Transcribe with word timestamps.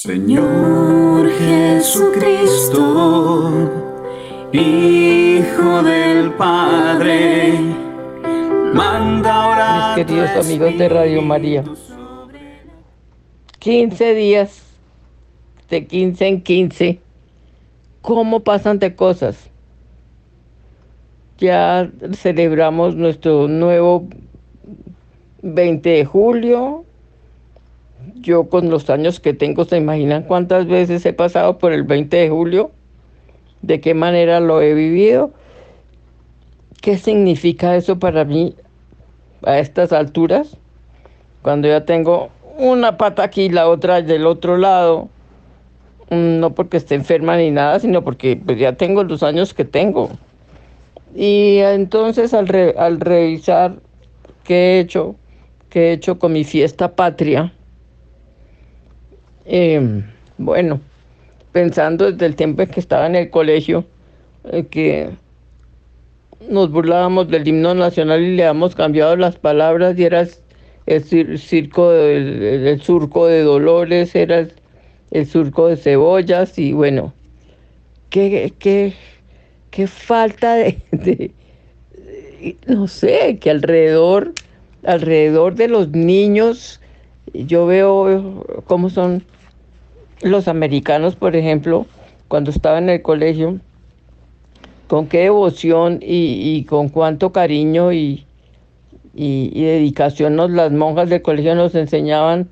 Señor 0.00 1.28
Jesucristo, 1.28 2.78
Hijo 4.52 5.82
del 5.82 6.34
Padre, 6.34 7.58
manda 8.74 9.48
orar. 9.48 9.98
Mis 9.98 10.06
queridos 10.06 10.30
amigos 10.36 10.78
de 10.78 10.88
Radio 10.88 11.20
María, 11.20 11.64
15 13.58 14.14
días, 14.14 14.62
de 15.68 15.84
15 15.84 16.26
en 16.28 16.42
15, 16.42 17.00
¿cómo 18.00 18.38
pasan 18.44 18.78
de 18.78 18.94
cosas? 18.94 19.50
Ya 21.38 21.90
celebramos 22.12 22.94
nuestro 22.94 23.48
nuevo 23.48 24.06
20 25.42 25.90
de 25.90 26.04
julio, 26.04 26.84
yo 28.20 28.48
con 28.48 28.70
los 28.70 28.90
años 28.90 29.20
que 29.20 29.34
tengo, 29.34 29.64
¿se 29.64 29.76
imaginan 29.76 30.22
cuántas 30.24 30.66
veces 30.66 31.04
he 31.06 31.12
pasado 31.12 31.58
por 31.58 31.72
el 31.72 31.82
20 31.82 32.16
de 32.16 32.30
julio? 32.30 32.70
¿De 33.62 33.80
qué 33.80 33.94
manera 33.94 34.40
lo 34.40 34.60
he 34.60 34.74
vivido? 34.74 35.32
¿Qué 36.80 36.96
significa 36.96 37.76
eso 37.76 37.98
para 37.98 38.24
mí 38.24 38.54
a 39.42 39.58
estas 39.58 39.92
alturas? 39.92 40.56
Cuando 41.42 41.68
ya 41.68 41.84
tengo 41.84 42.30
una 42.58 42.96
pata 42.96 43.24
aquí 43.24 43.42
y 43.42 43.48
la 43.48 43.68
otra 43.68 44.02
del 44.02 44.26
otro 44.26 44.56
lado, 44.56 45.08
mm, 46.10 46.40
no 46.40 46.54
porque 46.54 46.76
esté 46.76 46.94
enferma 46.94 47.36
ni 47.36 47.50
nada, 47.50 47.80
sino 47.80 48.02
porque 48.02 48.36
pues, 48.36 48.58
ya 48.58 48.74
tengo 48.74 49.04
los 49.04 49.22
años 49.22 49.54
que 49.54 49.64
tengo. 49.64 50.10
Y 51.14 51.58
entonces 51.58 52.34
al, 52.34 52.74
al 52.76 53.00
revisar 53.00 53.76
qué 54.44 54.54
he 54.54 54.80
hecho, 54.80 55.16
qué 55.70 55.88
he 55.88 55.92
hecho 55.92 56.18
con 56.18 56.32
mi 56.32 56.44
fiesta 56.44 56.94
patria, 56.94 57.52
Em, 59.50 60.04
bueno, 60.36 60.78
pensando 61.52 62.12
desde 62.12 62.26
el 62.26 62.36
tiempo 62.36 62.60
en 62.60 62.68
que 62.68 62.80
estaba 62.80 63.06
en 63.06 63.16
el 63.16 63.30
colegio, 63.30 63.86
eh, 64.52 64.66
que 64.70 65.08
nos 66.50 66.70
burlábamos 66.70 67.28
del 67.28 67.48
himno 67.48 67.74
nacional 67.74 68.22
y 68.22 68.36
le 68.36 68.44
hemos 68.44 68.74
cambiado 68.74 69.16
las 69.16 69.36
palabras 69.36 69.98
y 69.98 70.04
era 70.04 70.26
el, 70.84 71.38
circo, 71.38 71.92
el, 71.94 72.78
surco 72.82 73.26
de 73.26 73.42
Dolores, 73.42 74.14
era 74.14 74.46
el, 75.12 75.26
surco 75.26 75.68
de 75.68 75.78
cebollas 75.78 76.58
y 76.58 76.74
bueno, 76.74 77.14
qué, 78.10 78.52
qué, 78.58 78.92
qué 79.70 79.86
falta 79.86 80.56
de, 80.92 81.30
no 82.66 82.86
sé, 82.86 83.38
que 83.40 83.48
alrededor, 83.48 84.34
alrededor 84.84 85.54
de 85.54 85.68
los 85.68 85.88
niños, 85.88 86.82
yo 87.32 87.64
veo 87.64 88.44
cómo 88.66 88.90
son 88.90 89.24
los 90.22 90.48
americanos, 90.48 91.16
por 91.16 91.36
ejemplo, 91.36 91.86
cuando 92.28 92.50
estaba 92.50 92.78
en 92.78 92.88
el 92.88 93.02
colegio, 93.02 93.60
con 94.88 95.06
qué 95.06 95.20
devoción 95.20 95.98
y, 96.02 96.64
con 96.64 96.88
cuánto 96.88 97.32
cariño 97.32 97.92
y, 97.92 98.24
dedicación 99.14 100.36
nos, 100.36 100.50
las 100.50 100.72
monjas 100.72 101.08
del 101.08 101.22
colegio 101.22 101.54
nos 101.54 101.74
enseñaban 101.74 102.48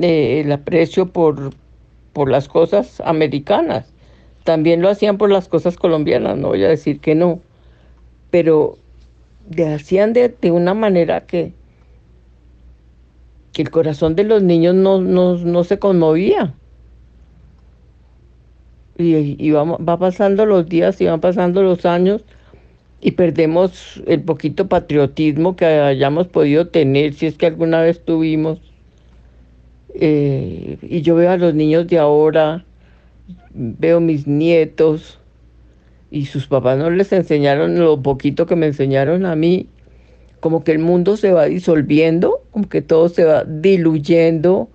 eh, 0.00 0.42
el 0.44 0.52
aprecio 0.52 1.06
por, 1.06 1.52
por 2.12 2.30
las 2.30 2.48
cosas 2.48 3.00
americanas. 3.04 3.92
También 4.44 4.82
lo 4.82 4.88
hacían 4.88 5.18
por 5.18 5.30
las 5.30 5.48
cosas 5.48 5.76
colombianas, 5.76 6.36
no 6.36 6.48
voy 6.48 6.62
a 6.64 6.68
decir 6.68 7.00
que 7.00 7.14
no, 7.14 7.40
pero 8.30 8.76
le 9.50 9.74
hacían 9.74 10.12
de, 10.12 10.34
una 10.50 10.74
manera 10.74 11.26
que, 11.26 11.52
que 13.52 13.62
el 13.62 13.70
corazón 13.70 14.14
de 14.14 14.24
los 14.24 14.42
niños 14.42 14.74
no, 14.74 15.00
no 15.00 15.64
se 15.64 15.78
conmovía 15.78 16.54
y, 18.98 19.50
vamos, 19.50 19.78
va 19.86 19.98
pasando 19.98 20.46
los 20.46 20.68
días 20.68 21.00
y 21.00 21.06
van 21.06 21.20
pasando 21.20 21.62
los 21.62 21.84
años 21.84 22.22
y 23.00 23.12
perdemos 23.12 24.02
el 24.06 24.22
poquito 24.22 24.68
patriotismo 24.68 25.54
que 25.54 25.66
hayamos 25.66 26.28
podido 26.28 26.68
tener, 26.68 27.14
si 27.14 27.26
es 27.26 27.36
que 27.36 27.46
alguna 27.46 27.80
vez 27.82 28.04
tuvimos. 28.04 28.58
Eh, 29.94 30.78
y 30.82 31.02
yo 31.02 31.14
veo 31.14 31.30
a 31.30 31.36
los 31.36 31.54
niños 31.54 31.86
de 31.86 31.98
ahora, 31.98 32.64
veo 33.52 34.00
mis 34.00 34.26
nietos, 34.26 35.18
y 36.10 36.26
sus 36.26 36.46
papás 36.46 36.78
no 36.78 36.90
les 36.90 37.12
enseñaron 37.12 37.78
lo 37.78 38.00
poquito 38.02 38.46
que 38.46 38.56
me 38.56 38.66
enseñaron 38.66 39.26
a 39.26 39.36
mí, 39.36 39.68
como 40.40 40.64
que 40.64 40.72
el 40.72 40.78
mundo 40.78 41.16
se 41.16 41.32
va 41.32 41.46
disolviendo, 41.46 42.42
como 42.50 42.68
que 42.68 42.82
todo 42.82 43.08
se 43.08 43.24
va 43.24 43.44
diluyendo, 43.44 44.68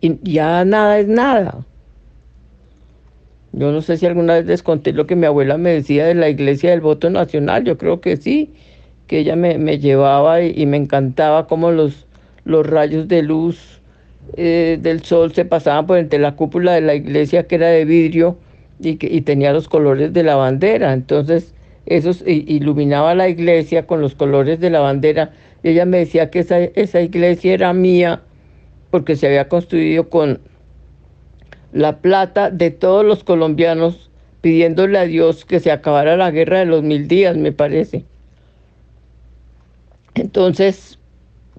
y 0.00 0.18
ya 0.22 0.64
nada 0.64 0.98
es 0.98 1.08
nada. 1.08 1.64
Yo 3.52 3.72
no 3.72 3.80
sé 3.80 3.96
si 3.96 4.06
alguna 4.06 4.34
vez 4.34 4.46
les 4.46 4.62
conté 4.62 4.92
lo 4.92 5.06
que 5.06 5.16
mi 5.16 5.26
abuela 5.26 5.56
me 5.58 5.70
decía 5.70 6.06
de 6.06 6.14
la 6.14 6.28
iglesia 6.28 6.70
del 6.70 6.80
voto 6.80 7.10
nacional, 7.10 7.64
yo 7.64 7.78
creo 7.78 8.00
que 8.00 8.16
sí, 8.16 8.52
que 9.06 9.20
ella 9.20 9.36
me, 9.36 9.78
llevaba 9.78 10.42
y, 10.42 10.66
me 10.66 10.76
encantaba 10.76 11.46
cómo 11.46 11.70
los, 11.70 12.06
los 12.44 12.66
rayos 12.66 13.08
de 13.08 13.22
luz 13.22 13.80
eh, 14.36 14.78
del 14.80 15.02
sol 15.02 15.32
se 15.32 15.46
pasaban 15.46 15.86
por 15.86 15.98
entre 15.98 16.18
la 16.18 16.36
cúpula 16.36 16.74
de 16.74 16.82
la 16.82 16.94
iglesia 16.94 17.46
que 17.46 17.54
era 17.54 17.68
de 17.68 17.86
vidrio 17.86 18.36
y, 18.80 18.96
que, 18.96 19.06
y 19.06 19.22
tenía 19.22 19.52
los 19.52 19.68
colores 19.68 20.12
de 20.12 20.22
la 20.22 20.36
bandera. 20.36 20.92
Entonces, 20.92 21.54
eso 21.86 22.10
iluminaba 22.26 23.14
la 23.14 23.28
iglesia 23.30 23.86
con 23.86 24.02
los 24.02 24.14
colores 24.14 24.60
de 24.60 24.68
la 24.68 24.80
bandera. 24.80 25.32
Y 25.62 25.70
ella 25.70 25.86
me 25.86 25.98
decía 25.98 26.30
que 26.30 26.40
esa, 26.40 26.58
esa 26.58 27.00
iglesia 27.00 27.54
era 27.54 27.72
mía 27.72 28.20
porque 28.90 29.16
se 29.16 29.26
había 29.26 29.48
construido 29.48 30.08
con 30.10 30.40
la 31.72 31.98
plata 31.98 32.50
de 32.50 32.70
todos 32.70 33.04
los 33.04 33.24
colombianos 33.24 34.10
pidiéndole 34.40 34.98
a 34.98 35.04
Dios 35.04 35.44
que 35.44 35.60
se 35.60 35.70
acabara 35.70 36.16
la 36.16 36.30
guerra 36.30 36.60
de 36.60 36.66
los 36.66 36.82
mil 36.82 37.08
días, 37.08 37.36
me 37.36 37.52
parece. 37.52 38.04
Entonces, 40.14 40.98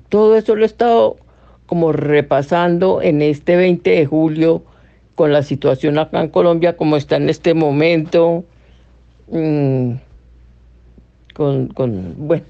todo 0.09 0.35
eso 0.35 0.55
lo 0.55 0.63
he 0.63 0.65
estado 0.65 1.17
como 1.65 1.91
repasando 1.91 3.01
en 3.01 3.21
este 3.21 3.55
20 3.55 3.89
de 3.89 4.05
julio 4.05 4.63
con 5.15 5.31
la 5.33 5.43
situación 5.43 5.99
acá 5.99 6.21
en 6.21 6.29
Colombia 6.29 6.77
como 6.77 6.95
está 6.97 7.17
en 7.17 7.29
este 7.29 7.53
momento. 7.53 8.43
Mm, 9.27 9.93
con, 11.35 11.67
con, 11.69 12.15
bueno, 12.17 12.45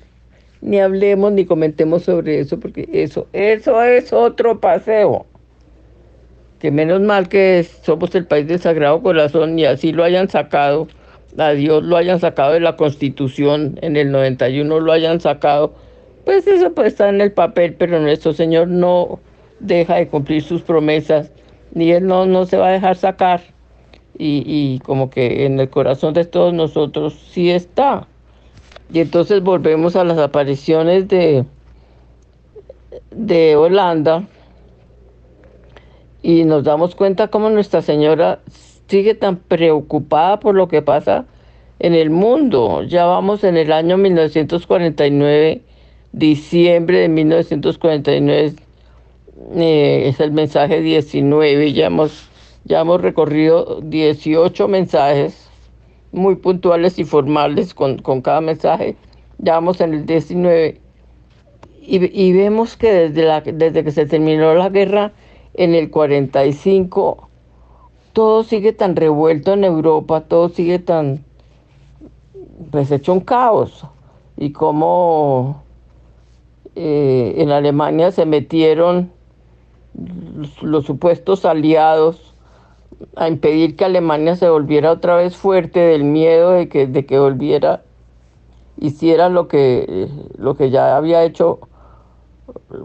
ni 0.61 0.79
hablemos 0.79 1.31
ni 1.33 1.45
comentemos 1.45 2.03
sobre 2.03 2.39
eso 2.39 2.59
porque 2.59 2.87
eso, 2.91 3.27
eso 3.33 3.83
es 3.83 4.13
otro 4.13 4.59
paseo 4.59 5.25
que 6.59 6.71
menos 6.71 7.01
mal 7.01 7.29
que 7.29 7.65
somos 7.83 8.13
el 8.15 8.25
país 8.25 8.47
del 8.47 8.59
Sagrado 8.59 9.01
Corazón 9.01 9.57
y 9.57 9.65
así 9.65 9.91
lo 9.91 10.03
hayan 10.03 10.29
sacado, 10.29 10.87
a 11.37 11.51
Dios 11.51 11.83
lo 11.83 11.95
hayan 11.97 12.19
sacado 12.19 12.53
de 12.53 12.59
la 12.59 12.75
Constitución, 12.75 13.79
en 13.81 13.95
el 13.95 14.11
91 14.11 14.79
lo 14.79 14.91
hayan 14.91 15.21
sacado, 15.21 15.73
pues 16.25 16.45
eso 16.47 16.73
puede 16.73 16.89
estar 16.89 17.13
en 17.13 17.21
el 17.21 17.31
papel, 17.31 17.75
pero 17.75 17.99
nuestro 17.99 18.33
Señor 18.33 18.67
no 18.67 19.19
deja 19.59 19.95
de 19.95 20.07
cumplir 20.07 20.41
sus 20.43 20.61
promesas, 20.61 21.31
ni 21.73 21.91
Él 21.91 22.05
no, 22.05 22.25
no 22.25 22.45
se 22.45 22.57
va 22.57 22.69
a 22.69 22.71
dejar 22.71 22.95
sacar. 22.95 23.41
Y, 24.17 24.43
y 24.45 24.79
como 24.79 25.09
que 25.09 25.45
en 25.45 25.61
el 25.61 25.69
corazón 25.69 26.13
de 26.13 26.25
todos 26.25 26.53
nosotros 26.53 27.13
sí 27.31 27.51
está. 27.51 28.05
Y 28.91 28.99
entonces 28.99 29.41
volvemos 29.41 29.95
a 29.95 30.03
las 30.03 30.17
apariciones 30.17 31.07
de, 31.07 31.45
de 33.11 33.55
Holanda, 33.55 34.27
y 36.21 36.43
nos 36.43 36.63
damos 36.63 36.95
cuenta 36.95 37.29
cómo 37.29 37.49
Nuestra 37.49 37.81
Señora 37.81 38.39
sigue 38.87 39.15
tan 39.15 39.37
preocupada 39.37 40.39
por 40.39 40.55
lo 40.55 40.67
que 40.67 40.81
pasa 40.81 41.25
en 41.79 41.93
el 41.95 42.09
mundo. 42.09 42.83
Ya 42.83 43.05
vamos 43.05 43.43
en 43.43 43.57
el 43.57 43.71
año 43.71 43.97
1949, 43.97 45.61
diciembre 46.11 46.99
de 46.99 47.09
1949, 47.09 48.53
eh, 49.55 50.03
es 50.07 50.19
el 50.19 50.31
mensaje 50.31 50.81
19, 50.81 51.73
ya 51.73 51.87
hemos, 51.87 52.29
ya 52.65 52.81
hemos 52.81 53.01
recorrido 53.01 53.79
18 53.81 54.67
mensajes 54.67 55.49
muy 56.11 56.35
puntuales 56.35 56.99
y 56.99 57.05
formales 57.05 57.73
con, 57.73 57.99
cada 58.21 58.41
mensaje. 58.41 58.95
Ya 59.37 59.53
vamos 59.53 59.79
en 59.79 59.93
el 59.93 60.05
19 60.05 60.81
y, 61.81 62.21
y 62.27 62.33
vemos 62.33 62.75
que 62.75 62.91
desde, 62.91 63.23
la, 63.23 63.41
desde 63.41 63.83
que 63.83 63.91
se 63.91 64.05
terminó 64.05 64.53
la 64.53 64.69
guerra, 64.69 65.13
en 65.53 65.75
el 65.75 65.89
45 65.89 67.29
todo 68.13 68.43
sigue 68.43 68.73
tan 68.73 68.97
revuelto 68.97 69.53
en 69.53 69.63
Europa, 69.63 70.21
todo 70.21 70.49
sigue 70.49 70.79
tan, 70.79 71.23
pues 72.69 72.91
hecho 72.91 73.13
un 73.13 73.21
caos. 73.21 73.85
Y 74.35 74.51
como 74.51 75.63
eh, 76.75 77.35
en 77.37 77.51
Alemania 77.51 78.11
se 78.11 78.25
metieron 78.25 79.11
los, 80.61 80.85
supuestos 80.85 81.45
aliados 81.45 82.35
a 83.15 83.29
impedir 83.29 83.75
que 83.75 83.85
Alemania 83.85 84.35
se 84.35 84.49
volviera 84.49 84.91
otra 84.91 85.15
vez 85.15 85.37
fuerte 85.37 85.79
del 85.79 86.03
miedo 86.03 86.51
de 86.51 86.67
que, 86.67 86.87
de 86.87 87.05
que 87.05 87.19
volviera, 87.19 87.83
hiciera 88.77 89.29
lo 89.29 89.47
que, 89.47 90.09
lo 90.37 90.55
que 90.55 90.69
ya 90.69 90.97
había 90.97 91.23
hecho 91.23 91.59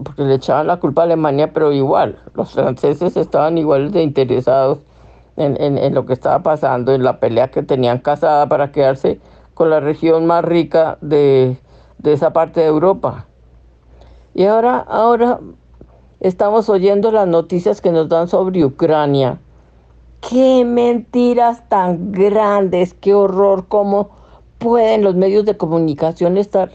porque 0.04 0.22
le 0.22 0.34
echaban 0.34 0.66
la 0.66 0.78
culpa 0.78 1.02
a 1.02 1.04
Alemania, 1.04 1.52
pero 1.52 1.72
igual, 1.72 2.18
los 2.34 2.52
franceses 2.52 3.16
estaban 3.16 3.58
igual 3.58 3.90
de 3.90 4.02
interesados 4.02 4.78
en, 5.36 5.56
en, 5.60 5.94
lo 5.94 6.06
que 6.06 6.12
estaba 6.12 6.42
pasando, 6.42 6.92
en 6.92 7.02
la 7.02 7.18
pelea 7.18 7.50
que 7.50 7.62
tenían 7.62 7.98
casada 7.98 8.48
para 8.48 8.72
quedarse 8.72 9.20
con 9.54 9.70
la 9.70 9.80
región 9.80 10.26
más 10.26 10.44
rica 10.44 10.98
de, 11.00 11.56
de 11.98 12.12
esa 12.12 12.32
parte 12.32 12.60
de 12.60 12.66
Europa. 12.66 13.26
Y 14.34 14.44
ahora, 14.44 14.78
ahora 14.78 15.40
estamos 16.20 16.68
oyendo 16.68 17.10
las 17.10 17.28
noticias 17.28 17.80
que 17.80 17.92
nos 17.92 18.08
dan 18.08 18.28
sobre 18.28 18.64
Ucrania. 18.64 19.38
Qué 20.20 20.64
mentiras 20.64 21.68
tan 21.68 22.12
grandes, 22.12 22.94
qué 22.94 23.14
horror, 23.14 23.66
cómo 23.68 24.10
pueden 24.58 25.04
los 25.04 25.14
medios 25.14 25.44
de 25.44 25.56
comunicación 25.56 26.38
estar, 26.38 26.72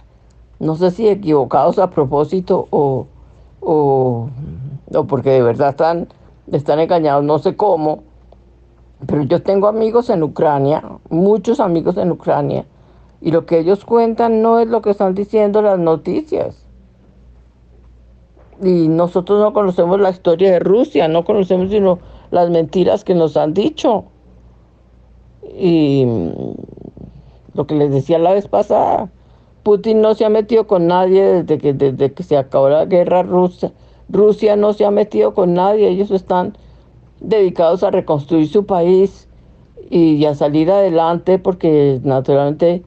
no 0.60 0.76
sé 0.76 0.92
si 0.92 1.08
equivocados 1.08 1.80
a 1.80 1.90
propósito 1.90 2.68
o, 2.70 3.08
o, 3.62 4.30
o 4.94 5.04
porque 5.06 5.32
de 5.32 5.42
verdad 5.42 5.70
están, 5.70 6.08
están 6.52 6.80
engañados, 6.80 7.24
no 7.24 7.40
sé 7.40 7.56
cómo, 7.56 8.04
pero 9.08 9.24
yo 9.24 9.42
tengo 9.42 9.68
amigos 9.68 10.10
en 10.10 10.24
Ucrania, 10.24 10.84
muchos 11.10 11.60
amigos 11.60 11.98
en 11.98 12.12
Ucrania, 12.12 12.66
y 13.22 13.32
lo 13.32 13.46
que 13.46 13.60
ellos 13.60 13.86
cuentan 13.86 14.42
no 14.42 14.60
es 14.60 14.68
lo 14.68 14.82
que 14.82 14.92
están 14.92 15.16
diciendo 15.16 15.62
las 15.62 15.80
noticias. 15.80 16.66
Y 18.62 18.90
nosotros 18.90 19.40
no 19.40 19.54
conocemos 19.54 20.02
la 20.02 20.10
historia 20.10 20.52
de 20.52 20.60
Rusia, 20.60 21.08
no 21.08 21.24
conocemos 21.24 21.70
sino 21.70 22.00
las 22.30 22.50
mentiras 22.50 23.04
que 23.06 23.16
nos 23.16 23.38
han 23.38 23.54
dicho. 23.54 24.06
Y 25.58 26.06
lo 27.54 27.66
que 27.66 27.76
les 27.76 27.92
decía 27.92 28.20
la 28.20 28.34
vez 28.34 28.48
pasada, 28.48 29.10
Putin 29.70 30.02
no 30.02 30.16
se 30.16 30.26
ha 30.26 30.30
metido 30.30 30.66
con 30.66 30.88
nadie 30.88 31.24
desde 31.24 31.60
que, 31.60 31.74
desde 31.74 32.12
que 32.12 32.24
se 32.24 32.36
acabó 32.36 32.70
la 32.70 32.86
guerra 32.86 33.22
rusa. 33.22 33.72
Rusia 34.10 34.56
no 34.56 34.74
se 34.74 34.84
ha 34.84 34.90
metido 34.90 35.36
con 35.36 35.54
nadie, 35.54 35.88
ellos 35.90 36.10
están 36.10 36.58
dedicados 37.20 37.84
a 37.84 37.92
reconstruir 37.92 38.48
su 38.48 38.66
país 38.66 39.28
y 39.92 40.26
a 40.26 40.34
salir 40.34 40.72
adelante 40.72 41.38
porque 41.38 42.02
naturalmente 42.04 42.82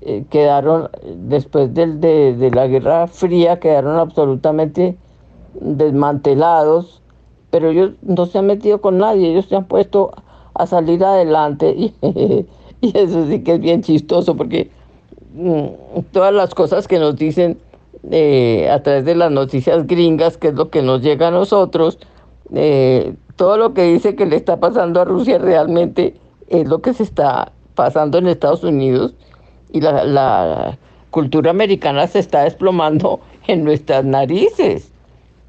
eh, 0.00 0.24
quedaron, 0.28 0.90
después 1.28 1.72
de, 1.74 1.94
de, 1.94 2.50
la 2.50 2.66
Guerra 2.66 3.06
Fría, 3.06 3.60
quedaron 3.60 3.96
absolutamente 3.96 4.96
desmantelados, 5.60 7.02
pero 7.50 7.70
ellos 7.70 7.92
no 8.02 8.26
se 8.26 8.38
han 8.38 8.46
metido 8.46 8.80
con 8.80 8.98
nadie, 8.98 9.30
ellos 9.30 9.46
se 9.46 9.54
han 9.54 9.66
puesto 9.66 10.10
a 10.54 10.66
salir 10.66 11.04
adelante. 11.04 11.94
Y, 12.82 12.88
y 12.88 12.98
eso 12.98 13.26
sí 13.26 13.42
que 13.42 13.54
es 13.54 13.60
bien 13.60 13.80
chistoso 13.80 14.36
porque 14.36 14.70
todas 16.12 16.32
las 16.32 16.54
cosas 16.54 16.88
que 16.88 16.98
nos 16.98 17.16
dicen 17.16 17.58
eh, 18.10 18.68
a 18.70 18.82
través 18.82 19.04
de 19.04 19.14
las 19.14 19.30
noticias 19.30 19.86
gringas, 19.86 20.36
que 20.36 20.48
es 20.48 20.54
lo 20.54 20.70
que 20.70 20.82
nos 20.82 21.02
llega 21.02 21.28
a 21.28 21.30
nosotros, 21.30 21.98
eh, 22.54 23.14
todo 23.36 23.56
lo 23.56 23.74
que 23.74 23.82
dice 23.82 24.14
que 24.14 24.26
le 24.26 24.36
está 24.36 24.58
pasando 24.58 25.00
a 25.00 25.04
Rusia 25.04 25.38
realmente 25.38 26.14
es 26.48 26.68
lo 26.68 26.80
que 26.80 26.94
se 26.94 27.02
está 27.02 27.52
pasando 27.74 28.18
en 28.18 28.28
Estados 28.28 28.64
Unidos 28.64 29.14
y 29.72 29.80
la, 29.80 30.04
la 30.04 30.78
cultura 31.10 31.50
americana 31.50 32.06
se 32.06 32.18
está 32.18 32.44
desplomando 32.44 33.20
en 33.46 33.64
nuestras 33.64 34.04
narices. 34.04 34.92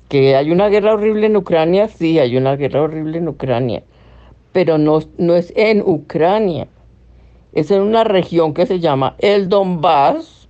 Que 0.10 0.36
hay 0.36 0.52
una 0.52 0.70
guerra 0.70 0.94
horrible 0.94 1.28
en 1.28 1.36
Ucrania, 1.36 1.90
sí, 1.90 2.18
hay 2.18 2.38
una 2.38 2.56
guerra 2.56 2.82
horrible 2.82 3.18
en 3.18 3.28
Ucrania, 3.28 3.84
pero 4.54 4.78
no, 4.78 5.00
no 5.18 5.36
es 5.36 5.52
en 5.58 5.82
Ucrania, 5.82 6.68
es 7.58 7.72
en 7.72 7.82
una 7.82 8.04
región 8.04 8.54
que 8.54 8.68
se 8.68 8.80
llama 8.80 9.16
el 9.18 9.50
Donbass, 9.50 10.48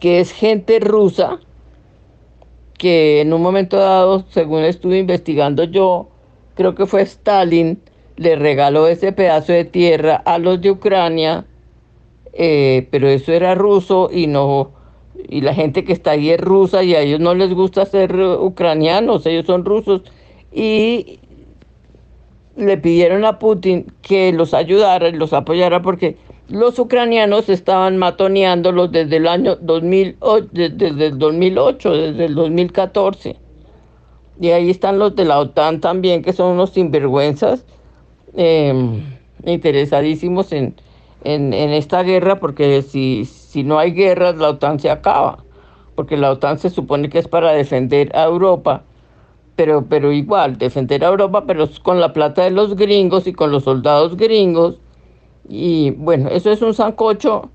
que 0.00 0.18
es 0.18 0.32
gente 0.32 0.80
rusa 0.80 1.38
que 2.76 3.20
en 3.20 3.32
un 3.32 3.40
momento 3.40 3.76
dado, 3.76 4.24
según 4.30 4.64
estuve 4.64 4.98
investigando 4.98 5.62
yo, 5.64 6.08
creo 6.56 6.74
que 6.74 6.84
fue 6.84 7.02
Stalin, 7.02 7.80
le 8.16 8.34
regaló 8.34 8.88
ese 8.88 9.12
pedazo 9.12 9.52
de 9.52 9.64
tierra 9.64 10.16
a 10.16 10.38
los 10.38 10.60
de 10.60 10.72
Ucrania, 10.72 11.44
eh, 12.32 12.88
pero 12.90 13.06
eso 13.08 13.32
era 13.32 13.54
ruso 13.54 14.10
y 14.12 14.26
no, 14.26 14.72
y 15.28 15.42
la 15.42 15.54
gente 15.54 15.84
que 15.84 15.92
está 15.92 16.12
ahí 16.12 16.30
es 16.30 16.40
rusa 16.40 16.82
y 16.82 16.96
a 16.96 17.02
ellos 17.02 17.20
no 17.20 17.34
les 17.34 17.54
gusta 17.54 17.86
ser 17.86 18.16
ucranianos, 18.16 19.26
ellos 19.26 19.46
son 19.46 19.64
rusos. 19.64 20.02
Y 20.52 21.19
le 22.60 22.76
pidieron 22.76 23.24
a 23.24 23.38
Putin 23.38 23.86
que 24.02 24.32
los 24.32 24.54
ayudara 24.54 25.08
y 25.08 25.12
los 25.12 25.32
apoyara 25.32 25.82
porque 25.82 26.16
los 26.50 26.78
ucranianos 26.78 27.48
estaban 27.48 27.96
matoneándolos 27.96 28.90
desde 28.90 29.16
el 29.16 29.28
año 29.28 29.56
2008, 29.56 30.48
desde 30.52 31.06
el 31.06 31.18
2008, 31.18 31.92
desde 31.92 32.24
el 32.24 32.34
2014. 32.34 33.36
Y 34.40 34.50
ahí 34.50 34.70
están 34.70 34.98
los 34.98 35.14
de 35.14 35.26
la 35.26 35.38
OTAN 35.38 35.80
también, 35.80 36.22
que 36.22 36.32
son 36.32 36.52
unos 36.52 36.70
sinvergüenzas, 36.70 37.64
em, 38.34 39.04
interesadísimos 39.44 40.52
en, 40.52 40.74
en, 41.24 41.52
en, 41.52 41.70
esta 41.70 42.02
guerra, 42.02 42.40
porque 42.40 42.82
si, 42.82 43.26
si 43.26 43.62
no 43.62 43.78
hay 43.78 43.92
guerras, 43.92 44.36
la 44.36 44.50
OTAN 44.50 44.80
se 44.80 44.90
acaba, 44.90 45.44
porque 45.94 46.16
la 46.16 46.32
OTAN 46.32 46.58
se 46.58 46.70
supone 46.70 47.10
que 47.10 47.18
es 47.18 47.28
para 47.28 47.52
defender 47.52 48.10
a 48.16 48.24
Europa, 48.24 48.82
pero, 49.60 49.84
pero 49.86 50.10
igual, 50.10 50.56
defender 50.56 51.04
a 51.04 51.08
Europa, 51.08 51.44
pero 51.46 51.68
con 51.82 52.00
la 52.00 52.14
plata 52.14 52.44
de 52.44 52.50
los 52.50 52.76
gringos 52.76 53.26
y 53.26 53.34
con 53.34 53.52
los 53.52 53.64
soldados 53.64 54.16
gringos 54.16 54.78
y 55.50 55.90
bueno, 55.90 56.30
eso 56.30 56.50
es 56.50 56.62
un 56.62 56.72
sancocho, 56.72 57.50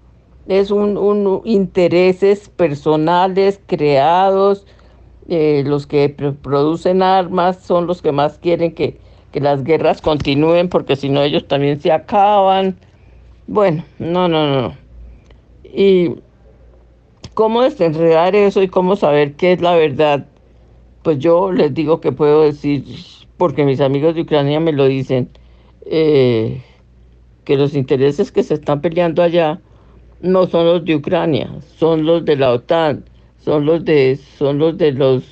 es 0.47 0.69
un, 0.69 1.41
intereses 1.45 2.47
personales 2.49 3.59
creados, 3.65 4.67
eh, 5.29 5.63
los 5.65 5.87
que 5.87 6.09
producen 6.09 7.01
armas 7.01 7.57
son 7.63 7.87
los 7.87 8.03
que 8.03 8.11
más 8.11 8.37
quieren 8.37 8.75
que, 8.75 8.99
que 9.31 9.39
las 9.39 9.63
guerras 9.63 9.99
continúen 9.99 10.69
porque 10.69 10.95
si 10.95 11.09
no 11.09 11.23
ellos 11.23 11.47
también 11.47 11.81
se 11.81 11.91
acaban. 11.91 12.77
Bueno, 13.47 13.83
no, 13.97 14.27
no, 14.27 14.61
no. 14.61 14.75
Y 15.63 16.11
cómo 17.33 17.63
desenredar 17.63 18.35
eso 18.35 18.61
y 18.61 18.67
cómo 18.67 18.95
saber 18.95 19.33
qué 19.33 19.53
es 19.53 19.61
la 19.61 19.73
verdad, 19.73 20.27
pues 21.05 21.19
yo 21.19 21.51
les 21.51 21.71
digo 21.71 22.01
que 22.01 22.11
puedo 22.11 22.41
decir, 22.41 22.83
porque 23.37 23.63
mis 23.63 23.79
amigos 23.79 24.15
de 24.15 24.21
Ucrania 24.21 24.59
me 24.59 24.71
lo 24.71 24.85
dicen, 24.85 25.29
eh, 25.85 26.63
que 27.43 27.57
los 27.57 27.75
intereses 27.75 28.31
que 28.31 28.41
se 28.41 28.55
están 28.55 28.81
peleando 28.81 29.21
allá 29.21 29.61
no 30.19 30.47
son 30.47 30.65
los 30.65 30.83
de 30.83 30.95
Ucrania, 30.95 31.51
son 31.77 32.07
los 32.07 32.25
de 32.25 32.37
la 32.37 32.51
OTAN, 32.53 33.05
son 33.37 33.67
los 33.67 33.85
de, 33.85 34.19
son 34.39 34.57
los 34.57 34.79
de 34.79 34.93
los, 34.93 35.23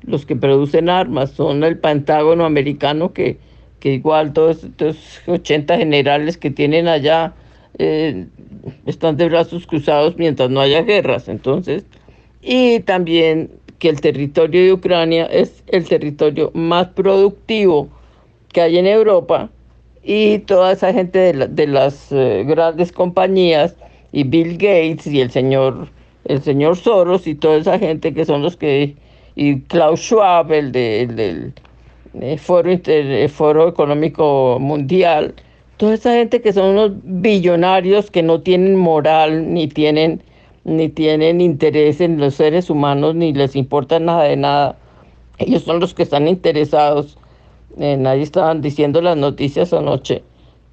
los 0.00 0.24
que 0.24 0.34
producen 0.34 0.88
armas, 0.88 1.32
son 1.32 1.62
el 1.62 1.76
Pentágono 1.76 2.46
americano 2.46 3.12
que, 3.12 3.36
que 3.80 3.92
igual 3.92 4.32
todos 4.32 4.64
estos 4.64 4.96
80 5.26 5.76
generales 5.76 6.38
que 6.38 6.50
tienen 6.50 6.88
allá 6.88 7.34
eh, 7.78 8.28
están 8.86 9.18
de 9.18 9.28
brazos 9.28 9.66
cruzados 9.66 10.16
mientras 10.16 10.48
no 10.48 10.62
haya 10.62 10.80
guerras. 10.80 11.28
Entonces, 11.28 11.84
y 12.40 12.80
también 12.80 13.50
que 13.82 13.88
el 13.88 14.00
territorio 14.00 14.62
de 14.62 14.72
Ucrania 14.74 15.26
es 15.26 15.64
el 15.66 15.88
territorio 15.88 16.52
más 16.54 16.86
productivo 16.90 17.88
que 18.52 18.60
hay 18.60 18.78
en 18.78 18.86
Europa 18.86 19.50
y 20.04 20.38
toda 20.38 20.70
esa 20.70 20.92
gente 20.92 21.18
de, 21.18 21.48
de 21.48 21.66
las 21.66 22.12
eh, 22.12 22.44
grandes 22.46 22.92
compañías 22.92 23.74
y 24.12 24.22
Bill 24.22 24.52
Gates 24.52 25.08
y 25.08 25.20
el 25.20 25.32
señor 25.32 25.88
el 26.26 26.40
señor 26.42 26.76
Soros 26.76 27.26
y 27.26 27.34
toda 27.34 27.56
esa 27.56 27.76
gente 27.76 28.14
que 28.14 28.24
son 28.24 28.42
los 28.42 28.56
que 28.56 28.94
y 29.34 29.58
Klaus 29.62 29.98
Schwab 29.98 30.52
el, 30.52 30.70
de, 30.70 31.08
del 31.08 31.52
eh, 32.20 32.38
foro 32.38 32.70
Inter, 32.70 33.28
foro 33.30 33.68
económico 33.68 34.58
mundial 34.60 35.34
toda 35.78 35.94
esa 35.94 36.12
gente 36.12 36.40
que 36.40 36.52
son 36.52 36.66
unos 36.76 36.92
billonarios 37.02 38.12
que 38.12 38.22
no 38.22 38.42
tienen 38.42 38.76
moral 38.76 39.52
ni 39.52 39.66
tienen 39.66 40.22
ni 40.64 40.88
tienen 40.88 41.40
interés 41.40 42.00
en 42.00 42.18
los 42.18 42.34
seres 42.34 42.70
humanos 42.70 43.14
ni 43.14 43.32
les 43.32 43.56
importa 43.56 43.98
nada 43.98 44.24
de 44.24 44.36
nada 44.36 44.76
ellos 45.38 45.62
son 45.62 45.80
los 45.80 45.94
que 45.94 46.02
están 46.02 46.28
interesados 46.28 47.18
nadie 47.76 48.22
estaban 48.22 48.60
diciendo 48.60 49.00
las 49.00 49.16
noticias 49.16 49.72
anoche 49.72 50.22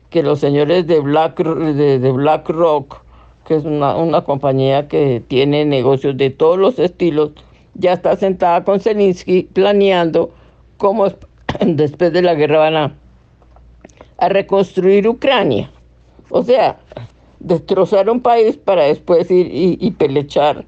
que 0.10 0.24
los 0.24 0.40
señores 0.40 0.88
de 0.88 1.00
Black 1.00 1.38
de, 1.44 2.00
de 2.00 2.12
BlackRock, 2.12 3.02
que 3.46 3.56
es 3.56 3.64
una, 3.66 4.22
compañía 4.24 4.88
que 4.88 5.24
tiene 5.28 5.66
negocios 5.66 6.18
de 6.18 6.30
todos 6.30 6.58
los 6.58 6.80
estilos, 6.80 7.32
ya 7.76 7.94
está 7.94 8.16
sentada 8.16 8.64
con 8.64 8.80
Zelensky 8.80 9.44
planeando 9.54 10.32
cómo 10.78 11.08
después 11.66 12.12
de 12.12 12.22
la 12.22 12.36
guerra 12.36 12.60
van 12.60 12.76
a 14.18 14.30
reconstruir 14.30 15.08
Ucrania. 15.08 15.72
O 16.30 16.44
sea, 16.44 16.80
destrozar 17.40 18.10
un 18.10 18.22
país 18.22 18.58
para 18.58 18.84
después 18.84 19.30
ir 19.32 19.50
y, 19.52 19.92
pelechar 19.92 20.66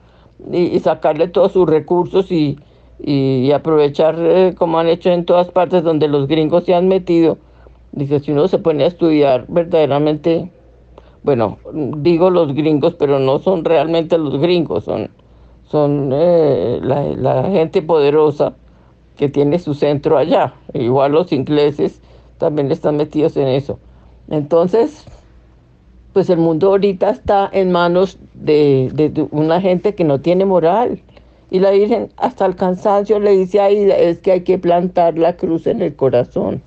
y, 0.52 0.58
y 0.58 0.80
sacarle 0.80 1.28
todos 1.28 1.52
sus 1.52 1.70
recursos 1.70 2.32
y, 2.32 2.58
y 3.04 3.52
aprovechar 3.52 4.16
eh, 4.20 4.54
como 4.58 4.80
han 4.80 4.88
hecho 4.88 5.10
en 5.10 5.26
todas 5.26 5.50
partes 5.50 5.84
donde 5.84 6.08
los 6.08 6.28
gringos 6.28 6.66
se 6.66 6.74
han 6.74 6.88
metido. 6.88 7.38
Dice, 7.92 8.20
si 8.20 8.32
uno 8.32 8.48
se 8.48 8.60
pone 8.60 8.84
a 8.84 8.88
estudiar 8.88 9.46
verdaderamente, 9.48 10.50
bueno, 11.24 11.58
digo 11.74 12.30
los 12.30 12.54
gringos, 12.54 12.96
pero 12.96 13.20
no 13.20 13.40
son 13.40 13.66
realmente 13.66 14.18
los 14.18 14.40
gringos, 14.40 14.86
son, 14.86 15.10
son 15.64 16.12
eh, 16.14 16.80
la, 16.82 17.04
la 17.04 17.44
gente 17.50 17.82
poderosa 17.82 18.54
que 19.18 19.30
tiene 19.30 19.60
su 19.60 19.74
centro 19.74 20.18
allá. 20.18 20.54
Igual 20.74 21.12
los 21.14 21.32
ingleses 21.32 22.02
también 22.38 22.72
están 22.72 22.98
metidos 22.98 23.36
en 23.36 23.48
eso. 23.48 23.78
Entonces, 24.30 25.06
pues 26.14 26.30
el 26.30 26.38
mundo 26.38 26.68
ahorita 26.68 27.10
está 27.10 27.50
en 27.52 27.72
manos 27.72 28.18
de, 28.34 29.28
una 29.32 29.62
gente 29.62 29.96
que 29.96 30.04
no 30.04 30.20
tiene 30.20 30.46
moral. 30.46 31.02
Y 31.50 31.60
la 31.60 31.72
Virgen 31.72 32.10
hasta 32.18 32.46
el 32.46 32.56
cansancio 32.56 33.20
le 33.20 33.32
dice 33.32 33.60
ahí, 33.60 33.90
es 33.92 34.20
que 34.20 34.32
hay 34.32 34.42
que 34.42 34.58
plantar 34.58 35.18
la 35.18 35.36
cruz 35.36 35.68
en 35.68 35.82
el 35.82 35.96
corazón. 35.96 36.64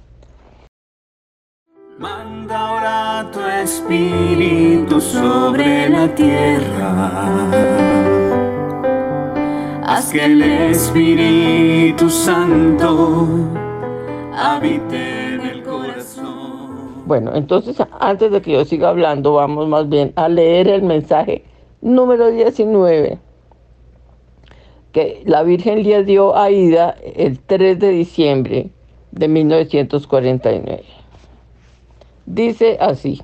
Manda 1.98 2.58
ahora 2.58 3.30
tu 3.30 3.40
espíritu 3.40 5.00
sobre 5.00 5.88
la 5.88 6.14
tierra. 6.14 7.50
Haz 9.86 10.12
que 10.12 10.24
el 10.24 10.42
Espíritu 10.42 12.10
Santo 12.10 13.28
habite. 14.34 15.33
Bueno, 17.06 17.34
entonces 17.34 17.76
antes 18.00 18.32
de 18.32 18.40
que 18.40 18.52
yo 18.52 18.64
siga 18.64 18.88
hablando, 18.88 19.34
vamos 19.34 19.68
más 19.68 19.88
bien 19.88 20.12
a 20.16 20.28
leer 20.28 20.68
el 20.68 20.82
mensaje 20.82 21.44
número 21.82 22.30
19 22.30 23.18
que 24.94 25.22
la 25.26 25.42
Virgen 25.42 25.82
le 25.82 26.04
dio 26.04 26.36
a 26.36 26.52
Ida 26.52 26.94
el 27.02 27.40
3 27.40 27.80
de 27.80 27.88
diciembre 27.88 28.70
de 29.10 29.26
1949. 29.28 30.84
Dice 32.26 32.78
así, 32.80 33.20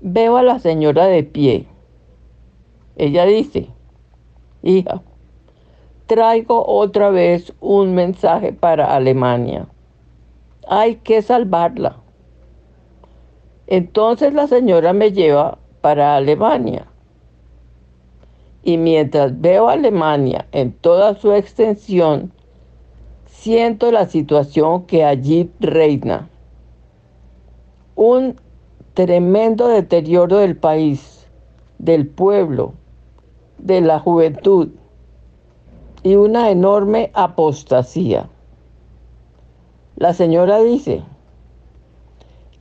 veo 0.00 0.36
a 0.36 0.42
la 0.42 0.58
señora 0.58 1.06
de 1.06 1.22
pie. 1.22 1.66
Ella 2.96 3.24
dice, 3.24 3.68
hija, 4.64 5.00
traigo 6.08 6.66
otra 6.66 7.10
vez 7.10 7.54
un 7.60 7.94
mensaje 7.94 8.52
para 8.52 8.96
Alemania. 8.96 9.68
Hay 10.68 10.96
que 10.96 11.22
salvarla. 11.22 12.01
Entonces 13.72 14.34
la 14.34 14.48
señora 14.48 14.92
me 14.92 15.12
lleva 15.12 15.56
para 15.80 16.16
Alemania. 16.16 16.88
Y 18.62 18.76
mientras 18.76 19.40
veo 19.40 19.70
Alemania 19.70 20.46
en 20.52 20.74
toda 20.74 21.14
su 21.14 21.32
extensión, 21.32 22.34
siento 23.24 23.90
la 23.90 24.06
situación 24.08 24.84
que 24.84 25.06
allí 25.06 25.50
reina 25.58 26.28
un 27.94 28.38
tremendo 28.92 29.68
deterioro 29.68 30.36
del 30.36 30.54
país, 30.58 31.26
del 31.78 32.06
pueblo, 32.06 32.74
de 33.56 33.80
la 33.80 34.00
juventud 34.00 34.68
y 36.02 36.16
una 36.16 36.50
enorme 36.50 37.10
apostasía. 37.14 38.28
La 39.96 40.12
señora 40.12 40.60
dice 40.60 41.04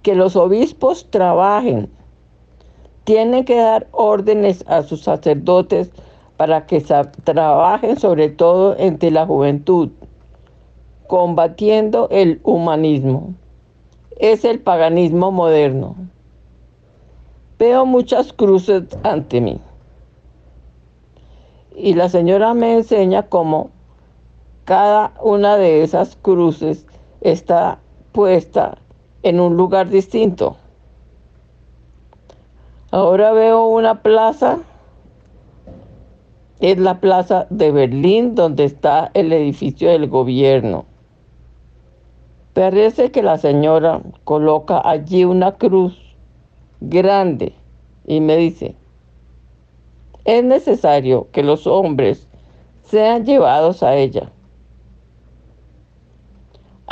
que 0.01 0.15
los 0.15 0.35
obispos 0.35 1.07
trabajen, 1.09 1.89
tienen 3.03 3.45
que 3.45 3.57
dar 3.57 3.87
órdenes 3.91 4.63
a 4.67 4.83
sus 4.83 5.01
sacerdotes 5.03 5.91
para 6.37 6.65
que 6.65 6.81
trabajen 7.23 7.97
sobre 7.97 8.29
todo 8.29 8.75
entre 8.77 9.11
la 9.11 9.25
juventud, 9.25 9.89
combatiendo 11.07 12.07
el 12.09 12.39
humanismo 12.43 13.33
es 14.21 14.45
el 14.45 14.59
paganismo 14.59 15.31
moderno. 15.31 15.95
Veo 17.57 17.87
muchas 17.87 18.31
cruces 18.31 18.83
ante 19.01 19.41
mí. 19.41 19.59
Y 21.75 21.95
la 21.95 22.07
señora 22.07 22.53
me 22.53 22.75
enseña 22.75 23.23
cómo 23.23 23.71
cada 24.65 25.13
una 25.23 25.57
de 25.57 25.81
esas 25.81 26.15
cruces 26.21 26.85
está 27.21 27.79
puesta 28.11 28.77
en 29.23 29.39
un 29.39 29.55
lugar 29.55 29.89
distinto. 29.89 30.57
Ahora 32.91 33.31
veo 33.31 33.67
una 33.67 34.01
plaza, 34.01 34.59
es 36.59 36.77
la 36.77 36.99
plaza 36.99 37.47
de 37.49 37.71
Berlín 37.71 38.35
donde 38.35 38.65
está 38.65 39.11
el 39.13 39.31
edificio 39.31 39.89
del 39.89 40.07
gobierno. 40.09 40.85
Parece 42.53 43.11
que 43.11 43.23
la 43.23 43.37
señora 43.37 44.01
coloca 44.25 44.81
allí 44.83 45.23
una 45.23 45.53
cruz 45.53 45.97
grande 46.81 47.53
y 48.05 48.19
me 48.19 48.35
dice, 48.35 48.75
es 50.25 50.43
necesario 50.43 51.27
que 51.31 51.43
los 51.43 51.65
hombres 51.65 52.27
sean 52.83 53.25
llevados 53.25 53.83
a 53.83 53.95
ella. 53.95 54.31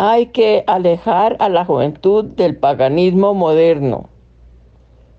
Hay 0.01 0.27
que 0.27 0.63
alejar 0.65 1.35
a 1.39 1.49
la 1.49 1.65
juventud 1.65 2.23
del 2.23 2.55
paganismo 2.55 3.33
moderno, 3.33 4.07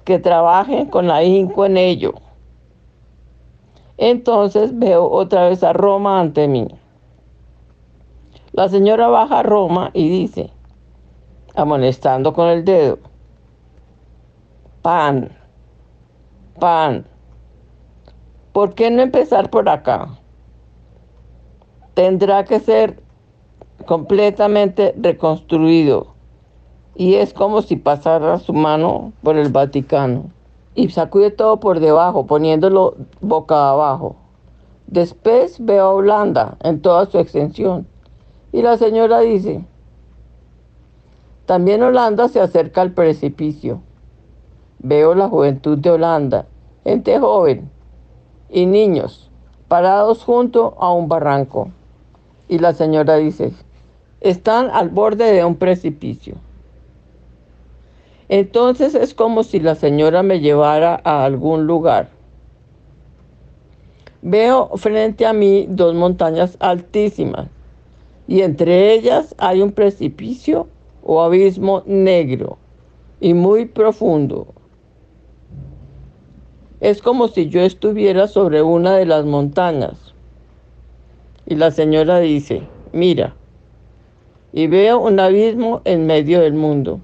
que 0.07 0.19
trabajen 0.19 0.87
con 0.87 1.11
ahínco 1.11 1.67
en 1.67 1.77
ello. 1.77 2.15
Entonces 3.99 4.79
veo 4.79 5.07
otra 5.07 5.51
vez 5.51 5.63
a 5.63 5.75
Roma 5.75 6.19
ante 6.19 6.49
mí. 6.49 6.67
La 8.53 8.71
señora 8.71 9.09
baja 9.09 9.41
a 9.41 9.43
Roma 9.43 9.91
y 9.93 10.09
dice, 10.09 10.51
amonestando 11.55 12.33
con 12.33 12.49
el 12.49 12.65
dedo, 12.65 13.01
pan, 14.81 15.31
pan, 16.59 17.05
¿por 18.55 18.75
qué 18.75 18.91
no 18.91 19.03
empezar 19.03 19.51
por 19.51 19.69
acá? 19.69 20.09
Tendrá 21.93 22.45
que 22.45 22.61
ser 22.61 23.10
completamente 23.87 24.95
reconstruido 24.99 26.09
y 26.95 27.15
es 27.15 27.33
como 27.33 27.63
si 27.63 27.77
pasara 27.77 28.39
su 28.39 28.53
mano 28.53 29.13
por 29.23 29.37
el 29.37 29.51
Vaticano 29.51 30.25
y 30.75 30.89
sacude 30.91 31.31
todo 31.31 31.59
por 31.59 31.81
debajo, 31.81 32.27
poniéndolo 32.27 32.95
boca 33.21 33.71
abajo. 33.71 34.17
Después 34.87 35.65
veo 35.65 35.85
a 35.85 35.95
Holanda 35.95 36.57
en 36.63 36.81
toda 36.83 37.07
su 37.07 37.19
extensión 37.19 37.87
y 38.53 38.63
la 38.63 38.77
señora 38.77 39.21
dice, 39.21 39.65
también 41.47 41.83
Holanda 41.83 42.29
se 42.29 42.41
acerca 42.41 42.81
al 42.81 42.93
precipicio. 42.93 43.81
Veo 44.79 45.15
la 45.15 45.29
juventud 45.29 45.79
de 45.79 45.91
Holanda, 45.91 46.47
gente 46.85 47.19
joven 47.19 47.71
y 48.49 48.67
niños 48.67 49.31
parados 49.69 50.25
junto 50.25 50.75
a 50.79 50.93
un 50.93 51.09
barranco. 51.09 51.71
Y 52.49 52.59
la 52.59 52.73
señora 52.73 53.17
dice, 53.17 53.53
están 54.21 54.71
al 54.73 54.91
borde 54.91 55.33
de 55.33 55.45
un 55.45 55.57
precipicio. 55.57 56.35
Entonces 58.29 58.95
es 58.95 59.15
como 59.15 59.43
si 59.43 59.59
la 59.59 59.75
señora 59.75 60.23
me 60.23 60.41
llevara 60.41 61.01
a 61.03 61.25
algún 61.25 61.67
lugar. 61.67 62.11
Veo 64.23 64.71
frente 64.77 65.27
a 65.27 65.33
mí 65.33 65.67
dos 65.69 65.95
montañas 65.95 66.57
altísimas 66.61 67.49
y 68.29 68.43
entre 68.43 68.93
ellas 68.93 69.35
hay 69.39 69.63
un 69.63 69.73
precipicio 69.73 70.69
o 71.03 71.23
abismo 71.23 71.83
negro 71.87 72.59
y 73.21 73.35
muy 73.35 73.65
profundo. 73.65 74.47
Es 76.81 77.03
como 77.03 77.29
si 77.29 77.49
yo 77.49 77.61
estuviera 77.63 78.29
sobre 78.29 78.63
una 78.63 78.97
de 78.97 79.07
las 79.07 79.25
montañas. 79.25 80.15
Y 81.47 81.57
la 81.57 81.71
señora 81.73 82.21
dice, 82.21 82.63
mira, 82.93 83.35
y 84.53 84.67
veo 84.67 84.99
un 84.99 85.21
abismo 85.21 85.81
en 85.85 86.07
medio 86.07 86.41
del 86.41 86.55
mundo. 86.55 87.01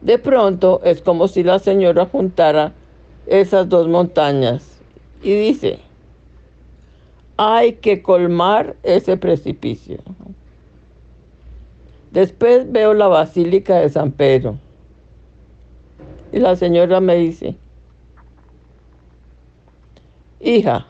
De 0.00 0.18
pronto 0.18 0.80
es 0.84 1.02
como 1.02 1.28
si 1.28 1.42
la 1.42 1.58
señora 1.58 2.06
juntara 2.06 2.72
esas 3.26 3.68
dos 3.68 3.88
montañas 3.88 4.80
y 5.22 5.32
dice, 5.34 5.80
hay 7.36 7.74
que 7.74 8.02
colmar 8.02 8.76
ese 8.82 9.16
precipicio. 9.16 9.98
Después 12.10 12.70
veo 12.70 12.94
la 12.94 13.08
Basílica 13.08 13.80
de 13.80 13.88
San 13.88 14.12
Pedro. 14.12 14.58
Y 16.32 16.38
la 16.38 16.56
señora 16.56 17.00
me 17.00 17.16
dice, 17.16 17.56
hija, 20.40 20.86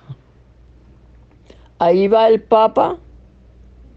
ahí 1.79 2.09
va 2.09 2.29
el 2.29 2.43
Papa 2.43 2.99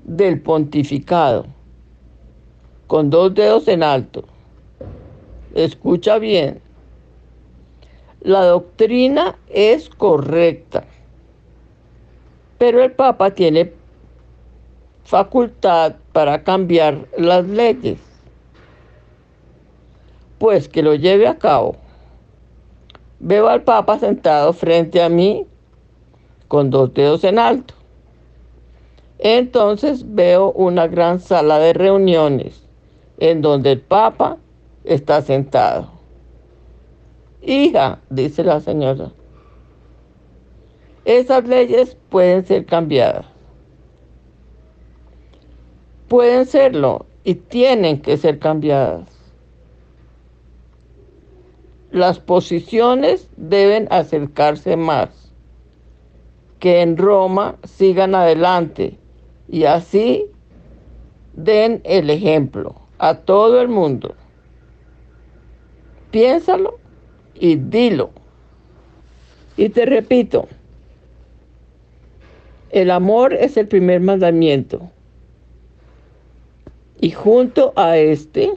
del 0.04 0.42
pontificado, 0.42 1.46
con 2.88 3.10
dos 3.10 3.34
dedos 3.34 3.68
en 3.68 3.84
alto. 3.84 4.24
Escucha 5.54 6.18
bien, 6.18 6.62
la 8.22 8.46
doctrina 8.46 9.38
es 9.50 9.90
correcta 9.90 10.86
pero 12.62 12.84
el 12.84 12.92
Papa 12.92 13.32
tiene 13.32 13.74
facultad 15.04 15.96
para 16.14 16.44
cambiar 16.44 17.08
las 17.18 17.44
leyes. 17.44 17.98
Pues 20.38 20.70
que 20.70 20.84
lo 20.84 20.94
lleve 20.94 21.28
a 21.28 21.40
cabo. 21.40 21.76
Veo 23.20 23.48
al 23.48 23.64
Papa 23.64 23.98
sentado 23.98 24.54
frente 24.54 25.02
a 25.02 25.10
mí 25.10 25.48
con 26.48 26.70
dos 26.70 26.94
dedos 26.94 27.24
en 27.24 27.40
alto. 27.40 27.74
Entonces 29.24 30.04
veo 30.16 30.52
una 30.54 30.88
gran 30.88 31.20
sala 31.20 31.60
de 31.60 31.74
reuniones 31.74 32.64
en 33.20 33.44
donde 33.44 33.74
el 33.74 33.80
Papa 33.80 34.38
está 34.84 35.22
sentado. 35.22 35.92
Hija, 37.44 38.00
dice 38.10 38.44
la 38.44 38.60
señora, 38.62 39.12
esas 41.06 41.48
leyes 41.48 41.96
pueden 42.10 42.44
ser 42.48 42.66
cambiadas. 42.66 43.28
Pueden 46.08 46.48
serlo 46.48 47.06
y 47.24 47.36
tienen 47.36 48.02
que 48.02 48.18
ser 48.18 48.40
cambiadas. 48.40 49.08
Las 51.92 52.18
posiciones 52.20 53.30
deben 53.38 53.88
acercarse 53.92 54.76
más, 54.78 55.32
que 56.58 56.82
en 56.82 56.98
Roma 56.98 57.58
sigan 57.64 58.16
adelante 58.16 58.98
y 59.52 59.66
así 59.66 60.26
den 61.34 61.82
el 61.84 62.10
ejemplo 62.10 62.74
a 62.98 63.16
todo 63.16 63.62
el 63.62 63.68
mundo. 63.68 64.16
Piénsalo 66.10 66.80
y 67.36 67.58
dilo. 67.58 68.12
Y 69.58 69.68
te 69.70 69.86
repito, 69.86 70.48
el 72.70 72.90
amor 72.92 73.34
es 73.34 73.58
el 73.58 73.68
primer 73.68 74.00
mandamiento. 74.00 74.90
Y 77.02 77.12
junto 77.12 77.74
a 77.76 77.98
este, 77.98 78.54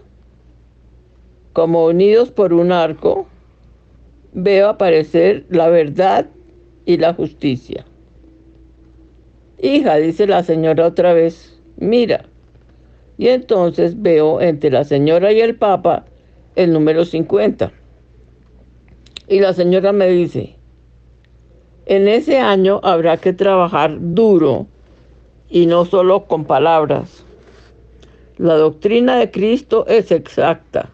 como 1.52 1.86
unidos 1.86 2.30
por 2.30 2.52
un 2.52 2.70
arco, 2.70 3.26
veo 4.32 4.68
aparecer 4.68 5.44
la 5.48 5.68
verdad 5.68 6.26
y 6.86 6.98
la 6.98 7.14
justicia. 7.14 7.84
Hija, 9.64 9.96
dice 9.96 10.26
la 10.26 10.42
señora 10.42 10.86
otra 10.86 11.14
vez, 11.14 11.58
mira. 11.78 12.26
Y 13.16 13.28
entonces 13.28 14.02
veo 14.02 14.42
entre 14.42 14.70
la 14.70 14.84
señora 14.84 15.32
y 15.32 15.40
el 15.40 15.56
papa 15.56 16.04
el 16.54 16.70
número 16.70 17.06
50. 17.06 17.72
Y 19.26 19.40
la 19.40 19.54
señora 19.54 19.92
me 19.92 20.06
dice, 20.08 20.56
en 21.86 22.08
ese 22.08 22.40
año 22.40 22.78
habrá 22.82 23.16
que 23.16 23.32
trabajar 23.32 23.96
duro 23.98 24.66
y 25.48 25.64
no 25.64 25.86
solo 25.86 26.26
con 26.26 26.44
palabras. 26.44 27.24
La 28.36 28.56
doctrina 28.56 29.16
de 29.16 29.30
Cristo 29.30 29.86
es 29.86 30.12
exacta, 30.12 30.90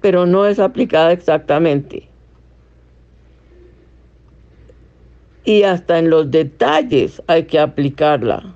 pero 0.00 0.24
no 0.24 0.46
es 0.46 0.60
aplicada 0.60 1.10
exactamente. 1.10 2.11
Y 5.44 5.64
hasta 5.64 5.98
en 5.98 6.10
los 6.10 6.30
detalles 6.30 7.20
hay 7.26 7.44
que 7.44 7.58
aplicarla. 7.58 8.54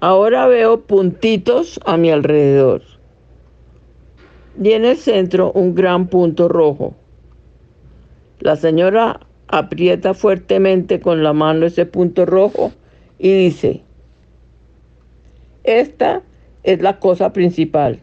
Ahora 0.00 0.46
veo 0.46 0.80
puntitos 0.80 1.78
a 1.84 1.96
mi 1.96 2.10
alrededor. 2.10 2.82
Y 4.62 4.72
en 4.72 4.84
el 4.84 4.96
centro 4.96 5.52
un 5.52 5.74
gran 5.74 6.06
punto 6.08 6.48
rojo. 6.48 6.94
La 8.40 8.56
señora 8.56 9.20
aprieta 9.48 10.14
fuertemente 10.14 11.00
con 11.00 11.22
la 11.22 11.32
mano 11.32 11.66
ese 11.66 11.84
punto 11.84 12.24
rojo 12.24 12.72
y 13.18 13.32
dice, 13.32 13.82
esta 15.64 16.22
es 16.62 16.80
la 16.80 16.98
cosa 16.98 17.32
principal. 17.32 18.00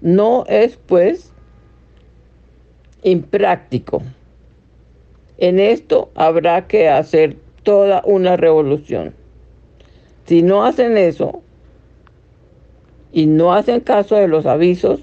No 0.00 0.44
es 0.48 0.76
pues 0.76 1.32
impráctico. 3.02 4.02
En 5.42 5.58
esto 5.58 6.08
habrá 6.14 6.68
que 6.68 6.88
hacer 6.88 7.36
toda 7.64 8.00
una 8.04 8.36
revolución. 8.36 9.12
Si 10.24 10.40
no 10.40 10.64
hacen 10.64 10.96
eso 10.96 11.42
y 13.12 13.26
no 13.26 13.52
hacen 13.52 13.80
caso 13.80 14.14
de 14.14 14.28
los 14.28 14.46
avisos, 14.46 15.00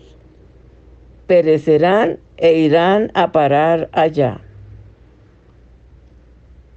perecerán 1.27 2.19
e 2.37 2.53
irán 2.53 3.11
a 3.15 3.33
parar 3.33 3.89
allá. 3.91 4.39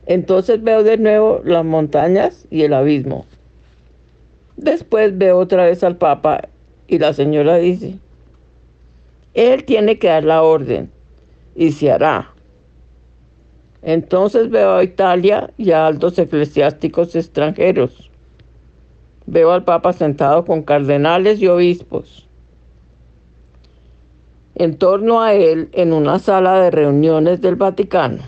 Entonces 0.06 0.60
veo 0.60 0.82
de 0.82 0.98
nuevo 0.98 1.40
las 1.44 1.64
montañas 1.64 2.48
y 2.50 2.62
el 2.62 2.74
abismo. 2.74 3.26
Después 4.56 5.16
veo 5.16 5.38
otra 5.38 5.66
vez 5.66 5.84
al 5.84 5.96
Papa 5.98 6.48
y 6.88 6.98
la 6.98 7.12
señora 7.12 7.58
dice, 7.58 7.96
él 9.34 9.62
tiene 9.62 10.00
que 10.00 10.08
dar 10.08 10.24
la 10.24 10.42
orden 10.42 10.90
y 11.54 11.70
se 11.70 11.92
hará. 11.92 12.31
Entonces 13.82 14.50
veo 14.50 14.76
a 14.76 14.84
Italia 14.84 15.50
y 15.58 15.72
a 15.72 15.86
altos 15.86 16.18
eclesiásticos 16.18 17.14
extranjeros. 17.16 18.10
Veo 19.26 19.52
al 19.52 19.64
Papa 19.64 19.92
sentado 19.92 20.44
con 20.44 20.62
cardenales 20.62 21.40
y 21.40 21.48
obispos 21.48 22.28
en 24.54 24.76
torno 24.76 25.22
a 25.22 25.34
él 25.34 25.70
en 25.72 25.92
una 25.92 26.18
sala 26.18 26.60
de 26.60 26.70
reuniones 26.70 27.40
del 27.40 27.56
Vaticano. 27.56 28.22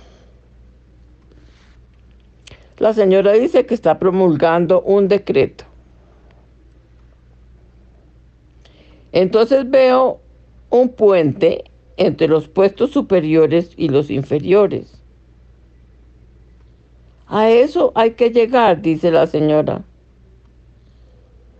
La 2.79 2.93
señora 2.93 3.33
dice 3.33 3.67
que 3.67 3.75
está 3.75 3.99
promulgando 3.99 4.83
un 4.83 5.09
decreto. 5.09 5.65
Entonces 9.13 9.71
veo 9.71 10.21
un 10.71 10.89
puente 10.89 11.65
entre 11.97 12.27
los 12.27 12.49
puestos 12.49 12.91
superiores 12.91 13.73
y 13.77 13.89
los 13.89 14.11
inferiores. 14.11 15.04
A 17.35 17.51
eso 17.51 17.91
hay 17.97 18.13
que 18.13 18.31
llegar, 18.31 18.81
dice 18.81 19.11
la 19.11 19.27
señora. 19.27 19.83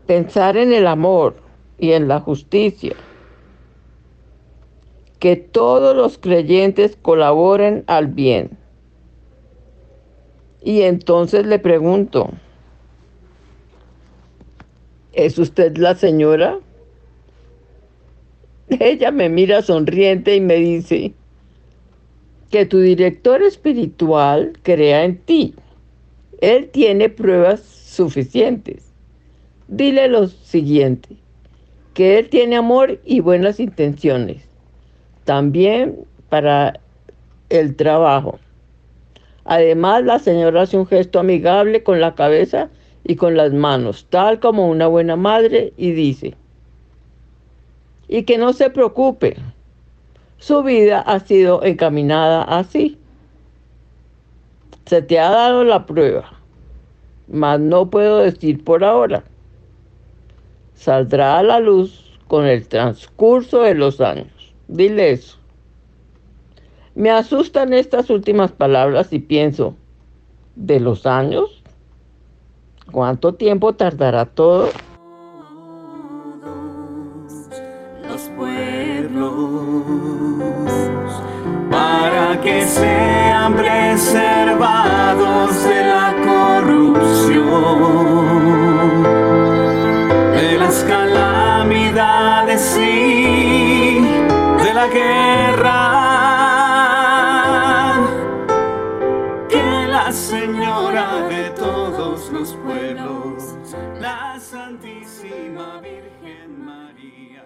Pensar 0.07 0.57
en 0.57 0.73
el 0.73 0.87
amor 0.87 1.35
y 1.81 1.95
en 1.95 2.07
la 2.07 2.21
justicia 2.21 2.95
que 5.19 5.35
todos 5.35 5.97
los 5.97 6.17
creyentes 6.17 6.97
colaboren 7.03 7.83
al 7.89 8.07
bien. 8.07 8.57
Y 10.63 10.83
entonces 10.83 11.45
le 11.45 11.59
pregunto, 11.59 12.31
¿es 15.13 15.37
usted 15.39 15.77
la 15.77 15.97
señora? 15.97 16.61
Ella 18.69 19.11
me 19.11 19.29
mira 19.29 19.61
sonriente 19.61 20.37
y 20.37 20.41
me 20.41 20.55
dice, 20.55 21.15
que 22.55 22.67
tu 22.67 22.79
director 22.79 23.43
espiritual 23.43 24.53
crea 24.63 25.03
en 25.03 25.19
ti. 25.19 25.57
Él 26.41 26.71
tiene 26.71 27.09
pruebas 27.09 27.61
suficientes. 27.61 28.93
Dile 29.69 30.09
lo 30.09 30.29
siguiente, 30.29 31.17
que 31.95 32.19
Él 32.19 32.29
tiene 32.29 32.57
amor 32.57 33.01
y 33.05 33.21
buenas 33.21 33.61
intenciones 33.61 34.55
también 35.25 36.05
para 36.29 36.79
el 37.49 37.75
trabajo. 37.77 38.39
Además, 39.45 40.05
la 40.05 40.19
señora 40.19 40.63
hace 40.63 40.77
un 40.77 40.87
gesto 40.87 41.19
amigable 41.19 41.83
con 41.83 42.01
la 42.01 42.15
cabeza 42.15 42.71
y 43.05 43.17
con 43.17 43.37
las 43.37 43.53
manos, 43.53 44.07
tal 44.09 44.41
como 44.41 44.69
una 44.69 44.87
buena 44.87 45.17
madre, 45.17 45.73
y 45.77 45.93
dice, 45.93 46.35
y 48.09 48.23
que 48.23 48.39
no 48.39 48.53
se 48.53 48.71
preocupe, 48.71 49.37
su 50.39 50.63
vida 50.63 51.01
ha 51.01 51.21
sido 51.21 51.63
encaminada 51.63 52.43
así. 52.43 52.99
Se 54.87 55.01
te 55.03 55.19
ha 55.19 55.31
dado 55.31 55.65
la 55.65 55.87
prueba, 55.87 56.31
mas 57.29 57.59
no 57.59 57.89
puedo 57.89 58.19
decir 58.19 58.63
por 58.63 58.85
ahora. 58.85 59.25
Saldrá 60.75 61.39
a 61.39 61.43
la 61.43 61.61
luz 61.61 62.19
con 62.29 62.45
el 62.47 62.69
transcurso 62.69 63.63
de 63.63 63.75
los 63.75 64.01
años. 64.01 64.55
Dile 64.69 65.13
eso. 65.13 65.39
Me 66.95 67.11
asustan 67.11 67.73
estas 67.73 68.11
últimas 68.11 68.53
palabras 68.53 69.13
y 69.13 69.19
pienso, 69.19 69.75
¿de 70.55 70.81
los 70.81 71.07
años? 71.07 71.63
¿Cuánto 72.93 73.35
tiempo 73.35 73.73
tardará 73.73 74.27
todo? 74.27 74.69
Que 82.43 82.67
sean 82.67 83.55
preservados 83.55 84.55
de 85.65 85.85
la 85.85 86.15
corrupción, 86.25 87.43
de 90.33 90.59
las 90.59 90.85
calamidades 90.85 92.77
y 92.79 93.45
la 94.75 94.89
guerra. 94.89 95.81
Que 99.49 99.87
la 99.89 100.11
Señora 100.11 101.27
de 101.29 101.51
todos 101.51 102.31
los 102.33 102.57
pueblos, 102.57 103.57
la 104.01 104.41
Santísima 104.41 105.81
Virgen 105.81 106.65
María. 106.65 107.45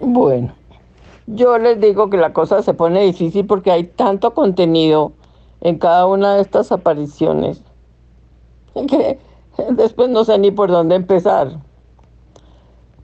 Bueno, 0.00 0.54
Yo 1.26 1.58
les 1.58 1.80
digo 1.80 2.10
que 2.10 2.16
la 2.16 2.32
cosa 2.32 2.62
se 2.62 2.74
pone 2.74 3.02
difícil 3.02 3.46
porque 3.46 3.70
hay 3.70 3.84
tanto 3.84 4.34
contenido 4.34 5.12
en 5.60 5.78
cada 5.78 6.06
una 6.06 6.34
de 6.34 6.42
estas 6.42 6.70
apariciones 6.70 7.62
que 8.74 9.18
después 9.70 10.10
no 10.10 10.24
sé 10.24 10.38
ni 10.38 10.50
por 10.50 10.70
dónde 10.70 10.96
empezar. 10.96 11.60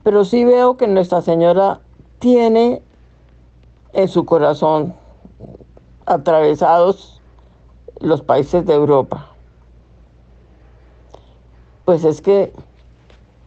Pero 0.03 0.25
sí 0.25 0.45
veo 0.45 0.77
que 0.77 0.87
Nuestra 0.87 1.21
Señora 1.21 1.79
tiene 2.19 2.81
en 3.93 4.07
su 4.07 4.25
corazón 4.25 4.95
atravesados 6.05 7.21
los 7.99 8.21
países 8.21 8.65
de 8.65 8.73
Europa. 8.73 9.27
Pues 11.85 12.03
es 12.03 12.21
que 12.21 12.53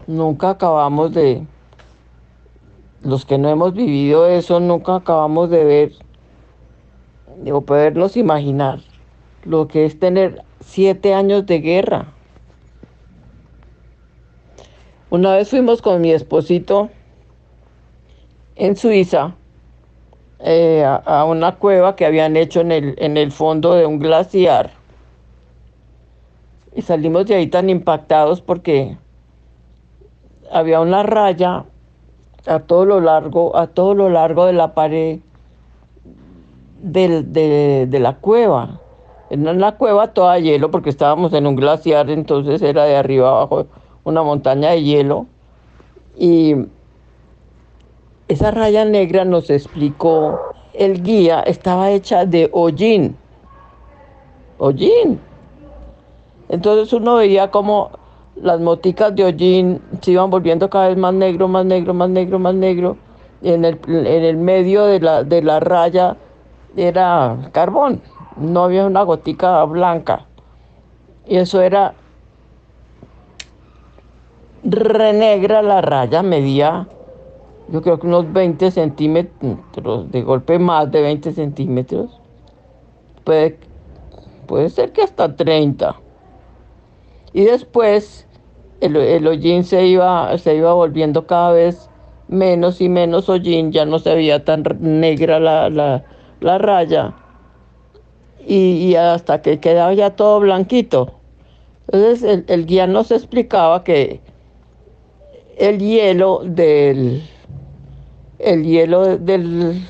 nunca 0.06 0.50
acabamos 0.50 1.12
de, 1.12 1.46
los 3.04 3.26
que 3.26 3.38
no 3.38 3.50
hemos 3.50 3.74
vivido 3.74 4.26
eso, 4.26 4.60
nunca 4.60 4.96
acabamos 4.96 5.50
de 5.50 5.64
ver 5.64 5.92
o 7.52 7.60
podernos 7.60 8.16
imaginar 8.16 8.80
lo 9.44 9.68
que 9.68 9.84
es 9.84 9.98
tener 9.98 10.42
siete 10.60 11.12
años 11.12 11.44
de 11.46 11.60
guerra. 11.60 12.06
Una 15.10 15.36
vez 15.36 15.50
fuimos 15.50 15.82
con 15.82 16.00
mi 16.00 16.10
esposito 16.10 16.88
en 18.56 18.74
Suiza 18.74 19.34
eh, 20.40 20.84
a, 20.84 21.24
una 21.24 21.56
cueva 21.56 21.96
que 21.96 22.06
habían 22.06 22.36
hecho 22.36 22.60
en 22.60 22.72
el, 22.72 22.94
en 22.98 23.16
el 23.16 23.30
fondo 23.30 23.74
de 23.74 23.86
un 23.86 23.98
glaciar. 23.98 24.70
Y 26.74 26.82
salimos 26.82 27.26
de 27.26 27.36
ahí 27.36 27.46
tan 27.46 27.68
impactados 27.68 28.40
porque 28.40 28.96
había 30.50 30.80
una 30.80 31.02
raya 31.02 31.64
a 32.46 32.60
todo 32.60 32.84
lo 32.84 33.00
largo, 33.00 33.56
a 33.56 33.66
todo 33.66 33.94
lo 33.94 34.08
largo 34.08 34.46
de 34.46 34.52
la 34.52 34.74
pared 34.74 35.20
de, 36.82 37.86
de, 37.86 38.00
la 38.00 38.16
cueva. 38.16 38.80
En 39.30 39.60
la 39.60 39.72
cueva 39.72 40.08
toda 40.08 40.38
hielo 40.38 40.70
porque 40.70 40.90
estábamos 40.90 41.32
en 41.32 41.46
un 41.46 41.56
glaciar, 41.56 42.10
entonces 42.10 42.60
era 42.62 42.84
de 42.84 42.96
arriba 42.96 43.28
abajo 43.28 43.66
una 44.04 44.22
montaña 44.22 44.70
de 44.70 44.82
hielo. 44.82 45.26
Y 46.16 46.54
esa 48.28 48.50
raya 48.50 48.84
negra 48.84 49.24
nos 49.24 49.50
explicó, 49.50 50.38
el 50.74 51.02
guía 51.02 51.40
estaba 51.40 51.90
hecha 51.90 52.26
de 52.26 52.50
hollín. 52.52 53.16
Hollín. 54.58 55.20
Entonces 56.48 56.92
uno 56.92 57.16
veía 57.16 57.50
como 57.50 57.90
las 58.36 58.60
moticas 58.60 59.14
de 59.14 59.24
hollín 59.24 59.80
se 60.00 60.12
iban 60.12 60.30
volviendo 60.30 60.68
cada 60.68 60.88
vez 60.88 60.96
más 60.96 61.14
negro, 61.14 61.48
más 61.48 61.64
negro, 61.64 61.94
más 61.94 62.10
negro, 62.10 62.38
más 62.38 62.54
negro. 62.54 62.96
Y 63.42 63.50
en 63.50 63.64
el, 63.64 63.78
en 63.86 64.06
el 64.06 64.36
medio 64.36 64.84
de 64.84 65.00
la, 65.00 65.22
de 65.22 65.42
la 65.42 65.60
raya 65.60 66.16
era 66.76 67.50
carbón, 67.52 68.00
no 68.36 68.64
había 68.64 68.86
una 68.86 69.02
gotica 69.02 69.62
blanca. 69.64 70.26
Y 71.26 71.36
eso 71.36 71.60
era 71.60 71.94
renegra 74.62 75.62
la 75.62 75.80
raya, 75.80 76.22
medía 76.22 76.88
yo 77.68 77.82
creo 77.82 77.98
que 77.98 78.06
unos 78.06 78.30
20 78.32 78.70
centímetros, 78.70 80.10
de 80.10 80.22
golpe 80.22 80.58
más 80.58 80.90
de 80.90 81.00
20 81.00 81.32
centímetros. 81.32 82.20
Puede, 83.24 83.58
puede 84.46 84.68
ser 84.68 84.92
que 84.92 85.02
hasta 85.02 85.34
30. 85.34 85.96
Y 87.32 87.44
después 87.44 88.23
el, 88.84 88.96
el 88.96 89.26
hollín 89.26 89.64
se 89.64 89.86
iba, 89.86 90.36
se 90.38 90.54
iba 90.56 90.72
volviendo 90.72 91.26
cada 91.26 91.52
vez 91.52 91.88
menos 92.28 92.80
y 92.80 92.88
menos 92.88 93.28
hollín, 93.28 93.72
ya 93.72 93.84
no 93.84 93.98
se 93.98 94.14
veía 94.14 94.44
tan 94.44 94.64
negra 94.80 95.40
la, 95.40 96.58
raya. 96.58 97.14
Y, 98.46 98.94
hasta 98.94 99.40
que 99.40 99.58
quedaba 99.58 99.94
ya 99.94 100.10
todo 100.16 100.40
blanquito. 100.40 101.14
Entonces 101.88 102.22
el, 102.22 102.44
el 102.48 102.66
guía 102.66 102.86
nos 102.86 103.10
explicaba 103.10 103.84
que 103.84 104.20
el 105.56 105.78
hielo 105.78 106.40
del 106.44 107.22
el 108.38 108.64
hielo 108.64 109.16
del 109.18 109.82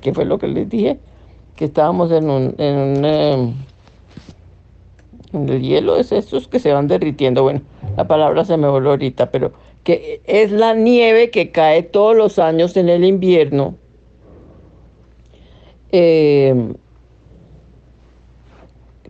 ¿qué 0.00 0.12
fue 0.12 0.24
lo 0.24 0.38
que 0.38 0.48
les 0.48 0.68
dije? 0.68 0.98
Que 1.54 1.66
estábamos 1.66 2.10
en 2.10 2.28
un, 2.30 2.54
em, 2.58 3.54
el 5.36 5.62
hielo 5.62 5.96
es 5.96 6.12
esos 6.12 6.48
que 6.48 6.58
se 6.58 6.72
van 6.72 6.88
derritiendo. 6.88 7.42
Bueno, 7.42 7.62
la 7.96 8.06
palabra 8.06 8.44
se 8.44 8.56
me 8.56 8.68
voló 8.68 8.90
ahorita, 8.90 9.30
pero 9.30 9.52
que 9.84 10.20
es 10.24 10.50
la 10.50 10.74
nieve 10.74 11.30
que 11.30 11.50
cae 11.50 11.82
todos 11.82 12.16
los 12.16 12.38
años 12.38 12.76
en 12.76 12.88
el 12.88 13.04
invierno. 13.04 13.76
Em, 15.92 16.74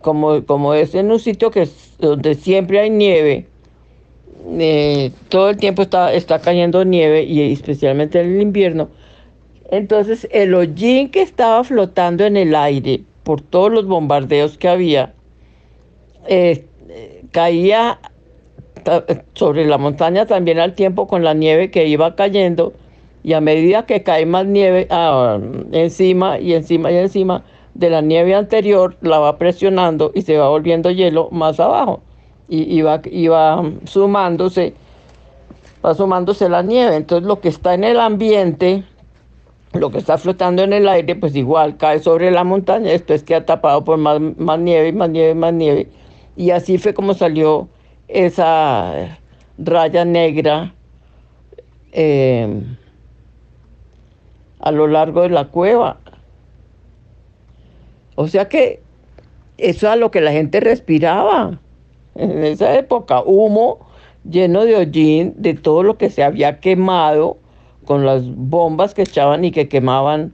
como, 0.01 0.45
como 0.45 0.73
es 0.73 0.93
en 0.95 1.11
un 1.11 1.19
sitio 1.19 1.51
que 1.51 1.67
donde 1.99 2.35
siempre 2.35 2.79
hay 2.79 2.89
nieve, 2.89 3.47
eh, 4.59 5.11
todo 5.29 5.49
el 5.49 5.57
tiempo 5.57 5.81
está, 5.81 6.13
está 6.13 6.39
cayendo 6.39 6.85
nieve 6.85 7.23
y 7.23 7.51
especialmente 7.51 8.21
en 8.21 8.35
el 8.35 8.41
invierno. 8.41 8.89
Entonces 9.69 10.27
el 10.31 10.53
hollín 10.53 11.09
que 11.09 11.21
estaba 11.21 11.63
flotando 11.63 12.25
en 12.25 12.37
el 12.37 12.55
aire 12.55 13.01
por 13.23 13.41
todos 13.41 13.71
los 13.71 13.85
bombardeos 13.85 14.57
que 14.57 14.69
había, 14.69 15.13
eh, 16.27 16.65
caía 17.31 17.99
sobre 19.33 19.65
la 19.65 19.77
montaña 19.77 20.25
también 20.25 20.59
al 20.59 20.73
tiempo 20.73 21.07
con 21.07 21.23
la 21.23 21.33
nieve 21.33 21.71
que 21.71 21.87
iba 21.87 22.15
cayendo 22.15 22.73
y 23.23 23.33
a 23.33 23.41
medida 23.41 23.85
que 23.85 24.03
cae 24.03 24.25
más 24.25 24.45
nieve 24.45 24.87
ah, 24.89 25.37
encima 25.73 26.39
y 26.39 26.53
encima 26.53 26.91
y 26.91 26.97
encima 26.97 27.43
de 27.73 27.89
la 27.89 28.01
nieve 28.01 28.33
anterior 28.33 28.95
la 29.01 29.19
va 29.19 29.37
presionando 29.37 30.11
y 30.15 30.21
se 30.21 30.37
va 30.37 30.47
volviendo 30.47 30.89
hielo 30.89 31.29
más 31.31 31.59
abajo 31.59 32.01
y, 32.49 32.81
va, 32.81 33.63
sumándose, 33.85 34.73
va 35.85 35.93
sumándose 35.93 36.49
la 36.49 36.61
nieve. 36.63 36.95
Entonces 36.95 37.27
lo 37.27 37.39
que 37.39 37.49
está 37.49 37.73
en 37.73 37.83
el 37.83 37.99
ambiente, 37.99 38.83
lo 39.73 39.91
que 39.91 39.97
está 39.97 40.17
flotando 40.17 40.63
en 40.63 40.73
el 40.73 40.87
aire, 40.87 41.15
pues 41.15 41.35
igual 41.35 41.77
cae 41.77 41.99
sobre 41.99 42.31
la 42.31 42.43
montaña, 42.43 42.91
después 42.91 43.23
queda 43.23 43.45
tapado 43.45 43.83
por 43.83 43.97
más, 43.97 44.19
más 44.37 44.59
nieve, 44.59 44.91
más 44.93 45.09
nieve, 45.09 45.35
más 45.35 45.53
nieve. 45.53 45.89
Y 46.37 46.51
así 46.51 46.77
fue 46.77 46.93
como 46.93 47.15
salió 47.15 47.67
esa 48.07 49.17
raya 49.57 50.05
negra 50.05 50.73
eh, 51.91 52.61
a 54.59 54.71
lo 54.71 54.87
largo 54.87 55.23
de 55.23 55.29
la 55.29 55.45
cueva. 55.45 55.97
O 58.15 58.27
sea 58.27 58.47
que 58.47 58.81
eso 59.57 59.91
es 59.91 59.99
lo 59.99 60.11
que 60.11 60.21
la 60.21 60.31
gente 60.31 60.59
respiraba 60.59 61.59
en 62.15 62.43
esa 62.43 62.77
época, 62.77 63.21
humo 63.21 63.79
lleno 64.29 64.65
de 64.65 64.75
hollín 64.75 65.33
de 65.37 65.55
todo 65.55 65.83
lo 65.83 65.97
que 65.97 66.09
se 66.09 66.23
había 66.23 66.59
quemado 66.59 67.37
con 67.85 68.05
las 68.05 68.23
bombas 68.27 68.93
que 68.93 69.03
echaban 69.03 69.43
y 69.43 69.51
que 69.51 69.67
quemaban. 69.67 70.33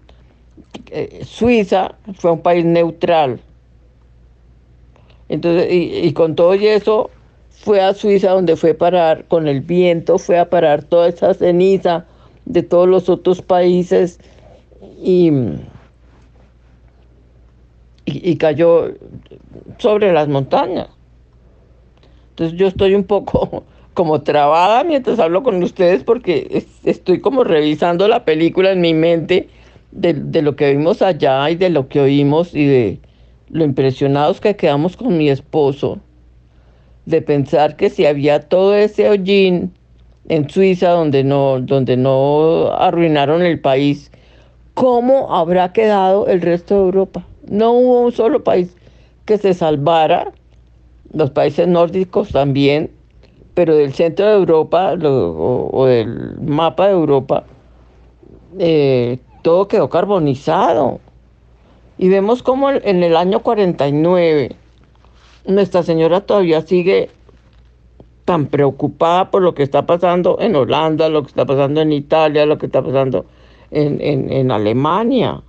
Eh, 0.91 1.21
Suiza 1.23 1.95
fue 2.15 2.31
un 2.31 2.41
país 2.41 2.65
neutral. 2.65 3.39
Entonces, 5.33 5.67
y, 5.71 6.13
con 6.13 6.35
todo 6.35 6.53
eso, 6.53 7.09
fue 7.49 7.81
a 7.81 7.95
Suiza 7.95 8.29
donde 8.29 8.55
fue 8.55 8.69
a 8.69 8.77
parar, 8.77 9.25
con 9.27 9.47
el 9.47 9.61
viento, 9.61 10.19
fue 10.19 10.37
a 10.37 10.47
parar 10.47 10.83
toda 10.83 11.07
esa 11.07 11.33
ceniza 11.33 12.05
de 12.45 12.61
todos 12.61 12.87
los 12.87 13.09
otros 13.09 13.41
países 13.41 14.19
y, 15.01 15.31
y 18.05 18.35
cayó 18.37 18.91
sobre 19.79 20.13
las 20.13 20.27
montañas. 20.27 20.89
Entonces 22.29 22.55
yo 22.55 22.67
estoy 22.67 22.93
un 22.93 23.03
poco 23.03 23.63
como 23.95 24.21
trabada 24.21 24.83
mientras 24.83 25.17
hablo 25.17 25.41
con 25.41 25.63
ustedes 25.63 26.03
porque 26.03 26.63
estoy 26.83 27.21
como 27.21 27.43
revisando 27.43 28.07
la 28.07 28.23
película 28.23 28.71
en 28.71 28.81
mi 28.81 28.93
mente 28.93 29.49
de, 29.89 30.43
lo 30.43 30.55
que 30.55 30.75
vimos 30.75 31.01
allá 31.01 31.49
y 31.49 31.55
de 31.55 31.71
lo 31.71 31.87
que 31.87 32.01
oímos 32.01 32.53
y 32.53 32.67
de 32.67 32.99
lo 33.53 33.63
impresionados 33.63 34.41
que 34.41 34.55
quedamos 34.55 34.97
con 34.97 35.15
mi 35.15 35.29
esposo, 35.29 35.99
de 37.05 37.21
pensar 37.21 37.75
que 37.75 37.89
si 37.89 38.05
había 38.05 38.39
todo 38.39 38.73
ese 38.73 39.07
hollín 39.07 39.71
en 40.27 40.49
Suiza 40.49 40.89
donde 40.89 41.23
no, 41.23 41.61
donde 41.61 41.95
no 41.95 42.71
arruinaron 42.73 43.43
el 43.43 43.59
país, 43.59 44.11
¿cómo 44.73 45.35
habrá 45.35 45.71
quedado 45.71 46.27
el 46.27 46.41
resto 46.41 46.73
de 46.75 46.81
Europa? 46.81 47.25
No 47.47 47.73
hubo 47.73 48.01
un 48.01 48.11
solo 48.11 48.43
país 48.43 48.75
que 49.25 49.37
se 49.37 49.53
salvara 49.53 50.31
los 51.13 51.29
países 51.29 51.67
nórdicos 51.67 52.29
también, 52.29 52.89
pero 53.53 53.75
del 53.75 53.93
centro 53.93 54.25
de 54.25 54.33
Europa 54.33 54.95
o, 55.03 55.85
del 55.85 56.39
mapa 56.41 56.87
de 56.87 56.93
Europa, 56.93 57.43
eh, 58.57 59.19
todo 59.43 59.67
quedó 59.67 59.89
carbonizado. 59.89 60.99
Y 61.97 62.09
vemos 62.09 62.43
como 62.43 62.71
en 62.71 63.03
el 63.03 63.15
año 63.15 63.41
49 63.41 64.55
Nuestra 65.45 65.83
Señora 65.83 66.21
todavía 66.21 66.61
sigue 66.61 67.09
tan 68.25 68.47
preocupada 68.47 69.29
por 69.29 69.41
lo 69.41 69.53
que 69.53 69.63
está 69.63 69.85
pasando 69.85 70.37
en 70.39 70.55
Holanda, 70.55 71.09
lo 71.09 71.23
que 71.23 71.27
está 71.27 71.45
pasando 71.45 71.81
en 71.81 71.91
Italia, 71.91 72.45
lo 72.45 72.57
que 72.57 72.67
está 72.67 72.81
pasando 72.81 73.25
en, 73.71 73.99
en 74.01 74.51
Alemania. 74.51 75.43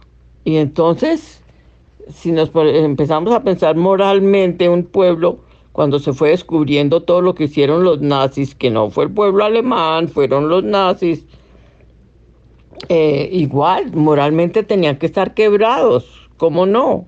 Y 0.45 0.57
entonces, 0.57 1.43
si 2.13 2.33
nos 2.33 2.51
empezamos 2.55 3.33
a 3.33 3.43
pensar 3.43 3.77
moralmente 3.77 4.69
un 4.69 4.85
pueblo, 4.85 5.39
cuando 5.73 5.99
se 5.99 6.13
fue 6.13 6.31
descubriendo 6.31 7.03
todo 7.03 7.21
lo 7.21 7.35
que 7.35 7.45
hicieron 7.45 7.85
los 7.85 8.01
nazis, 8.01 8.55
que 8.55 8.71
no 8.71 8.91
fue 8.91 9.05
el 9.05 9.11
pueblo 9.11 9.45
alemán, 9.45 10.09
fueron 10.09 10.49
los 10.49 10.63
nazis, 10.63 11.25
eh, 12.89 13.29
igual, 13.33 13.93
moralmente 13.93 14.63
tenían 14.63 14.97
que 14.97 15.07
estar 15.07 15.35
quebrados, 15.35 16.24
¿cómo 16.45 16.67
no? 16.67 17.07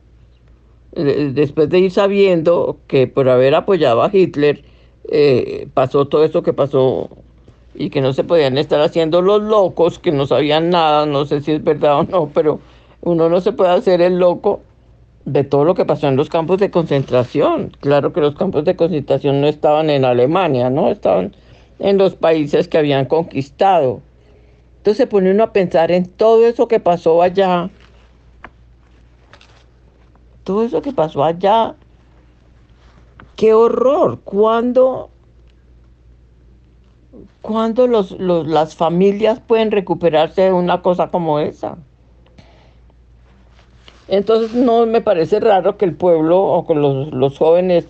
Después 0.92 1.68
de 1.68 1.78
ir 1.78 1.90
sabiendo 1.90 2.78
que 2.86 3.06
por 3.06 3.28
haber 3.28 3.54
apoyado 3.54 4.02
a 4.02 4.08
Hitler 4.10 4.64
eh, 5.10 5.68
pasó 5.74 6.06
todo 6.06 6.24
eso 6.24 6.42
que 6.42 6.54
pasó 6.54 7.10
y 7.74 7.90
que 7.90 8.00
no 8.00 8.14
se 8.14 8.24
podían 8.24 8.56
estar 8.56 8.80
haciendo 8.80 9.20
los 9.20 9.42
locos, 9.42 9.98
que 9.98 10.10
no 10.10 10.26
sabían 10.26 10.70
nada, 10.70 11.04
no 11.04 11.26
sé 11.26 11.42
si 11.42 11.52
es 11.52 11.62
verdad 11.62 11.98
o 11.98 12.04
no, 12.04 12.30
pero 12.32 12.60
uno 13.02 13.28
no 13.28 13.42
se 13.42 13.52
puede 13.52 13.72
hacer 13.72 14.00
el 14.00 14.18
loco 14.18 14.62
de 15.26 15.44
todo 15.44 15.64
lo 15.64 15.74
que 15.74 15.84
pasó 15.84 16.08
en 16.08 16.16
los 16.16 16.30
campos 16.30 16.56
de 16.56 16.70
concentración. 16.70 17.72
Claro 17.80 18.14
que 18.14 18.22
los 18.22 18.36
campos 18.36 18.64
de 18.64 18.74
concentración 18.74 19.42
no 19.42 19.48
estaban 19.48 19.90
en 19.90 20.06
Alemania, 20.06 20.70
¿no? 20.70 20.88
Estaban 20.88 21.36
en 21.78 21.98
los 21.98 22.14
países 22.14 22.68
que 22.68 22.78
habían 22.78 23.04
conquistado. 23.04 24.00
Entonces 24.78 24.96
se 24.96 25.06
pone 25.06 25.30
uno 25.30 25.44
a 25.44 25.52
pensar 25.52 25.90
en 25.90 26.06
todo 26.06 26.46
eso 26.46 26.68
que 26.68 26.80
pasó 26.80 27.20
allá. 27.20 27.68
Todo 30.46 30.62
eso 30.62 30.80
que 30.80 30.92
pasó 30.92 31.24
allá. 31.24 31.74
Qué 33.34 33.52
horror. 33.52 34.20
¿Cuándo, 34.20 35.10
cuándo 37.42 37.88
los, 37.88 38.12
las 38.20 38.76
familias 38.76 39.40
pueden 39.40 39.72
recuperarse 39.72 40.42
de 40.42 40.52
una 40.52 40.82
cosa 40.82 41.08
como 41.08 41.40
esa? 41.40 41.78
Entonces 44.06 44.54
no 44.54 44.86
me 44.86 45.00
parece 45.00 45.40
raro 45.40 45.76
que 45.76 45.84
el 45.84 45.96
pueblo 45.96 46.40
o 46.40 46.64
que 46.64 46.76
los, 46.76 47.36
jóvenes, 47.36 47.88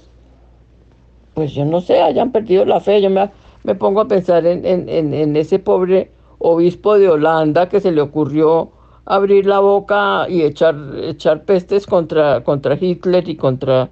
pues 1.35 1.53
yo 1.53 1.66
no 1.66 1.83
sé, 1.83 2.01
hayan 2.01 2.33
perdido 2.33 2.64
la 2.64 2.81
fe. 2.81 3.03
Yo 3.03 3.11
me, 3.11 3.29
me 3.64 3.75
pongo 3.75 4.01
a 4.01 4.09
pensar 4.09 4.47
en, 4.47 4.64
en, 4.64 5.37
ese 5.37 5.59
pobre 5.59 6.11
obispo 6.38 6.99
de 6.99 7.11
Holanda 7.11 7.69
que 7.69 7.81
se 7.81 7.92
le 7.92 8.01
ocurrió 8.01 8.71
abrir 9.07 9.47
la 9.47 9.61
boca 9.61 10.27
y 10.29 10.42
echar, 10.42 10.77
echar 11.01 11.45
pestes 11.45 11.87
contra, 11.87 12.42
contra 12.42 12.77
Hitler 12.79 13.29
y 13.29 13.37
contra 13.37 13.88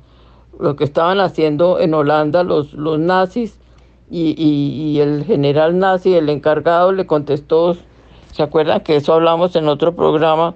lo 0.59 0.77
que 0.77 0.85
estaban 0.85 1.21
haciendo 1.21 1.81
en 1.81 1.95
Holanda 1.95 2.43
los, 2.43 2.73
los 2.75 2.99
nazis. 2.99 3.59
Y, 4.11 4.35
y, 4.37 5.01
el 5.01 5.25
general 5.25 5.79
nazi, 5.79 6.15
el 6.15 6.29
encargado, 6.29 6.93
le 6.93 7.07
contestó, 7.07 7.75
¿se 8.33 8.43
acuerdan 8.43 8.83
que 8.83 8.97
eso 8.97 9.15
hablamos 9.15 9.57
en 9.57 9.67
otro 9.67 9.97
programa? 9.97 10.55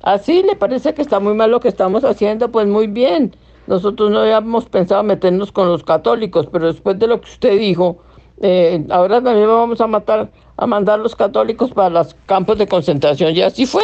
Así 0.00 0.42
le 0.42 0.54
parece 0.54 0.94
que 0.94 1.02
está 1.02 1.18
muy 1.18 1.34
mal 1.34 1.50
lo 1.50 1.60
que 1.60 1.68
estamos 1.68 2.04
haciendo, 2.04 2.50
pues 2.50 2.68
muy 2.68 2.86
bien. 2.86 3.34
Nosotros 3.66 4.10
no 4.10 4.20
habíamos 4.20 4.66
pensado 4.66 5.02
meternos 5.02 5.50
con 5.50 5.68
los 5.68 5.82
católicos, 5.82 6.48
pero 6.50 6.66
después 6.66 6.98
de 6.98 7.08
lo 7.08 7.20
que 7.20 7.30
usted 7.30 7.58
dijo, 7.58 7.98
eh, 8.40 8.84
ahora 8.90 9.22
también 9.22 9.48
vamos 9.48 9.80
a 9.80 9.86
matar, 9.86 10.28
a 10.56 10.66
mandar 10.66 10.98
los 10.98 11.14
católicos 11.14 11.70
para 11.70 11.90
los 11.90 12.14
campos 12.26 12.58
de 12.58 12.66
concentración. 12.66 13.34
Y 13.34 13.42
así 13.42 13.66
fue, 13.66 13.82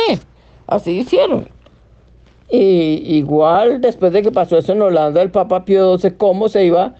así 0.66 0.98
hicieron. 0.98 1.48
Y 2.50 3.16
igual 3.16 3.80
después 3.80 4.12
de 4.12 4.22
que 4.22 4.32
pasó 4.32 4.58
eso 4.58 4.72
en 4.72 4.82
Holanda, 4.82 5.22
el 5.22 5.30
Papa 5.30 5.64
Pío 5.64 5.98
XII, 5.98 6.16
¿cómo 6.16 6.48
se 6.48 6.64
iba? 6.64 6.94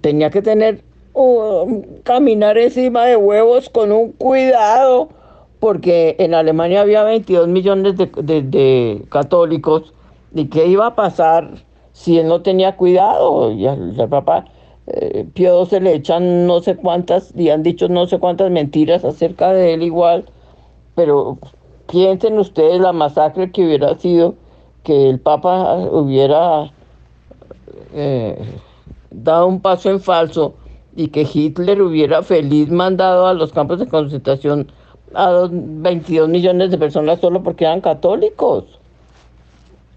Tenía 0.00 0.30
que 0.30 0.40
tener, 0.40 0.82
uh, 1.12 1.82
caminar 2.04 2.56
encima 2.56 3.04
de 3.04 3.16
huevos 3.16 3.68
con 3.68 3.92
un 3.92 4.12
cuidado 4.12 5.10
porque 5.62 6.16
en 6.18 6.34
Alemania 6.34 6.80
había 6.80 7.04
22 7.04 7.46
millones 7.46 7.94
de, 7.96 9.04
católicos, 9.10 9.94
¿y 10.34 10.46
qué 10.46 10.66
iba 10.66 10.88
a 10.88 10.96
pasar 10.96 11.50
si 11.92 12.18
él 12.18 12.26
no 12.26 12.42
tenía 12.42 12.74
cuidado? 12.76 13.52
Y 13.52 13.68
al, 13.68 13.94
papá 14.10 14.46
eh, 14.86 15.26
Pío 15.34 15.64
se 15.66 15.80
le 15.80 15.94
echan 15.94 16.46
no 16.46 16.60
sé 16.60 16.76
cuántas, 16.76 17.32
y 17.36 17.50
han 17.50 17.62
dicho 17.62 17.88
no 17.88 18.06
sé 18.06 18.18
cuántas 18.18 18.50
mentiras 18.50 19.04
acerca 19.04 19.52
de 19.52 19.74
él 19.74 19.82
igual, 19.82 20.24
pero 20.94 21.38
piensen 21.90 22.38
ustedes 22.38 22.80
la 22.80 22.92
masacre 22.92 23.50
que 23.50 23.64
hubiera 23.64 23.96
sido 23.98 24.34
que 24.82 25.08
el 25.08 25.20
Papa 25.20 25.76
hubiera 25.90 26.70
eh, 27.94 28.38
dado 29.10 29.46
un 29.46 29.60
paso 29.60 29.90
en 29.90 30.00
falso 30.00 30.54
y 30.96 31.08
que 31.08 31.26
Hitler 31.32 31.80
hubiera 31.80 32.22
feliz 32.22 32.70
mandado 32.70 33.26
a 33.26 33.34
los 33.34 33.52
campos 33.52 33.78
de 33.78 33.88
concentración 33.88 34.70
a 35.14 35.48
22 35.50 36.28
millones 36.28 36.70
de 36.70 36.78
personas 36.78 37.20
solo 37.20 37.42
porque 37.42 37.64
eran 37.64 37.80
católicos. 37.80 38.64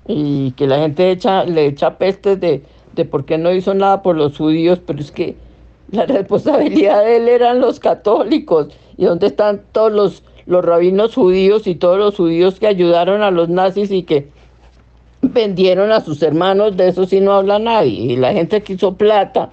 Y 0.08 0.52
que 0.52 0.68
la 0.68 0.78
gente 0.80 1.10
echa, 1.10 1.46
le 1.46 1.66
echa 1.66 1.98
pestes 1.98 2.40
de, 2.40 2.64
de 2.96 3.06
por 3.06 3.26
qué 3.26 3.38
no 3.38 3.52
hizo 3.54 3.74
nada 3.74 4.02
por 4.02 4.16
los 4.16 4.38
judíos, 4.38 4.80
pero 4.86 5.00
es 5.00 5.12
que 5.12 5.36
la 5.92 6.06
responsabilidad 6.06 7.04
de 7.04 7.18
él 7.18 7.28
eran 7.28 7.60
los 7.60 7.80
católicos. 7.80 8.70
¿Y 8.98 9.06
dónde 9.06 9.28
están 9.28 9.62
todos 9.72 9.92
los, 9.92 10.24
los 10.46 10.64
rabinos 10.64 11.16
judíos 11.16 11.68
y 11.68 11.76
todos 11.76 11.98
los 11.98 12.16
judíos 12.16 12.60
que 12.60 12.68
ayudaron 12.68 13.22
a 13.22 13.32
los 13.32 13.50
nazis 13.50 13.92
y 13.92 14.04
que 14.04 14.28
vendieron 15.22 15.92
a 15.92 16.02
sus 16.02 16.22
hermanos? 16.24 16.78
De 16.78 16.88
eso 16.88 17.06
sí 17.06 17.20
no 17.22 17.34
habla 17.34 17.60
nadie. 17.60 18.14
Y 18.14 18.16
la 18.18 18.34
gente 18.34 18.62
que 18.64 18.74
hizo 18.74 18.96
plata, 18.96 19.50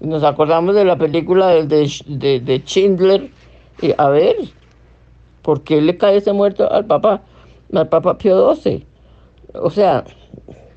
nos 0.00 0.24
acordamos 0.24 0.74
de 0.74 0.84
la 0.84 0.96
película 0.96 1.48
de, 1.48 1.90
de, 2.06 2.40
de 2.40 2.58
Schindler, 2.64 3.30
y 3.80 3.92
a 3.96 4.08
ver, 4.10 4.36
¿Por 5.42 5.62
qué 5.62 5.80
le 5.80 5.96
cae 5.96 6.16
ese 6.16 6.32
muerto 6.32 6.70
al 6.72 6.86
Papa, 6.86 7.22
al 7.74 7.88
Papa 7.88 8.16
Pío 8.16 8.54
XII? 8.54 8.86
O 9.54 9.70
sea, 9.70 10.04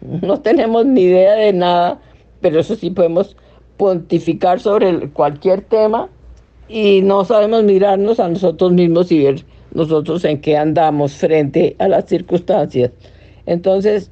no 0.01 0.41
tenemos 0.41 0.85
ni 0.85 1.01
idea 1.01 1.33
de 1.35 1.53
nada, 1.53 2.01
pero 2.45 2.59
eso 2.59 2.75
sí 2.75 2.91
podemos 2.91 3.35
pontificar 3.75 4.59
sobre 4.59 5.09
cualquier 5.09 5.61
tema 5.61 6.09
y 6.69 7.01
no 7.01 7.25
sabemos 7.25 7.63
mirarnos 7.63 8.19
a 8.19 8.29
nosotros 8.29 8.71
mismos 8.71 9.11
y 9.11 9.23
ver 9.23 9.43
nosotros 9.73 10.23
en 10.25 10.39
qué 10.41 10.55
andamos 10.55 11.13
frente 11.13 11.75
a 11.79 11.87
las 11.87 12.05
circunstancias. 12.05 12.91
Entonces, 13.47 14.11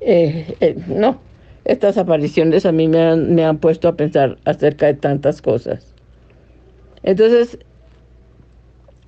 eh, 0.00 0.54
eh, 0.60 0.76
no, 0.86 1.18
estas 1.64 1.96
apariciones 1.96 2.66
a 2.66 2.72
mí 2.72 2.88
me 2.88 3.00
han, 3.00 3.34
me 3.34 3.42
han 3.42 3.56
puesto 3.56 3.88
a 3.88 3.96
pensar 3.96 4.36
acerca 4.44 4.84
de 4.84 4.92
tantas 4.92 5.40
cosas. 5.40 5.94
Entonces, 7.04 7.58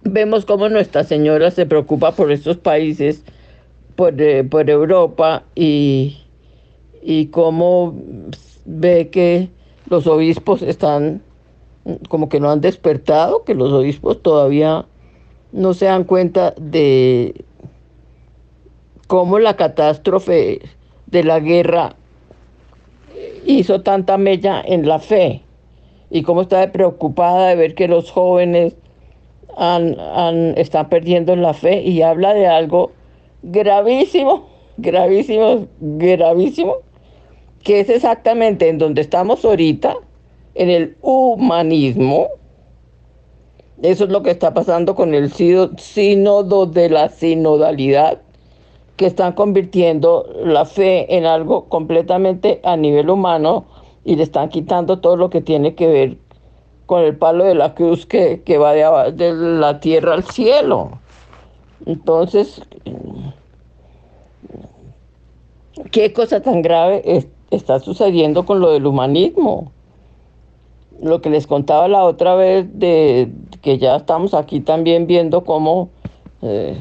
vemos 0.04 0.46
cómo 0.46 0.70
Nuestra 0.70 1.04
Señora 1.04 1.50
se 1.50 1.66
preocupa 1.66 2.12
por 2.12 2.32
estos 2.32 2.56
países, 2.56 3.24
por, 3.94 4.18
eh, 4.22 4.48
Europa, 4.50 5.44
y, 5.54 6.23
y 7.04 7.26
cómo 7.26 7.94
ve 8.64 9.10
que 9.10 9.50
los 9.90 10.06
obispos 10.06 10.62
están 10.62 11.22
como 12.08 12.30
que 12.30 12.40
no 12.40 12.50
han 12.50 12.62
despertado, 12.62 13.44
que 13.44 13.54
los 13.54 13.70
obispos 13.72 14.22
todavía 14.22 14.86
no 15.52 15.74
se 15.74 15.84
dan 15.84 16.04
cuenta 16.04 16.54
de 16.58 17.44
cómo 19.06 19.38
la 19.38 19.54
catástrofe 19.54 20.62
de 21.06 21.24
la 21.24 21.40
guerra 21.40 21.94
hizo 23.44 23.82
tanta 23.82 24.16
mella 24.16 24.62
en 24.66 24.88
la 24.88 24.98
fe 24.98 25.42
y 26.10 26.22
cómo 26.22 26.42
está 26.42 26.72
preocupada 26.72 27.48
de 27.48 27.56
ver 27.56 27.74
que 27.74 27.86
los 27.86 28.10
jóvenes 28.10 28.74
han, 29.56 29.94
están 30.56 30.88
perdiendo 30.88 31.36
la 31.36 31.52
fe 31.52 31.82
y 31.82 32.00
habla 32.00 32.32
de 32.32 32.46
algo 32.46 32.92
gravísimo, 33.42 34.48
gravísimo, 34.78 35.66
gravísimo, 35.80 36.76
que 37.64 37.80
es 37.80 37.88
exactamente 37.88 38.68
en 38.68 38.78
donde 38.78 39.00
estamos 39.00 39.44
ahorita, 39.44 39.96
en 40.54 40.70
el 40.70 40.96
humanismo. 41.00 42.28
Eso 43.82 44.04
es 44.04 44.10
lo 44.10 44.22
que 44.22 44.30
está 44.30 44.54
pasando 44.54 44.94
con 44.94 45.14
el 45.14 45.32
sínodo 45.32 46.66
de 46.66 46.90
la 46.90 47.08
sinodalidad, 47.08 48.20
que 48.96 49.06
están 49.06 49.32
convirtiendo 49.32 50.26
la 50.44 50.66
fe 50.66 51.16
en 51.16 51.24
algo 51.24 51.64
completamente 51.64 52.60
a 52.62 52.76
nivel 52.76 53.10
humano 53.10 53.64
y 54.04 54.14
le 54.14 54.22
están 54.22 54.50
quitando 54.50 55.00
todo 55.00 55.16
lo 55.16 55.30
que 55.30 55.40
tiene 55.40 55.74
que 55.74 55.86
ver 55.88 56.16
con 56.86 57.02
el 57.02 57.16
palo 57.16 57.44
de 57.44 57.54
la 57.54 57.74
cruz 57.74 58.06
que, 58.06 58.42
va 58.58 58.74
de, 58.74 59.12
de, 59.12 59.32
la 59.32 59.80
tierra 59.80 60.12
al 60.14 60.24
cielo. 60.24 60.98
Entonces, 61.86 62.60
¿qué 65.90 66.12
cosa 66.12 66.40
tan 66.40 66.62
grave 66.62 67.02
está 67.54 67.80
sucediendo 67.80 68.44
con 68.46 68.60
lo 68.60 68.70
del 68.72 68.86
humanismo? 68.86 69.72
Lo 71.00 71.20
que 71.20 71.30
les 71.30 71.46
contaba 71.46 71.88
la 71.88 72.04
otra 72.04 72.34
vez 72.34 72.66
de 72.78 73.30
que 73.62 73.78
ya 73.78 73.96
estamos 73.96 74.34
aquí 74.34 74.60
también 74.60 75.06
viendo 75.06 75.44
cómo 75.44 75.88
eh, 76.42 76.76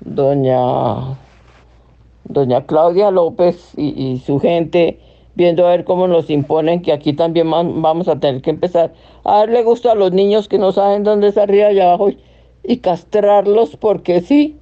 doña, 0.00 1.18
doña 2.24 2.66
Claudia 2.66 3.10
López 3.10 3.72
y, 3.76 4.18
su 4.24 4.40
gente 4.40 4.98
viendo 5.34 5.66
a 5.66 5.70
ver 5.70 5.84
cómo 5.84 6.08
nos 6.08 6.28
imponen 6.30 6.82
que 6.82 6.92
aquí 6.92 7.12
también 7.12 7.50
vamos 7.50 8.08
a 8.08 8.18
tener 8.18 8.42
que 8.42 8.50
empezar 8.50 8.92
a 9.24 9.38
darle 9.38 9.62
gusto 9.62 9.90
a 9.90 9.94
los 9.94 10.12
niños 10.12 10.48
que 10.48 10.58
no 10.58 10.72
saben 10.72 11.04
dónde 11.04 11.28
es 11.28 11.38
arriba 11.38 11.72
y 11.72 11.80
abajo 11.80 12.10
y, 12.64 12.76
castrarlos 12.78 13.76
porque 13.76 14.20
sí. 14.20 14.56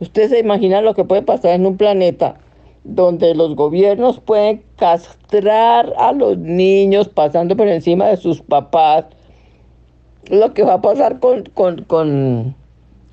Usted 0.00 0.28
se 0.28 0.40
imagina 0.40 0.82
lo 0.82 0.94
que 0.94 1.04
puede 1.04 1.22
pasar 1.22 1.52
en 1.52 1.66
un 1.66 1.76
planeta 1.76 2.36
donde 2.84 3.34
los 3.34 3.56
gobiernos 3.56 4.20
pueden 4.20 4.62
castrar 4.76 5.92
a 5.98 6.12
los 6.12 6.38
niños 6.38 7.08
pasando 7.08 7.56
por 7.56 7.66
encima 7.66 8.06
de 8.06 8.16
sus 8.16 8.40
papás. 8.42 9.06
Lo 10.30 10.54
que 10.54 10.62
va 10.62 10.74
a 10.74 10.82
pasar 10.82 11.18
con, 11.18 11.44
con, 11.54 11.84
con, 11.84 12.54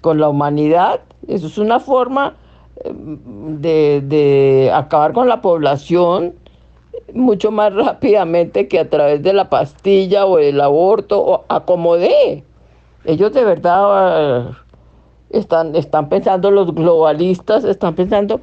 con 0.01 0.19
la 0.19 0.29
humanidad, 0.29 1.01
eso 1.27 1.47
es 1.47 1.57
una 1.57 1.79
forma 1.79 2.35
eh, 2.83 2.91
de, 2.93 4.01
de 4.01 4.71
acabar 4.73 5.13
con 5.13 5.27
la 5.27 5.41
población 5.41 6.35
mucho 7.13 7.51
más 7.51 7.73
rápidamente 7.75 8.67
que 8.67 8.79
a 8.79 8.89
través 8.89 9.23
de 9.23 9.33
la 9.33 9.49
pastilla 9.49 10.25
o 10.25 10.39
el 10.39 10.59
aborto 10.61 11.21
o 11.23 11.45
acomodé. 11.47 12.43
Ellos 13.05 13.33
de 13.33 13.43
verdad 13.43 14.49
eh, 14.49 14.51
están, 15.31 15.75
están 15.75 16.09
pensando, 16.09 16.51
los 16.51 16.73
globalistas 16.73 17.63
están 17.63 17.95
pensando 17.95 18.35
en 18.35 18.41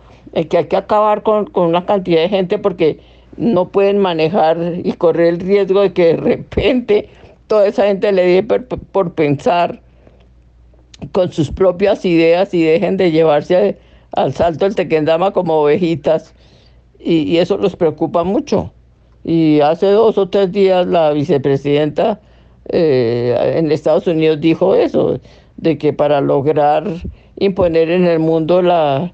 que 0.48 0.58
hay 0.58 0.66
que 0.66 0.76
acabar 0.76 1.22
con, 1.22 1.50
una 1.54 1.84
cantidad 1.86 2.22
de 2.22 2.28
gente 2.28 2.58
porque 2.58 3.00
no 3.36 3.68
pueden 3.68 3.98
manejar 3.98 4.58
y 4.82 4.92
correr 4.92 5.34
el 5.34 5.40
riesgo 5.40 5.80
de 5.80 5.92
que 5.92 6.06
de 6.06 6.16
repente 6.16 7.08
toda 7.46 7.66
esa 7.66 7.86
gente 7.86 8.12
le 8.12 8.26
dé 8.26 8.42
por, 8.42 8.66
por 8.66 9.14
pensar 9.14 9.80
con 11.12 11.32
sus 11.32 11.50
propias 11.50 12.04
ideas 12.04 12.52
y 12.52 12.62
dejen 12.62 12.96
de 12.96 13.10
llevarse 13.10 13.78
al 14.12 14.32
salto 14.32 14.64
del 14.64 14.74
tequendama 14.74 15.30
como 15.30 15.54
ovejitas 15.62 16.34
y, 16.98 17.36
eso 17.36 17.56
los 17.56 17.76
preocupa 17.76 18.24
mucho. 18.24 18.72
Y 19.24 19.60
hace 19.60 19.86
dos 19.86 20.18
o 20.18 20.28
tres 20.28 20.52
días 20.52 20.86
la 20.86 21.12
vicepresidenta 21.12 22.20
eh, 22.70 23.54
en 23.56 23.70
Estados 23.70 24.06
Unidos 24.06 24.40
dijo 24.40 24.74
eso, 24.74 25.20
de 25.56 25.78
que 25.78 25.92
para 25.92 26.20
lograr 26.20 26.84
imponer 27.38 27.90
en 27.90 28.06
el 28.06 28.18
mundo 28.18 28.62
la, 28.62 29.12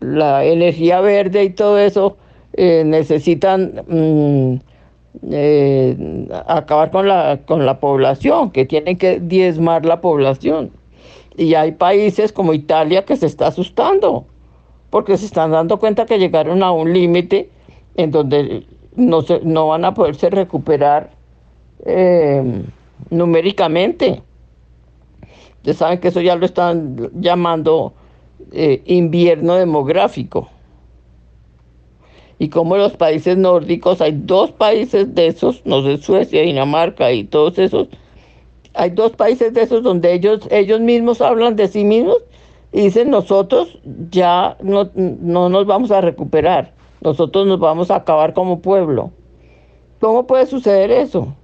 la 0.00 0.44
energía 0.44 1.00
verde 1.00 1.44
y 1.44 1.50
todo 1.50 1.78
eso, 1.78 2.16
eh, 2.54 2.82
necesitan 2.84 3.82
mm, 3.88 4.54
eh, 5.30 6.28
acabar 6.46 6.90
con 6.90 7.08
la, 7.08 7.40
con 7.46 7.66
la 7.66 7.80
población, 7.80 8.50
que 8.50 8.64
tienen 8.64 8.96
que 8.96 9.20
diezmar 9.20 9.84
la 9.84 10.00
población. 10.00 10.70
Y 11.36 11.54
hay 11.54 11.72
países 11.72 12.32
como 12.32 12.54
Italia 12.54 13.04
que 13.04 13.16
se 13.16 13.26
está 13.26 13.48
asustando 13.48 14.26
porque 14.94 15.16
se 15.16 15.26
están 15.26 15.50
dando 15.50 15.80
cuenta 15.80 16.06
que 16.06 16.20
llegaron 16.20 16.62
a 16.62 16.70
un 16.70 16.92
límite 16.92 17.50
en 17.96 18.12
donde 18.12 18.64
no, 18.94 19.22
se, 19.22 19.40
no 19.40 19.66
van 19.66 19.84
a 19.84 19.92
poderse 19.92 20.30
recuperar 20.30 21.10
eh, 21.84 22.62
numéricamente. 23.10 24.22
Ustedes 25.56 25.78
saben 25.78 25.98
que 25.98 26.06
eso 26.06 26.20
ya 26.20 26.36
lo 26.36 26.46
están 26.46 27.10
llamando 27.20 27.92
eh, 28.52 28.82
invierno 28.86 29.54
demográfico. 29.54 30.48
Y 32.38 32.48
como 32.48 32.76
los 32.76 32.96
países 32.96 33.36
nórdicos, 33.36 34.00
hay 34.00 34.12
dos 34.12 34.50
países 34.50 35.14
de 35.14 35.28
esos, 35.28 35.62
no 35.64 35.82
sé, 35.82 35.98
Suecia, 35.98 36.42
Dinamarca 36.42 37.12
y 37.12 37.24
todos 37.24 37.58
esos, 37.58 37.88
hay 38.74 38.90
dos 38.90 39.12
países 39.12 39.54
de 39.54 39.62
esos 39.62 39.82
donde 39.82 40.12
ellos, 40.12 40.40
ellos 40.50 40.80
mismos 40.80 41.20
hablan 41.20 41.56
de 41.56 41.68
sí 41.68 41.84
mismos 41.84 42.18
y 42.72 42.82
dicen, 42.82 43.10
nosotros 43.10 43.78
ya 44.10 44.56
no, 44.60 44.90
nos 44.94 45.66
vamos 45.66 45.92
a 45.92 46.00
recuperar, 46.00 46.74
nosotros 47.02 47.46
nos 47.46 47.60
vamos 47.60 47.90
a 47.90 47.96
acabar 47.96 48.34
como 48.34 48.60
pueblo. 48.60 49.12
¿Cómo 50.00 50.26
puede 50.26 50.46
suceder 50.46 50.90
eso? 50.90 51.34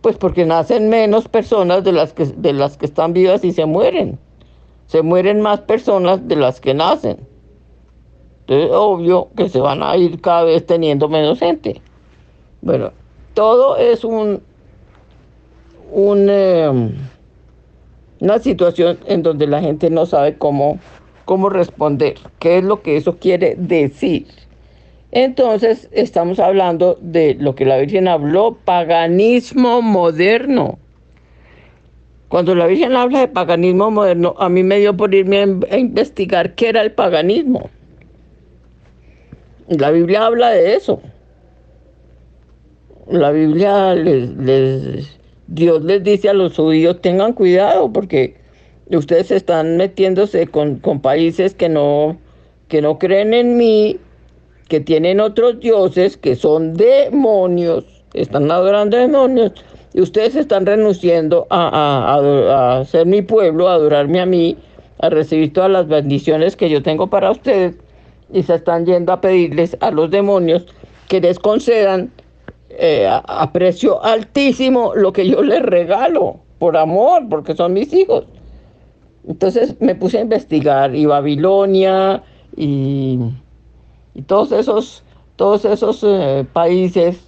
Pues 0.00 0.16
porque 0.16 0.44
nacen 0.44 0.88
menos 0.88 1.28
personas 1.28 1.84
de 1.84 1.92
las 1.92 2.12
que, 2.12 2.26
de 2.26 2.52
las 2.52 2.76
que 2.76 2.86
están 2.86 3.12
vivas 3.12 3.44
y 3.44 3.52
se 3.52 3.64
mueren. 3.64 4.18
Se 4.88 5.02
mueren 5.02 5.40
más 5.40 5.60
personas 5.60 6.26
de 6.26 6.36
las 6.36 6.60
que 6.60 6.74
nacen. 6.74 7.18
Entonces, 8.40 8.70
obvio 8.72 9.28
que 9.36 9.48
se 9.48 9.60
van 9.60 9.82
a 9.82 9.96
ir 9.96 10.20
cada 10.20 10.44
vez 10.44 10.64
teniendo 10.64 11.08
menos 11.08 11.38
gente. 11.38 11.80
Bueno, 12.62 12.92
todo 13.34 13.76
es 13.76 14.02
un, 14.02 14.42
em, 15.94 16.92
una 18.20 18.38
situación 18.38 18.98
en 19.06 19.22
donde 19.22 19.46
la 19.46 19.60
gente 19.60 19.90
no 19.90 20.06
sabe 20.06 20.38
cómo, 20.38 20.78
cómo 21.26 21.50
responder, 21.50 22.14
qué 22.38 22.58
es 22.58 22.64
lo 22.64 22.82
que 22.82 22.96
eso 22.96 23.18
quiere 23.18 23.54
decir. 23.56 24.26
Entonces 25.10 25.88
estamos 25.92 26.38
hablando 26.38 26.98
de 27.00 27.34
lo 27.34 27.54
que 27.54 27.64
la 27.64 27.76
Virgen 27.76 28.08
habló, 28.08 28.56
paganismo 28.64 29.82
moderno. 29.82 30.78
Cuando 32.28 32.54
la 32.54 32.66
Virgen 32.66 32.94
habla 32.94 33.20
de 33.20 33.28
paganismo 33.28 33.90
moderno, 33.90 34.34
a 34.38 34.48
mí 34.48 34.62
me 34.62 34.78
dio 34.78 34.96
por 34.96 35.14
irme 35.14 35.46
a, 35.70 35.76
investigar 35.76 36.54
qué 36.54 36.68
era 36.68 36.82
el 36.82 36.92
paganismo. 36.92 37.70
La 39.68 39.90
Biblia 39.90 40.26
habla 40.26 40.50
de 40.50 40.74
eso. 40.74 41.00
La 43.06 43.30
Biblia 43.30 43.94
les 43.94 45.18
Dios 45.48 45.82
les 45.82 46.04
dice 46.04 46.28
a 46.28 46.34
los 46.34 46.56
judíos, 46.56 47.00
tengan 47.00 47.32
cuidado 47.32 47.90
porque 47.90 48.36
ustedes 48.90 49.30
están 49.30 49.78
metiéndose 49.78 50.46
con, 50.46 50.78
países 51.00 51.54
que 51.54 51.70
no, 51.70 52.18
que 52.68 52.82
no 52.82 52.98
creen 52.98 53.32
en 53.32 53.56
mí, 53.56 53.98
que 54.68 54.80
tienen 54.80 55.20
otros 55.20 55.58
dioses, 55.60 56.18
que 56.18 56.36
son 56.36 56.74
demonios, 56.74 57.86
están 58.12 58.50
adorando 58.50 58.98
demonios, 58.98 59.52
y 59.94 60.00
ustedes 60.00 60.36
están 60.36 60.66
renunciando 60.66 61.46
a, 61.50 62.78
a, 62.78 62.84
ser 62.84 63.06
mi 63.06 63.22
pueblo, 63.22 63.68
a 63.68 63.74
adorarme 63.74 64.20
a 64.20 64.26
mí, 64.26 64.56
a 65.00 65.08
recibir 65.08 65.52
todas 65.52 65.70
las 65.70 65.88
bendiciones 65.88 66.56
que 66.56 66.68
yo 66.68 66.82
tengo 66.82 67.06
para 67.06 67.30
ustedes, 67.30 67.76
y 68.32 68.42
se 68.42 68.56
están 68.56 68.84
yendo 68.84 69.12
a 69.12 69.20
pedirles 69.20 69.76
a 69.80 69.90
los 69.90 70.10
demonios 70.10 70.66
que 71.08 71.20
les 71.20 71.38
concedan 71.38 72.12
eh, 72.70 73.08
a, 73.08 73.50
precio 73.52 74.04
altísimo 74.04 74.94
lo 74.94 75.12
que 75.12 75.26
yo 75.26 75.42
les 75.42 75.62
regalo, 75.62 76.36
por 76.58 76.76
amor, 76.76 77.22
porque 77.28 77.54
son 77.54 77.72
mis 77.72 77.92
hijos. 77.92 78.24
Entonces 79.26 79.80
me 79.80 79.94
puse 79.94 80.18
a 80.18 80.22
investigar 80.22 80.94
y 80.94 81.06
Babilonia 81.06 82.22
y, 82.56 83.18
todos 84.26 84.52
esos, 84.52 85.02
todos 85.36 85.64
esos 85.64 86.04
eh, 86.04 86.44
países, 86.52 87.27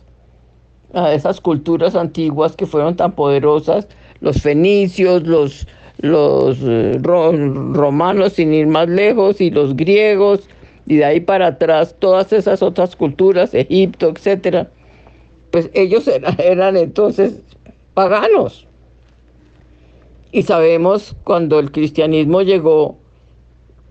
esas 0.94 1.40
culturas 1.40 1.94
antiguas 1.94 2.56
que 2.56 2.66
fueron 2.66 2.96
tan 2.96 3.12
poderosas, 3.12 3.88
los 4.20 4.40
fenicios, 4.42 5.26
los, 5.26 5.66
los 5.98 6.58
eh, 6.62 6.98
romanos 7.02 8.34
sin 8.34 8.52
ir 8.52 8.66
más 8.66 8.88
lejos 8.88 9.40
y 9.40 9.50
los 9.50 9.76
griegos 9.76 10.48
y 10.86 10.96
de 10.96 11.04
ahí 11.04 11.20
para 11.20 11.48
atrás 11.48 11.94
todas 11.98 12.32
esas 12.32 12.62
otras 12.62 12.96
culturas, 12.96 13.54
Egipto, 13.54 14.08
etcétera 14.08 14.68
pues 15.50 15.70
ellos 15.74 16.08
eran, 16.38 16.76
entonces 16.76 17.40
paganos. 17.94 18.66
Y 20.32 20.42
sabemos 20.42 21.16
cuando 21.24 21.58
el 21.58 21.72
cristianismo 21.72 22.42
llegó, 22.42 22.96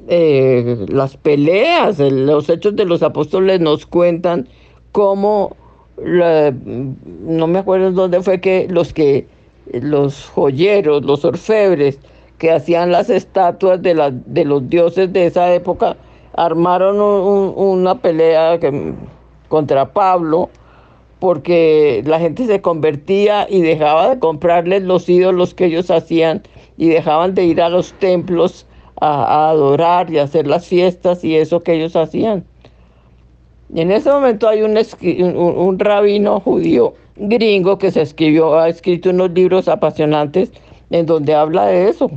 eh, 0.08 0.86
las 0.88 1.18
peleas, 1.18 2.00
los 2.00 2.50
hechos 2.50 2.76
de 2.76 2.86
los 2.86 3.04
apóstoles 3.04 3.60
nos 3.60 3.86
cuentan 3.86 4.48
cómo, 4.94 5.58
no 6.04 7.48
me 7.48 7.60
acuerdo 7.60 7.92
dónde 7.92 8.22
fue 8.22 8.40
que 8.40 8.68
los 8.70 8.94
que, 8.94 9.28
los 9.74 10.26
joyeros, 10.30 11.04
los 11.04 11.26
orfebres, 11.26 12.00
que 12.38 12.52
hacían 12.52 12.92
las 12.92 13.10
estatuas 13.10 13.82
de, 13.82 13.94
la, 13.94 14.12
de 14.12 14.46
los 14.46 14.68
dioses 14.70 15.12
de 15.12 15.26
esa 15.26 15.54
época, 15.54 15.98
armaron 16.34 17.00
una 17.02 17.96
pelea 17.96 18.60
contra 19.50 19.92
Pablo 19.92 20.50
porque 21.20 22.02
la 22.06 22.20
gente 22.20 22.46
se 22.46 22.62
convertía 22.62 23.46
y 23.50 23.62
dejaba 23.62 24.10
de 24.10 24.20
comprarles 24.20 24.84
los 24.84 25.10
ídolos 25.10 25.54
que 25.54 25.66
ellos 25.66 25.92
hacían 25.92 26.44
y 26.78 26.88
dejaban 26.88 27.36
de 27.36 27.44
ir 27.44 27.62
a 27.62 27.68
los 27.68 27.92
templos 27.94 28.66
a, 29.02 29.50
adorar 29.50 30.10
y 30.10 30.18
hacer 30.18 30.48
las 30.48 30.66
fiestas 30.66 31.24
y 31.24 31.36
eso 31.36 31.62
que 31.62 31.74
ellos 31.74 31.96
hacían. 31.96 32.46
Y 33.74 33.82
en 33.82 33.92
ese 33.92 34.10
momento 34.10 34.48
hay 34.48 34.64
un, 34.64 34.78
un, 35.38 35.80
rabino 35.80 36.40
judío 36.40 36.96
gringo 37.18 37.78
que 37.78 37.92
se 37.92 38.02
escribió, 38.02 38.58
ha 38.58 38.70
escrito 38.70 39.12
unos 39.12 39.32
libros 39.32 39.68
apasionantes 39.68 40.52
en 40.90 41.06
donde 41.06 41.36
habla 41.36 41.68
de 41.68 41.90
eso. 41.90 42.10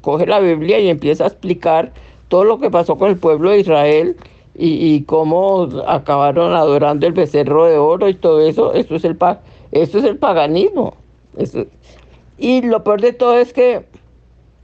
Coge 0.00 0.26
la 0.26 0.40
Biblia 0.40 0.78
y 0.78 0.88
empieza 0.88 1.24
a 1.24 1.28
explicar 1.28 1.92
todo 2.28 2.44
lo 2.44 2.58
que 2.58 2.70
pasó 2.70 2.96
con 2.96 3.10
el 3.10 3.16
pueblo 3.16 3.50
de 3.50 3.60
Israel 3.60 4.16
y, 4.60 5.02
cómo 5.04 5.68
acabaron 5.86 6.52
adorando 6.52 7.06
el 7.06 7.12
becerro 7.12 7.66
de 7.66 7.78
oro 7.78 8.08
y 8.08 8.14
todo 8.14 8.40
eso, 8.40 8.72
eso 8.74 8.96
es 8.96 9.04
el, 9.04 9.16
eso 9.70 9.98
es 9.98 10.04
el 10.04 10.16
paganismo. 10.16 10.94
y 12.38 12.62
lo 12.62 12.82
peor 12.82 13.00
de 13.00 13.12
todo 13.12 13.38
es 13.38 13.52
que, 13.52 13.84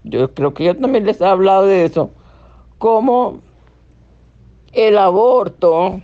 yo 0.02 0.34
creo 0.34 0.52
que 0.52 0.64
yo 0.64 0.76
también 0.76 1.06
les 1.06 1.20
he 1.20 1.24
hablado 1.24 1.66
de 1.66 1.84
eso, 1.84 2.10
cómo 2.78 3.38
el 4.72 4.98
aborto 4.98 6.00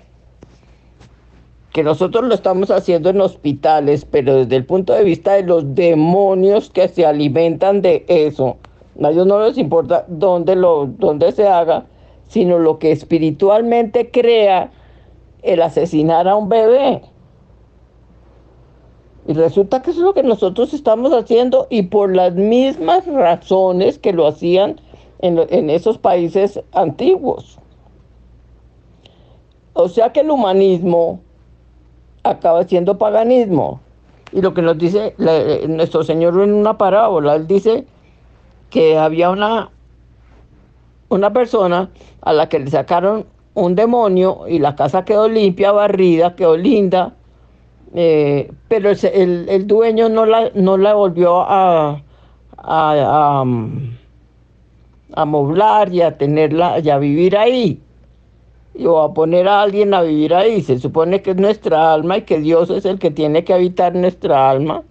que 1.73 1.85
nosotros 1.85 2.25
lo 2.25 2.35
estamos 2.35 2.71
haciendo 2.71 3.11
en 3.11 3.21
hospitales, 3.21 4.05
pero 4.05 4.37
desde 4.37 4.57
el 4.57 4.65
punto 4.65 4.93
de 4.93 5.05
vista 5.05 5.35
de 5.35 5.45
los 5.45 5.75
demonios 5.75 6.71
que 6.71 6.89
se 6.89 7.07
alimentan 7.07 7.81
de 7.81 8.05
eso, 8.09 8.57
a 9.03 9.11
ellos 9.11 9.27
no 9.27 9.41
les 9.41 9.57
importa 9.57 10.05
dónde, 10.09 10.57
lo, 10.57 10.87
dónde 10.87 11.31
se 11.33 11.47
haga, 11.47 11.87
sino 12.29 12.59
lo 12.59 12.79
que 12.79 12.91
espiritualmente 12.91 14.11
crea 14.11 14.73
el 15.43 15.63
asesinar 15.63 16.27
a 16.27 16.37
un 16.37 16.49
bebé. 16.49 17.03
Y 19.29 19.33
resulta 19.35 19.81
que 19.81 19.93
eso 19.93 20.01
es 20.01 20.05
lo 20.05 20.15
que 20.15 20.25
nosotros 20.25 20.75
estamos 20.75 21.13
haciendo 21.13 21.69
y 21.71 21.83
por 21.83 22.15
las 22.15 22.35
mismas 22.35 23.07
razones 23.07 23.99
que 23.99 24.13
lo 24.13 24.27
hacían 24.27 24.81
en, 25.21 25.39
en 25.51 25.71
esos 25.71 25.99
países 25.99 26.61
antiguos. 26.73 27.59
O 29.73 29.89
sea 29.89 30.13
que 30.13 30.21
el 30.21 30.31
humanismo 30.31 31.21
acaba 32.23 32.65
siendo 32.65 32.99
paganismo. 32.99 33.81
Y 34.33 34.41
lo 34.43 34.55
que 34.55 34.63
nos 34.63 34.79
dice 34.79 35.15
nuestro 35.69 36.05
Señor 36.05 36.41
en 36.41 36.55
una 36.55 36.79
parábola, 36.79 37.35
él 37.35 37.47
dice 37.47 37.85
que 38.71 38.97
había 38.97 39.31
una, 39.31 39.71
una 41.09 41.33
persona 41.33 41.91
a 42.23 42.33
la 42.33 42.49
que 42.49 42.61
le 42.61 42.71
sacaron 42.71 43.27
un 43.55 43.75
demonio 43.75 44.47
y 44.49 44.61
la 44.61 44.77
casa 44.77 45.05
quedó 45.05 45.29
limpia, 45.29 45.73
barrida, 45.73 46.37
quedó 46.37 46.57
linda, 46.57 47.15
eh, 47.95 48.53
pero 48.69 48.91
el, 48.91 49.49
el, 49.49 49.67
dueño 49.67 50.09
no 50.09 50.25
la, 50.25 50.51
no 50.55 50.77
la 50.77 50.95
volvió 50.95 51.41
a, 51.41 52.01
a, 52.57 53.45
a, 55.15 55.25
moblar 55.25 55.93
y 55.93 56.03
a 56.03 56.17
tenerla 56.17 56.79
y 56.79 56.89
a 56.89 56.99
vivir 56.99 57.37
ahí 57.37 57.83
o 58.87 59.01
a 59.01 59.15
poner 59.15 59.49
a 59.49 59.63
alguien 59.63 59.95
a 59.95 60.03
vivir 60.03 60.35
ahí. 60.35 60.63
Se 60.63 60.79
supone 60.79 61.23
que 61.23 61.33
es 61.33 61.37
nuestra 61.37 61.93
alma 61.93 62.19
y 62.19 62.23
que 62.23 62.41
Dios 62.41 62.71
es 62.71 62.85
el 62.85 62.99
que 62.99 63.11
tiene 63.11 63.45
que 63.45 63.55
habitar 63.55 63.95
nuestra 63.95 64.51
alma, 64.51 64.83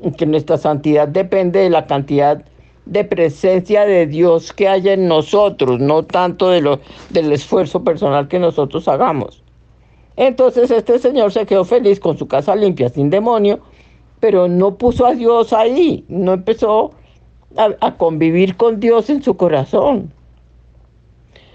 y 0.00 0.12
que 0.12 0.26
nuestra 0.26 0.56
santidad 0.58 1.08
depende 1.08 1.60
de 1.60 1.70
la 1.70 1.86
cantidad 1.86 2.44
de 2.86 3.04
presencia 3.04 3.84
de 3.84 4.06
Dios 4.06 4.52
que 4.52 4.68
haya 4.68 4.94
en 4.94 5.08
nosotros, 5.08 5.78
no 5.80 6.04
tanto 6.04 6.50
de 6.50 6.60
lo, 6.60 6.80
del 7.10 7.32
esfuerzo 7.32 7.84
personal 7.84 8.28
que 8.28 8.38
nosotros 8.38 8.88
hagamos. 8.88 9.42
Entonces 10.16 10.70
este 10.70 10.98
señor 10.98 11.32
se 11.32 11.46
quedó 11.46 11.64
feliz 11.64 12.00
con 12.00 12.16
su 12.16 12.26
casa 12.26 12.56
limpia, 12.56 12.88
sin 12.88 13.10
demonio, 13.10 13.60
pero 14.20 14.48
no 14.48 14.76
puso 14.76 15.06
a 15.06 15.14
Dios 15.14 15.52
ahí, 15.52 16.04
no 16.08 16.32
empezó 16.32 16.92
a, 17.56 17.70
a 17.80 17.96
convivir 17.96 18.56
con 18.56 18.80
Dios 18.80 19.10
en 19.10 19.22
su 19.22 19.36
corazón. 19.36 20.12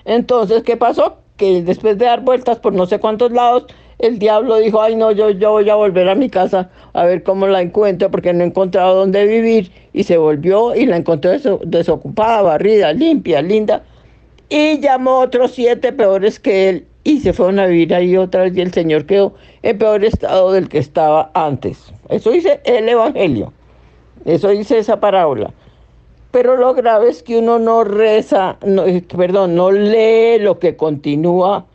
Entonces, 0.05 0.63
¿qué 0.63 0.77
pasó? 0.77 1.22
Después 1.61 1.97
de 1.97 2.05
dar 2.05 2.21
vueltas 2.21 2.59
por 2.59 2.73
no 2.73 2.85
sé 2.85 2.99
cuántos 2.99 3.31
lados, 3.31 3.65
el 3.99 4.19
diablo 4.19 4.57
dijo, 4.57 4.81
ay 4.81 4.95
no, 4.95 5.11
yo, 5.11 5.29
yo 5.29 5.51
voy 5.51 5.69
a 5.69 5.75
volver 5.75 6.09
a 6.09 6.15
mi 6.15 6.29
casa 6.29 6.69
a 6.93 7.05
ver 7.05 7.23
cómo 7.23 7.47
la 7.47 7.61
encuentro 7.61 8.11
porque 8.11 8.33
no 8.33 8.43
he 8.43 8.47
encontrado 8.47 8.95
dónde 8.95 9.25
vivir. 9.25 9.71
Y 9.93 10.03
se 10.03 10.17
volvió 10.17 10.75
y 10.75 10.85
la 10.85 10.97
encontró 10.97 11.31
desocupada, 11.65 12.41
barrida, 12.41 12.91
limpia, 12.93 13.41
linda. 13.41 13.83
Y 14.49 14.79
llamó 14.79 15.19
otros 15.19 15.51
siete 15.51 15.93
peores 15.93 16.39
que 16.39 16.69
él 16.69 16.85
y 17.03 17.19
se 17.19 17.33
fueron 17.33 17.59
a 17.59 17.65
vivir 17.65 17.93
ahí 17.93 18.15
otra 18.17 18.43
vez 18.43 18.55
y 18.55 18.61
el 18.61 18.73
Señor 18.73 19.05
quedó 19.05 19.33
en 19.61 19.77
peor 19.77 20.03
estado 20.03 20.51
del 20.51 20.69
que 20.69 20.79
estaba 20.79 21.31
antes. 21.33 21.93
Eso 22.09 22.31
dice 22.31 22.61
el 22.65 22.87
Evangelio. 22.87 23.53
Eso 24.25 24.49
dice 24.49 24.77
esa 24.77 24.99
parábola. 24.99 25.53
Pero 26.33 26.57
lo 26.57 26.73
grave 26.73 27.09
es 27.09 27.21
que 27.21 27.37
uno 27.37 27.59
no 27.59 27.83
reza, 27.83 28.57
no, 28.65 28.87
eh, 28.87 29.05
perdón, 29.15 29.53
no 29.53 29.69
lee 29.69 30.39
lo 30.39 30.57
que 30.57 30.75
continúa 30.75 31.67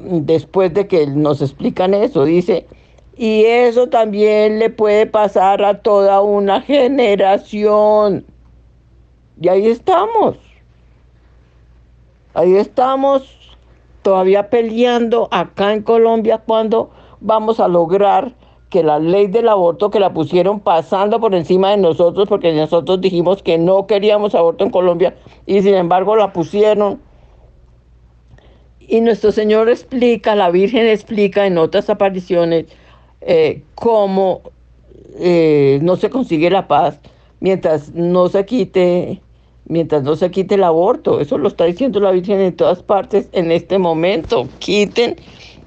después 0.00 0.74
de 0.74 0.88
que 0.88 1.06
nos 1.06 1.40
explican 1.40 1.94
eso. 1.94 2.24
Dice, 2.24 2.66
y 3.16 3.44
eso 3.44 3.86
también 3.86 4.58
le 4.58 4.70
puede 4.70 5.06
pasar 5.06 5.62
a 5.64 5.82
toda 5.82 6.20
una 6.20 6.62
generación. 6.62 8.26
Y 9.40 9.48
ahí 9.48 9.68
estamos. 9.68 10.36
Ahí 12.34 12.56
estamos 12.56 13.56
todavía 14.02 14.50
peleando 14.50 15.28
acá 15.30 15.72
en 15.72 15.82
Colombia 15.82 16.42
cuando 16.44 16.90
vamos 17.20 17.60
a 17.60 17.68
lograr 17.68 18.34
que 18.70 18.82
la 18.82 18.98
ley 18.98 19.28
del 19.28 19.48
aborto 19.48 19.90
que 19.90 20.00
la 20.00 20.12
pusieron 20.12 20.60
pasando 20.60 21.20
por 21.20 21.34
encima 21.34 21.70
de 21.70 21.76
nosotros 21.76 22.28
porque 22.28 22.52
nosotros 22.52 23.00
dijimos 23.00 23.42
que 23.42 23.58
no 23.58 23.86
queríamos 23.86 24.34
aborto 24.34 24.64
en 24.64 24.70
Colombia 24.70 25.14
y 25.46 25.62
sin 25.62 25.74
embargo 25.74 26.16
la 26.16 26.32
pusieron. 26.32 27.00
Y 28.80 29.00
nuestro 29.00 29.32
Señor 29.32 29.68
explica, 29.68 30.34
la 30.34 30.50
Virgen 30.50 30.86
explica 30.86 31.46
en 31.46 31.58
otras 31.58 31.90
apariciones 31.90 32.66
eh, 33.20 33.62
cómo 33.74 34.42
eh, 35.18 35.78
no 35.82 35.96
se 35.96 36.10
consigue 36.10 36.50
la 36.50 36.68
paz 36.68 37.00
mientras 37.40 37.92
no 37.94 38.28
se 38.28 38.44
quite 38.44 39.20
mientras 39.68 40.04
no 40.04 40.14
se 40.14 40.30
quite 40.30 40.54
el 40.54 40.64
aborto. 40.64 41.20
Eso 41.20 41.38
lo 41.38 41.48
está 41.48 41.64
diciendo 41.64 41.98
la 42.00 42.12
Virgen 42.12 42.40
en 42.40 42.54
todas 42.54 42.82
partes 42.82 43.28
en 43.32 43.50
este 43.50 43.78
momento. 43.78 44.48
Quiten, 44.60 45.16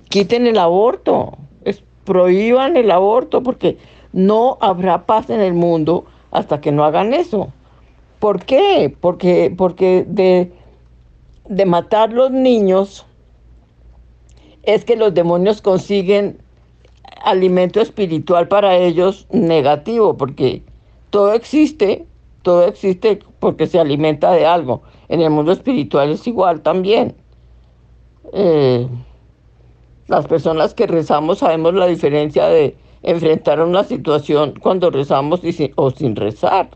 quiten 0.08 0.48
el 0.48 0.58
aborto 0.58 1.38
prohíban 2.10 2.76
el 2.76 2.90
aborto 2.90 3.44
porque 3.44 3.78
no 4.14 4.58
habrá 4.62 5.06
paz 5.06 5.30
en 5.30 5.42
el 5.42 5.54
mundo 5.54 6.06
hasta 6.32 6.60
que 6.60 6.72
no 6.72 6.84
hagan 6.84 7.14
eso. 7.14 7.54
¿Por 8.18 8.44
qué? 8.46 8.92
Porque, 9.00 9.54
porque 9.56 10.06
de, 10.08 10.52
de 11.48 11.66
matar 11.68 12.12
los 12.12 12.32
niños 12.32 13.06
es 14.64 14.86
que 14.86 14.96
los 14.96 15.14
demonios 15.14 15.62
consiguen 15.62 16.40
alimento 17.24 17.80
espiritual 17.80 18.48
para 18.48 18.76
ellos 18.76 19.28
negativo, 19.32 20.18
porque 20.18 20.64
todo 21.12 21.34
existe, 21.34 22.08
todo 22.42 22.66
existe 22.66 23.20
porque 23.40 23.68
se 23.68 23.80
alimenta 23.80 24.32
de 24.32 24.48
algo. 24.48 24.82
En 25.10 25.22
el 25.22 25.30
mundo 25.30 25.52
espiritual 25.52 26.10
es 26.10 26.26
igual 26.26 26.62
también. 26.62 27.14
Eh, 28.34 28.88
las 30.10 30.28
personas 30.28 30.74
que 30.74 30.88
rezamos 30.88 31.38
sabemos 31.40 31.76
la 31.76 31.86
diferencia 31.86 32.48
de 32.48 32.76
enfrentar 33.04 33.62
una 33.62 33.84
situación 33.84 34.56
cuando 34.60 34.90
rezamos 34.90 35.42
o 35.76 35.92
sin 35.92 36.16
rezar. 36.16 36.70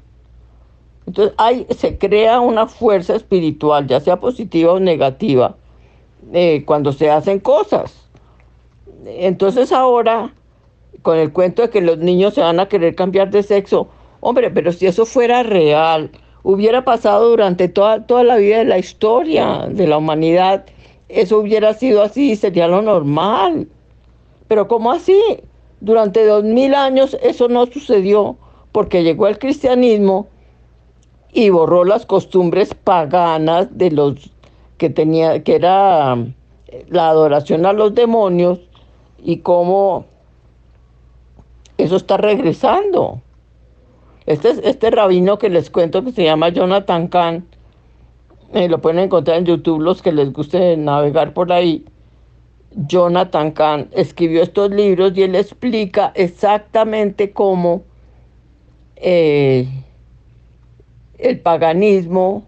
Entonces 1.08 1.36
se 1.78 1.98
crea 1.98 2.40
una 2.40 2.68
fuerza 2.68 3.16
espiritual, 3.16 3.88
ya 3.88 4.00
sea 4.00 4.20
positiva 4.20 4.74
o 4.74 4.80
negativa, 4.80 5.56
eh, 6.32 6.64
cuando 6.66 6.94
se 6.94 7.10
hacen 7.10 7.40
cosas. 7.40 8.08
Entonces 9.06 9.72
ahora, 9.72 10.32
con 11.02 11.18
el 11.18 11.34
cuento 11.34 11.64
de 11.64 11.70
que 11.72 11.82
los 11.82 11.98
niños 11.98 12.36
se 12.36 12.42
van 12.42 12.60
a 12.60 12.68
querer 12.68 12.96
cambiar 12.96 13.32
de 13.32 13.44
sexo, 13.44 13.90
hombre, 14.22 14.52
pero 14.52 14.72
si 14.72 14.86
eso 14.86 15.06
fuera 15.06 15.42
real, 15.42 16.12
hubiera 16.44 16.86
pasado 16.86 17.30
durante 17.30 17.68
toda, 17.68 18.06
toda 18.06 18.24
la 18.24 18.38
vida 18.38 18.60
de 18.60 18.66
la 18.66 18.78
historia 18.78 19.66
de 19.70 19.88
la 19.88 19.98
humanidad 19.98 20.66
eso 21.10 21.40
hubiera 21.40 21.74
sido 21.74 22.02
así, 22.02 22.36
sería 22.36 22.68
lo 22.68 22.82
normal. 22.82 23.68
Pero 24.48 24.68
¿cómo 24.68 24.92
así? 24.92 25.20
Durante 25.80 26.26
dos 26.26 26.44
mil 26.44 26.74
años 26.74 27.18
eso 27.22 27.48
no 27.50 27.66
sucedió 27.66 28.38
porque 28.72 29.04
llegó 29.04 29.28
el 29.28 29.38
cristianismo 29.38 30.28
y 31.32 31.50
borró 31.50 31.84
las 31.84 32.06
costumbres 32.06 32.74
paganas 32.74 33.68
de 33.78 33.92
los 33.92 34.32
que 34.78 34.90
tenía, 34.90 35.44
que 35.44 35.56
era 35.56 36.16
la 36.90 37.10
adoración 37.10 37.66
a 37.66 37.74
los 37.74 37.96
demonios 37.96 38.60
y 39.18 39.38
cómo 39.38 40.06
eso 41.78 41.96
está 41.96 42.18
regresando. 42.18 43.22
Este, 44.26 44.68
este 44.68 44.90
rabino 44.90 45.38
que 45.38 45.50
les 45.50 45.70
cuento 45.70 46.04
que 46.04 46.12
se 46.12 46.24
llama 46.24 46.50
Jonathan 46.50 47.08
Kahn, 47.08 47.46
eh, 48.54 48.70
lo 48.70 48.80
pueden 48.80 49.00
encontrar 49.00 49.38
en 49.38 49.46
YouTube 49.46 49.82
los 49.82 50.02
que 50.02 50.12
les 50.12 50.32
guste 50.32 50.78
navegar 50.78 51.34
por 51.34 51.52
ahí. 51.52 51.86
Jonathan 52.76 53.52
Kahn 53.52 53.90
escribió 53.92 54.44
estos 54.44 54.70
libros 54.72 55.14
y 55.16 55.24
él 55.24 55.36
explica 55.36 56.12
exactamente 56.16 57.32
cómo 57.32 57.84
eh, 58.96 59.68
el 61.18 61.40
paganismo 61.40 62.48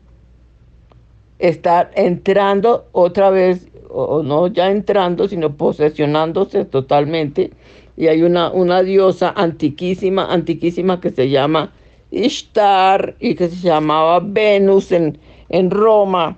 está 1.39 1.89
entrando 1.95 2.85
otra 2.91 3.31
vez, 3.31 3.67
o 3.89 4.21
no 4.21 4.47
ya 4.47 4.69
entrando, 4.69 5.27
sino 5.27 5.55
posesionándose 5.55 6.65
totalmente. 6.65 7.51
Y 7.97 8.07
hay 8.07 8.21
una, 8.21 8.51
una 8.51 8.83
diosa 8.83 9.33
antiquísima, 9.35 10.31
antiquísima 10.31 11.01
que 11.01 11.09
se 11.09 11.29
llama 11.29 11.71
Ishtar 12.11 13.15
y 13.19 13.35
que 13.35 13.49
se 13.49 13.55
llamaba 13.67 14.19
Venus 14.19 14.91
en, 14.91 15.17
en 15.49 15.71
Roma. 15.71 16.37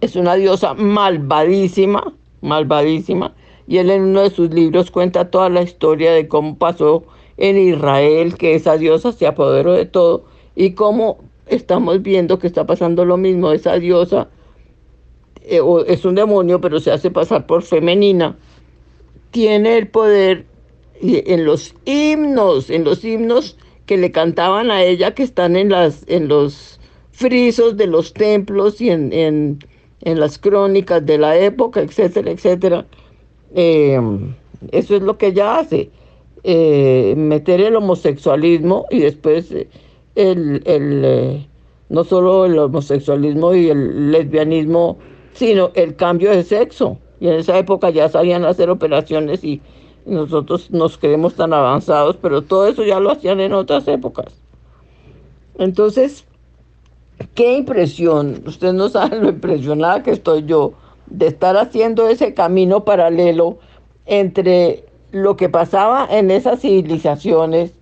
Es 0.00 0.16
una 0.16 0.34
diosa 0.34 0.74
malvadísima, 0.74 2.12
malvadísima. 2.40 3.34
Y 3.66 3.78
él 3.78 3.90
en 3.90 4.02
uno 4.02 4.22
de 4.22 4.30
sus 4.30 4.50
libros 4.50 4.90
cuenta 4.90 5.30
toda 5.30 5.48
la 5.48 5.62
historia 5.62 6.12
de 6.12 6.28
cómo 6.28 6.56
pasó 6.58 7.04
en 7.36 7.58
Israel, 7.58 8.36
que 8.36 8.54
esa 8.54 8.76
diosa 8.76 9.12
se 9.12 9.26
apoderó 9.26 9.72
de 9.72 9.86
todo, 9.86 10.24
y 10.54 10.72
cómo 10.72 11.18
estamos 11.46 12.02
viendo 12.02 12.38
que 12.38 12.46
está 12.46 12.66
pasando 12.66 13.04
lo 13.04 13.16
mismo. 13.16 13.52
Esa 13.52 13.78
diosa 13.78 14.28
eh, 15.42 15.60
es 15.86 16.04
un 16.04 16.14
demonio, 16.14 16.60
pero 16.60 16.80
se 16.80 16.90
hace 16.90 17.10
pasar 17.10 17.46
por 17.46 17.62
femenina. 17.62 18.36
tiene 19.30 19.78
el 19.78 19.88
poder 19.88 20.46
en 21.00 21.44
los 21.44 21.74
himnos, 21.84 22.70
en 22.70 22.84
los 22.84 23.04
himnos 23.04 23.56
que 23.86 23.96
le 23.96 24.12
cantaban 24.12 24.70
a 24.70 24.82
ella 24.82 25.14
que 25.14 25.24
están 25.24 25.56
en, 25.56 25.70
las, 25.70 26.04
en 26.06 26.28
los 26.28 26.78
frisos 27.22 27.76
de 27.76 27.86
los 27.86 28.12
templos 28.12 28.80
y 28.80 28.90
en, 28.90 29.12
en, 29.12 30.20
las 30.20 30.38
crónicas 30.38 31.06
de 31.06 31.18
la 31.18 31.38
época, 31.38 31.80
etcétera, 31.80 32.32
etcétera. 32.32 32.84
Eh, 33.54 34.00
eso 34.72 34.96
es 34.96 35.02
lo 35.02 35.16
que 35.16 35.28
ella 35.28 35.58
hace, 35.58 35.90
eh, 36.42 37.14
meter 37.16 37.60
el 37.60 37.76
homosexualismo 37.76 38.86
y 38.90 38.98
después 39.00 39.52
el, 40.16 40.62
el 40.64 41.02
eh, 41.04 41.46
no 41.88 42.04
solo 42.04 42.44
el 42.44 42.58
homosexualismo 42.58 43.54
y 43.54 43.68
el 43.70 44.10
lesbianismo, 44.10 44.98
sino 45.34 45.70
el 45.74 45.94
cambio 45.94 46.30
de 46.30 46.42
sexo. 46.42 46.98
Y 47.20 47.28
en 47.28 47.34
esa 47.34 47.56
época 47.56 47.90
ya 47.90 48.08
sabían 48.08 48.44
hacer 48.44 48.68
operaciones 48.68 49.44
y 49.44 49.60
nosotros 50.04 50.70
nos 50.72 50.98
creemos 50.98 51.34
tan 51.34 51.52
avanzados, 51.52 52.16
pero 52.20 52.42
todo 52.42 52.66
eso 52.66 52.82
ya 52.84 52.98
lo 52.98 53.12
hacían 53.12 53.40
en 53.40 53.52
otras 53.52 53.86
épocas. 53.86 54.42
Entonces, 55.58 56.26
qué 57.34 57.56
impresión, 57.58 58.42
ustedes 58.46 58.74
no 58.74 58.88
saben 58.88 59.22
lo 59.22 59.28
impresionada 59.30 60.02
que 60.02 60.10
estoy 60.12 60.44
yo 60.44 60.72
de 61.06 61.26
estar 61.26 61.56
haciendo 61.56 62.08
ese 62.08 62.34
camino 62.34 62.84
paralelo 62.84 63.58
entre 64.06 64.84
lo 65.10 65.36
que 65.36 65.48
pasaba 65.48 66.08
en 66.10 66.30
esas 66.30 66.60
civilizaciones 66.60 67.72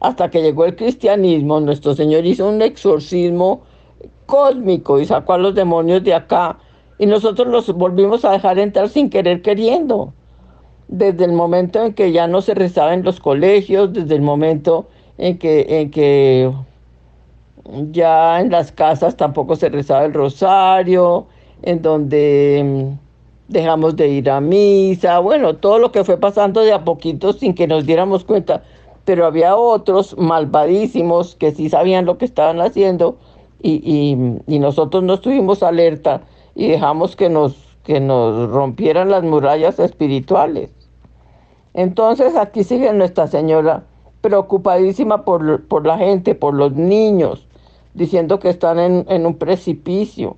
hasta 0.00 0.30
que 0.30 0.42
llegó 0.42 0.64
el 0.64 0.76
cristianismo, 0.76 1.60
nuestro 1.60 1.94
Señor 1.94 2.26
hizo 2.26 2.48
un 2.48 2.62
exorcismo 2.62 3.62
cósmico 4.26 5.00
y 5.00 5.06
sacó 5.06 5.34
a 5.34 5.38
los 5.38 5.54
demonios 5.54 6.04
de 6.04 6.14
acá. 6.14 6.58
Y 6.98 7.06
nosotros 7.06 7.48
los 7.48 7.72
volvimos 7.72 8.24
a 8.24 8.32
dejar 8.32 8.58
entrar 8.58 8.88
sin 8.88 9.10
querer 9.10 9.42
queriendo. 9.42 10.12
Desde 10.88 11.24
el 11.24 11.32
momento 11.32 11.82
en 11.82 11.94
que 11.94 12.12
ya 12.12 12.26
no 12.26 12.42
se 12.42 12.54
rezaba 12.54 12.94
en 12.94 13.02
los 13.02 13.20
colegios, 13.20 13.92
desde 13.92 14.14
el 14.14 14.22
momento 14.22 14.86
en 15.18 15.38
que, 15.38 15.66
en 15.68 15.90
que 15.90 16.52
ya 17.92 18.40
en 18.40 18.50
las 18.50 18.72
casas 18.72 19.16
tampoco 19.16 19.56
se 19.56 19.68
rezaba 19.68 20.04
el 20.04 20.14
rosario, 20.14 21.26
en 21.62 21.82
donde 21.82 22.62
mm, 22.64 23.52
dejamos 23.52 23.96
de 23.96 24.08
ir 24.08 24.30
a 24.30 24.40
misa, 24.40 25.18
bueno, 25.18 25.56
todo 25.56 25.78
lo 25.78 25.92
que 25.92 26.04
fue 26.04 26.18
pasando 26.18 26.62
de 26.62 26.72
a 26.72 26.84
poquito 26.84 27.32
sin 27.32 27.54
que 27.54 27.66
nos 27.66 27.86
diéramos 27.86 28.24
cuenta, 28.24 28.62
pero 29.04 29.26
había 29.26 29.56
otros 29.56 30.16
malvadísimos 30.18 31.36
que 31.36 31.52
sí 31.52 31.68
sabían 31.68 32.06
lo 32.06 32.18
que 32.18 32.24
estaban 32.24 32.60
haciendo 32.60 33.18
y, 33.62 34.36
y 34.46 34.58
nosotros 34.58 35.02
no 35.02 35.14
estuvimos 35.14 35.62
alerta 35.62 36.22
y 36.54 36.68
dejamos 36.68 37.16
que 37.16 37.28
nos, 37.28 37.56
que 37.84 38.00
nos 38.00 38.50
rompieran 38.50 39.10
las 39.10 39.22
murallas 39.22 39.78
espirituales. 39.78 40.70
Entonces 41.74 42.36
aquí 42.36 42.64
sigue 42.64 42.92
Nuestra 42.92 43.26
Señora 43.26 43.84
preocupadísima 44.22 45.24
por, 45.24 45.66
por 45.66 45.86
la 45.86 45.98
gente, 45.98 46.34
por 46.34 46.54
los 46.54 46.72
niños, 46.72 47.45
diciendo 47.96 48.38
que 48.38 48.50
están 48.50 48.78
en, 48.78 49.26
un 49.26 49.36
precipicio. 49.36 50.36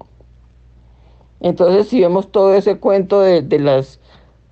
Entonces 1.41 1.89
si 1.89 2.01
vemos 2.01 2.31
todo 2.31 2.55
ese 2.55 2.79
cuento 2.79 3.21
de, 3.21 3.43
las 3.59 4.01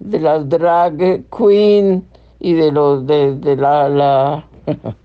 de 0.01 0.21
las 0.21 0.49
drag 0.49 1.25
queen 1.31 2.07
y 2.41 2.53
de 2.55 2.73
los 2.73 3.07
de, 3.07 3.37
de 3.37 3.57
la, 3.57 3.89
la, 3.89 4.47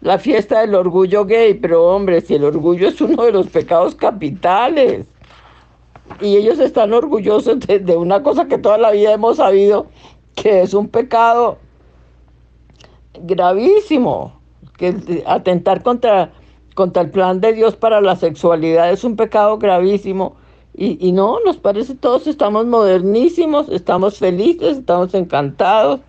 la 0.00 0.18
fiesta 0.18 0.60
del 0.60 0.74
orgullo 0.74 1.26
gay, 1.26 1.54
pero 1.54 1.94
hombre, 1.94 2.20
si 2.20 2.34
el 2.34 2.44
orgullo 2.44 2.88
es 2.88 3.00
uno 3.00 3.24
de 3.24 3.32
los 3.32 3.48
pecados 3.48 3.94
capitales 3.96 5.06
y 6.20 6.36
ellos 6.36 6.60
están 6.60 6.92
orgullosos 6.92 7.58
de, 7.60 7.96
una 7.96 8.22
cosa 8.22 8.46
que 8.46 8.58
toda 8.58 8.78
la 8.78 8.92
vida 8.92 9.12
hemos 9.12 9.38
sabido, 9.38 9.86
que 10.36 10.62
es 10.62 10.74
un 10.74 10.88
pecado 10.88 11.58
gravísimo, 13.20 14.40
que 14.76 15.24
atentar 15.26 15.82
contra, 15.82 16.30
contra 16.76 17.02
el 17.02 17.10
plan 17.10 17.40
de 17.40 17.54
Dios 17.54 17.74
para 17.74 18.02
la 18.02 18.16
sexualidad 18.16 18.92
es 18.92 19.02
un 19.02 19.16
pecado 19.16 19.58
gravísimo. 19.58 20.36
Y, 20.74 20.98
y 21.00 21.10
no, 21.10 21.40
nos 21.44 21.56
parece 21.56 21.94
todos 21.94 22.26
estamos 22.26 22.66
modernísimos, 22.66 23.70
estamos 23.70 24.18
felices, 24.18 24.76
estamos 24.76 25.14
encantados. 25.14 26.00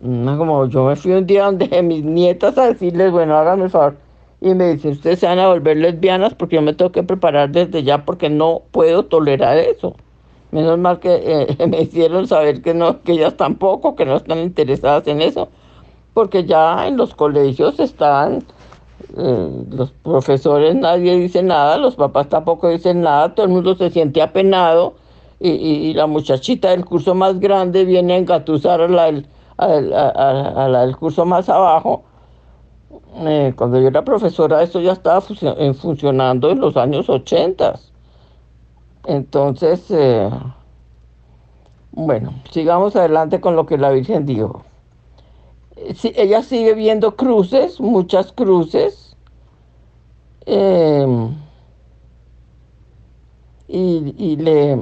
No, 0.00 0.38
como 0.38 0.66
yo 0.66 0.84
me 0.84 0.94
fui 0.94 1.10
un 1.12 1.26
día 1.26 1.46
donde 1.46 1.82
mis 1.82 2.04
nietas 2.04 2.56
a 2.56 2.68
decirles, 2.68 3.10
bueno, 3.10 3.36
háganme 3.36 3.64
el 3.64 3.70
favor, 3.70 3.96
y 4.40 4.54
me 4.54 4.74
dicen, 4.74 4.92
ustedes 4.92 5.18
se 5.18 5.26
van 5.26 5.40
a 5.40 5.48
volver 5.48 5.76
lesbianas 5.76 6.34
porque 6.34 6.54
yo 6.54 6.62
me 6.62 6.72
tengo 6.72 6.92
que 6.92 7.02
preparar 7.02 7.50
desde 7.50 7.82
ya 7.82 8.04
porque 8.04 8.30
no 8.30 8.62
puedo 8.70 9.06
tolerar 9.06 9.58
eso. 9.58 9.96
Menos 10.52 10.78
mal 10.78 11.00
que 11.00 11.20
eh, 11.24 11.66
me 11.68 11.82
hicieron 11.82 12.28
saber 12.28 12.62
que 12.62 12.74
no, 12.74 13.02
que 13.02 13.12
ellas 13.12 13.36
tampoco, 13.36 13.96
que 13.96 14.06
no 14.06 14.16
están 14.16 14.38
interesadas 14.38 15.08
en 15.08 15.20
eso, 15.20 15.48
porque 16.14 16.44
ya 16.44 16.86
en 16.86 16.96
los 16.96 17.12
colegios 17.16 17.80
están 17.80 18.44
eh, 19.16 19.64
los 19.70 19.90
profesores, 19.90 20.74
nadie 20.74 21.16
dice 21.18 21.42
nada, 21.42 21.78
los 21.78 21.96
papás 21.96 22.28
tampoco 22.28 22.68
dicen 22.68 23.00
nada, 23.00 23.34
todo 23.34 23.46
el 23.46 23.52
mundo 23.52 23.74
se 23.76 23.90
siente 23.90 24.22
apenado 24.22 24.94
y, 25.40 25.94
la 25.94 26.06
muchachita 26.06 26.70
del 26.70 26.84
curso 26.84 27.14
más 27.14 27.38
grande 27.38 27.84
viene 27.84 28.14
a 28.14 28.16
engatusar 28.18 28.80
a 28.80 28.88
la, 28.88 29.22
a 29.56 30.68
la 30.68 30.80
del 30.80 30.96
curso 30.96 31.24
más 31.24 31.48
abajo 31.48 32.02
eh, 33.20 33.52
cuando 33.56 33.80
yo 33.80 33.88
era 33.88 34.04
profesora, 34.04 34.62
esto 34.62 34.80
ya 34.80 34.92
estaba 34.92 35.22
eh, 35.40 35.74
funcionando 35.74 36.50
en 36.50 36.60
los 36.60 36.76
años 36.76 37.08
80. 37.08 37.78
Entonces, 39.06 39.90
eh, 39.90 40.30
bueno, 41.92 42.34
sigamos 42.50 42.94
adelante 42.96 43.40
con 43.40 43.56
lo 43.56 43.66
que 43.66 43.78
la 43.78 43.90
Virgen 43.90 44.26
dijo. 44.26 44.64
Ella 46.14 46.42
sigue 46.42 46.74
viendo 46.74 47.16
cruces, 47.16 47.80
muchas 47.80 48.32
cruces, 48.32 49.16
em, 50.46 51.34
y, 53.68 54.36
le, 54.36 54.78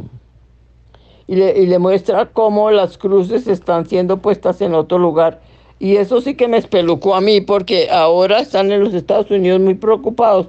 y, 1.27 1.35
le, 1.35 1.59
y 1.59 1.67
le 1.67 1.79
muestra 1.79 2.27
cómo 2.27 2.71
las 2.71 2.97
cruces 2.99 3.47
están 3.49 3.87
siendo 3.87 4.19
puestas 4.19 4.61
en 4.61 4.75
otro 4.75 4.99
lugar 4.99 5.41
y 5.79 5.97
eso 5.97 6.21
sí 6.21 6.35
que 6.35 6.49
me 6.49 6.57
espelucó 6.57 7.15
a 7.15 7.21
mí 7.21 7.41
porque 7.41 7.91
ahora 7.91 8.41
están 8.41 8.73
en 8.73 8.85
los 8.85 8.95
Estados 8.95 9.31
Unidos 9.31 9.61
muy 9.61 9.75
preocupados 9.75 10.49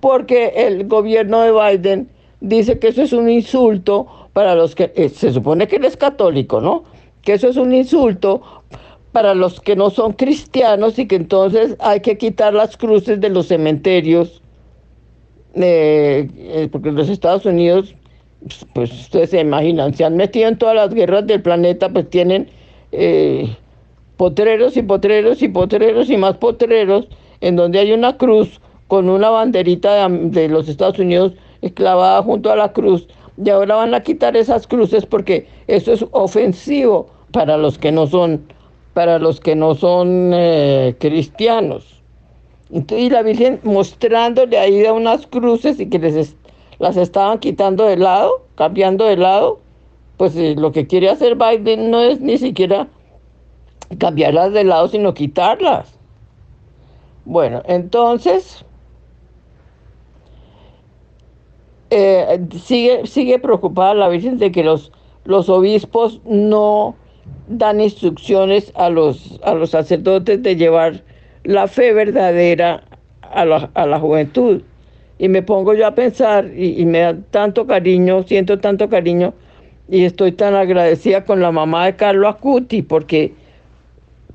porque 0.00 0.52
el 0.56 0.86
gobierno 0.86 1.40
de 1.40 1.52
Biden 1.52 2.08
dice 2.40 2.78
que 2.78 2.88
eso 2.88 3.02
es 3.02 3.12
un 3.12 3.28
insulto 3.28 4.06
para 4.32 4.54
los 4.54 4.74
que, 4.74 4.92
eh, 4.94 5.08
se 5.08 5.32
supone 5.32 5.66
que 5.66 5.76
él 5.76 5.84
es 5.84 5.96
católico, 5.96 6.60
¿no? 6.60 6.84
Que 7.22 7.34
eso 7.34 7.48
es 7.48 7.56
un 7.56 7.74
insulto 7.74 8.59
para 9.12 9.34
los 9.34 9.60
que 9.60 9.76
no 9.76 9.90
son 9.90 10.12
cristianos 10.12 10.98
y 10.98 11.06
que 11.06 11.16
entonces 11.16 11.76
hay 11.80 12.00
que 12.00 12.16
quitar 12.16 12.54
las 12.54 12.76
cruces 12.76 13.20
de 13.20 13.28
los 13.28 13.48
cementerios, 13.48 14.42
eh, 15.54 16.28
eh, 16.36 16.68
porque 16.70 16.92
los 16.92 17.08
Estados 17.08 17.44
Unidos, 17.44 17.94
pues 18.74 18.92
ustedes 18.92 19.30
se 19.30 19.40
imaginan, 19.40 19.94
se 19.94 20.04
han 20.04 20.16
metido 20.16 20.48
en 20.48 20.58
todas 20.58 20.76
las 20.76 20.94
guerras 20.94 21.26
del 21.26 21.42
planeta, 21.42 21.88
pues 21.88 22.08
tienen 22.08 22.48
potreros 24.16 24.76
y 24.76 24.82
potreros 24.82 25.42
y 25.42 25.48
potreros 25.48 26.10
y 26.10 26.16
más 26.16 26.36
potreros, 26.36 27.08
en 27.40 27.56
donde 27.56 27.78
hay 27.78 27.92
una 27.92 28.16
cruz 28.16 28.60
con 28.90 29.08
una 29.08 29.30
banderita 29.30 30.08
de, 30.08 30.48
los 30.48 30.68
Estados 30.68 30.98
Unidos 30.98 31.32
clavada 31.74 32.22
junto 32.22 32.50
a 32.50 32.56
la 32.56 32.72
cruz. 32.72 33.06
Y 33.42 33.48
ahora 33.48 33.76
van 33.76 33.94
a 33.94 34.02
quitar 34.02 34.36
esas 34.36 34.66
cruces 34.66 35.06
porque 35.06 35.46
eso 35.68 35.92
es 35.92 36.04
ofensivo 36.10 37.06
para 37.32 37.56
los 37.56 37.78
que 37.78 37.92
no 37.92 38.08
son, 38.08 38.42
para 38.94 39.18
los 39.18 39.40
que 39.40 39.54
no 39.54 39.74
son 39.74 40.32
eh, 40.34 40.96
cristianos. 40.98 42.02
Y 42.70 43.10
la 43.10 43.22
Virgen 43.22 43.60
mostrándole 43.64 44.58
ahí 44.58 44.84
a 44.86 44.92
unas 44.92 45.26
cruces 45.26 45.80
y 45.80 45.88
que 45.88 45.98
les 45.98 46.36
las 46.78 46.96
estaban 46.96 47.38
quitando 47.38 47.84
de 47.84 47.96
lado, 47.96 48.42
cambiando 48.54 49.04
de 49.04 49.16
lado, 49.16 49.60
pues 50.16 50.34
eh, 50.36 50.54
lo 50.56 50.72
que 50.72 50.86
quiere 50.86 51.10
hacer 51.10 51.36
Biden 51.36 51.90
no 51.90 52.00
es 52.00 52.20
ni 52.20 52.38
siquiera 52.38 52.88
cambiarlas 53.98 54.52
de 54.52 54.64
lado, 54.64 54.88
sino 54.88 55.12
quitarlas. 55.12 55.98
Bueno, 57.24 57.62
entonces 57.66 58.64
eh, 61.90 62.40
sigue, 62.64 63.06
sigue 63.06 63.38
preocupada 63.38 63.94
la 63.94 64.08
Virgen 64.08 64.38
de 64.38 64.52
que 64.52 64.64
los, 64.64 64.90
los 65.24 65.48
obispos 65.48 66.20
no 66.24 66.94
dan 67.48 67.80
instrucciones 67.80 68.72
a 68.76 68.88
los, 68.88 69.40
a 69.42 69.54
los 69.54 69.70
sacerdotes 69.70 70.42
de 70.42 70.56
llevar 70.56 71.02
la 71.44 71.66
fe 71.66 71.92
verdadera 71.92 72.82
a 73.22 73.44
la, 73.44 73.70
a 73.74 73.86
la 73.86 73.98
juventud. 73.98 74.62
Y 75.18 75.28
me 75.28 75.42
pongo 75.42 75.74
yo 75.74 75.86
a 75.86 75.94
pensar 75.94 76.50
y, 76.56 76.84
me 76.86 77.00
da 77.00 77.16
tanto 77.30 77.66
cariño, 77.66 78.22
siento 78.22 78.58
tanto 78.58 78.88
cariño 78.88 79.34
y 79.88 80.04
estoy 80.04 80.32
tan 80.32 80.54
agradecida 80.54 81.24
con 81.24 81.40
la 81.40 81.52
mamá 81.52 81.86
de 81.86 81.96
Carlos 81.96 82.34
Acuti 82.34 82.82
porque 82.82 83.34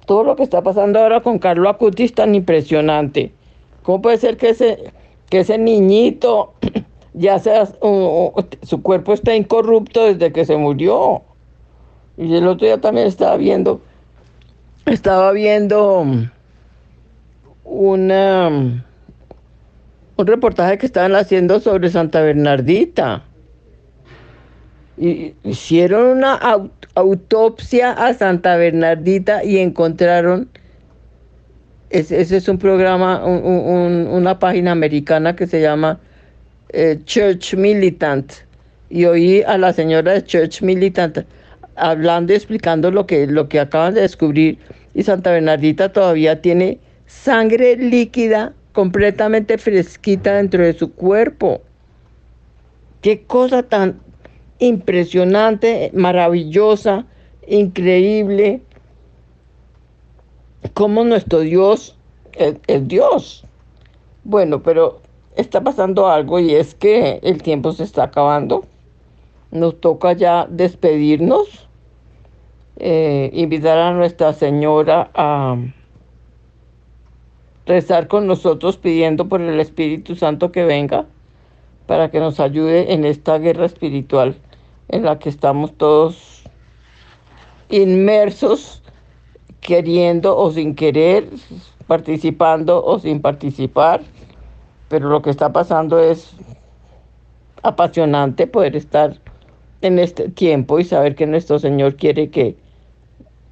todo 0.05 0.23
lo 0.23 0.35
que 0.35 0.43
está 0.43 0.61
pasando 0.61 0.99
ahora 0.99 1.21
con 1.21 1.39
Carlos 1.39 1.67
Acuti 1.69 2.03
es 2.03 2.13
tan 2.13 2.35
impresionante. 2.35 3.31
¿Cómo 3.81 4.01
puede 4.01 4.17
ser 4.17 4.37
que 4.37 4.49
ese, 4.49 4.91
que 5.29 5.39
ese 5.39 5.57
niñito 5.57 6.53
ya 7.13 7.39
sea, 7.39 7.65
su 7.65 8.81
cuerpo 8.83 9.13
está 9.13 9.35
incorrupto 9.35 10.05
desde 10.05 10.31
que 10.31 10.45
se 10.45 10.57
murió? 10.57 11.23
Y 12.17 12.35
el 12.35 12.47
otro 12.47 12.65
día 12.65 12.79
también 12.79 13.07
estaba 13.07 13.35
viendo, 13.35 13.81
estaba 14.85 15.31
viendo 15.33 16.05
una, 17.65 18.47
un 18.47 20.27
reportaje 20.27 20.77
que 20.77 20.85
estaban 20.85 21.15
haciendo 21.15 21.59
sobre 21.59 21.89
Santa 21.89 22.21
Bernardita. 22.21 23.23
Y 24.97 25.33
hicieron 25.43 26.17
una 26.17 26.39
autopsia 26.95 27.91
a 27.91 28.13
Santa 28.13 28.55
Bernardita 28.55 29.43
y 29.43 29.57
encontraron, 29.57 30.49
ese, 31.89 32.21
es 32.21 32.47
un 32.47 32.57
programa, 32.57 33.25
una 33.25 34.39
página 34.39 34.71
americana 34.71 35.35
que 35.35 35.47
se 35.47 35.59
llama 35.59 35.99
eh, 36.69 36.97
Church 37.03 37.55
Militant. 37.55 38.31
Y 38.89 39.03
oí 39.03 39.41
a 39.41 39.57
la 39.57 39.73
señora 39.73 40.13
de 40.13 40.23
Church 40.23 40.61
Militant 40.61 41.25
hablando 41.75 42.33
y 42.33 42.35
explicando 42.35 42.91
lo 42.91 43.05
que, 43.05 43.27
lo 43.27 43.49
que 43.49 43.59
acaban 43.59 43.93
de 43.93 44.01
descubrir. 44.01 44.59
Y 44.93 45.03
Santa 45.03 45.31
Bernardita 45.31 45.91
todavía 45.91 46.41
tiene 46.41 46.79
sangre 47.05 47.75
líquida 47.77 48.53
completamente 48.71 49.57
fresquita 49.57 50.35
dentro 50.35 50.63
de 50.63 50.73
su 50.73 50.93
cuerpo. 50.93 51.61
Qué 53.01 53.23
cosa 53.23 53.63
tan 53.63 53.99
impresionante, 54.59 55.91
maravillosa, 55.93 57.05
increíble. 57.47 58.61
Como 60.73 61.03
nuestro 61.03 61.39
Dios 61.39 61.95
es, 62.33 62.87
Dios. 62.87 63.43
Bueno, 64.23 64.61
pero 64.61 65.01
está 65.35 65.61
pasando 65.61 66.07
algo 66.07 66.39
y 66.39 66.55
es 66.55 66.75
que 66.75 67.19
el 67.23 67.41
tiempo 67.41 67.71
se 67.71 67.83
está 67.83 68.03
acabando. 68.03 68.65
Nos 69.51 69.79
toca 69.79 70.13
ya 70.13 70.47
despedirnos, 70.49 71.64
eh, 72.77 73.29
invitar 73.33 73.77
a 73.77 73.93
Nuestra 73.93 74.33
Señora 74.33 75.09
a 75.13 75.57
rezar 77.65 78.07
con 78.07 78.27
nosotros 78.27 78.77
pidiendo 78.77 79.27
por 79.27 79.41
el 79.41 79.59
Espíritu 79.59 80.15
Santo 80.15 80.51
que 80.51 80.65
venga 80.65 81.05
para 81.87 82.11
que 82.11 82.19
nos 82.19 82.39
ayude 82.39 82.93
en 82.93 83.05
esta 83.05 83.37
guerra 83.37 83.65
espiritual 83.65 84.35
en 84.89 85.03
la 85.03 85.19
que 85.19 85.29
estamos 85.29 85.73
todos 85.73 86.43
inmersos, 87.69 88.83
queriendo 89.61 90.37
o 90.37 90.51
sin 90.51 90.75
querer, 90.75 91.29
participando 91.87 92.83
o 92.83 92.99
sin 92.99 93.21
participar, 93.21 94.01
pero 94.89 95.09
lo 95.09 95.21
que 95.21 95.31
está 95.31 95.51
pasando 95.51 95.99
es 95.99 96.35
apasionante 97.63 98.45
poder 98.45 98.75
estar 98.75 99.19
en 99.81 99.99
este 99.99 100.29
tiempo 100.29 100.79
y 100.79 100.83
saber 100.83 101.15
que 101.15 101.25
nuestro 101.25 101.57
Señor 101.57 101.95
quiere 101.95 102.29
que 102.29 102.55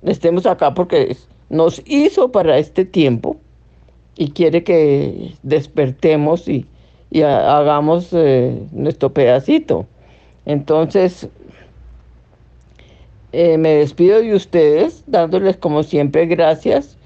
estemos 0.06 0.46
acá 0.46 0.74
porque 0.74 1.16
nos 1.50 1.82
hizo 1.86 2.32
para 2.32 2.58
este 2.58 2.86
tiempo 2.86 3.38
y 4.16 4.32
quiere 4.32 4.64
que 4.64 5.34
despertemos 5.44 6.48
y, 6.48 6.66
hagamos 7.16 8.10
eh, 8.12 8.60
nuestro 8.72 9.14
pedacito. 9.14 9.86
Entonces, 10.46 11.30
eh, 13.34 13.58
me 13.60 13.76
despido 13.76 14.20
de 14.20 14.34
ustedes 14.34 15.04
dándoles 15.06 15.58
como 15.58 15.84
siempre 15.84 16.26
gracias 16.26 16.98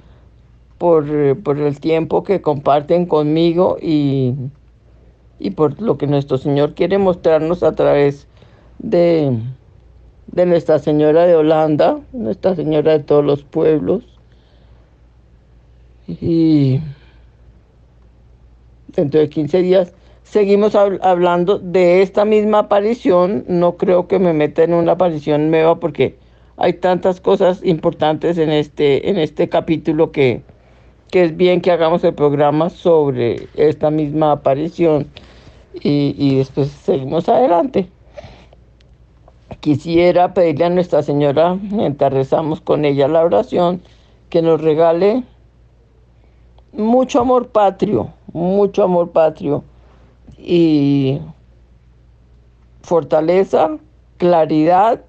por, 0.77 1.09
el 1.09 1.79
tiempo 1.79 2.23
que 2.23 2.41
comparten 2.41 3.05
conmigo 3.05 3.77
y, 3.81 4.33
y, 5.39 5.51
por 5.51 5.81
lo 5.81 5.97
que 5.97 6.07
nuestro 6.07 6.37
Señor 6.37 6.73
quiere 6.73 6.97
mostrarnos 6.97 7.63
a 7.63 7.73
través 7.73 8.27
de, 8.79 9.37
de 10.27 10.45
Nuestra 10.45 10.79
Señora 10.79 11.25
de 11.25 11.35
Holanda, 11.35 11.99
Nuestra 12.13 12.55
Señora 12.55 12.97
de 12.97 13.03
todos 13.03 13.25
los 13.25 13.43
pueblos. 13.43 14.03
Y 16.07 16.79
dentro 18.95 19.19
de 19.19 19.29
15 19.29 19.61
días 19.61 19.93
seguimos 20.23 20.75
hablando 20.75 21.59
de 21.59 22.01
esta 22.01 22.25
misma 22.25 22.59
aparición. 22.59 23.45
No 23.47 23.77
creo 23.77 24.07
que 24.07 24.19
me 24.19 24.33
meta 24.33 24.63
en 24.63 24.73
una 24.73 24.93
aparición 24.93 25.49
nueva 25.49 25.79
porque 25.79 26.17
hay 26.57 26.73
tantas 26.73 27.21
cosas 27.21 27.63
importantes 27.63 28.37
en 28.37 28.51
este, 28.51 29.09
en 29.09 29.17
este 29.17 29.47
capítulo 29.49 30.11
que, 30.11 30.41
que 31.11 31.23
es 31.23 31.37
bien 31.37 31.61
que 31.61 31.71
hagamos 31.71 32.03
el 32.03 32.13
programa 32.13 32.69
sobre 32.69 33.47
esta 33.55 33.91
misma 33.91 34.33
aparición 34.33 35.07
y, 35.73 36.15
y 36.17 36.37
después 36.37 36.69
seguimos 36.69 37.29
adelante. 37.29 37.89
Quisiera 39.59 40.33
pedirle 40.33 40.65
a 40.65 40.69
Nuestra 40.69 41.01
Señora, 41.03 41.55
mientras 41.55 42.13
rezamos 42.13 42.61
con 42.61 42.85
ella 42.85 43.07
la 43.07 43.23
oración, 43.23 43.81
que 44.29 44.41
nos 44.41 44.61
regale 44.61 45.23
mucho 46.71 47.21
amor 47.21 47.47
patrio, 47.49 48.13
mucho 48.33 48.83
amor 48.83 49.11
patrio 49.11 49.63
y 50.37 51.19
fortaleza, 52.83 53.77
claridad, 54.17 55.01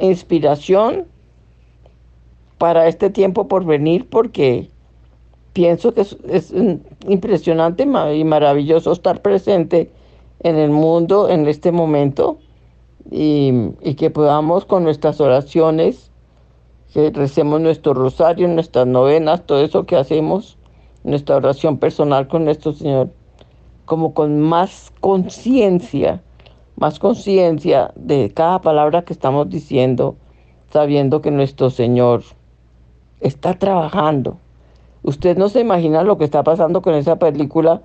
inspiración 0.00 1.06
para 2.56 2.88
este 2.88 3.10
tiempo 3.10 3.48
por 3.48 3.64
venir 3.64 4.08
porque 4.08 4.70
pienso 5.52 5.92
que 5.92 6.02
es, 6.02 6.54
impresionante 7.06 7.82
y 7.82 8.24
maravilloso 8.24 8.92
estar 8.92 9.22
presente 9.22 9.90
en 10.40 10.56
el 10.56 10.70
mundo 10.70 11.28
en 11.28 11.46
este 11.46 11.72
momento 11.72 12.38
y, 13.10 13.94
que 13.94 14.10
podamos 14.10 14.64
con 14.64 14.84
nuestras 14.84 15.20
oraciones, 15.20 16.10
que 16.92 17.10
recemos 17.10 17.60
nuestro 17.60 17.94
rosario, 17.94 18.48
nuestras 18.48 18.86
novenas, 18.86 19.44
todo 19.44 19.62
eso 19.62 19.84
que 19.84 19.96
hacemos, 19.96 20.58
nuestra 21.04 21.36
oración 21.36 21.78
personal 21.78 22.28
con 22.28 22.44
nuestro 22.44 22.72
Señor, 22.72 23.10
como 23.84 24.14
con 24.14 24.40
más 24.40 24.92
conciencia, 25.00 26.22
más 26.76 26.98
conciencia 26.98 27.92
de 27.96 28.30
cada 28.34 28.60
palabra 28.60 29.02
que 29.02 29.12
estamos 29.12 29.48
diciendo, 29.48 30.16
sabiendo 30.70 31.22
que 31.22 31.30
nuestro 31.30 31.70
Señor 31.70 32.22
está 33.20 33.54
trabajando. 33.54 34.38
Usted 35.02 35.36
no 35.38 35.48
se 35.48 35.60
imagina 35.60 36.02
lo 36.02 36.18
que 36.18 36.24
está 36.24 36.42
pasando 36.42 36.82
con 36.82 36.94
esa 36.94 37.16
película 37.16 37.82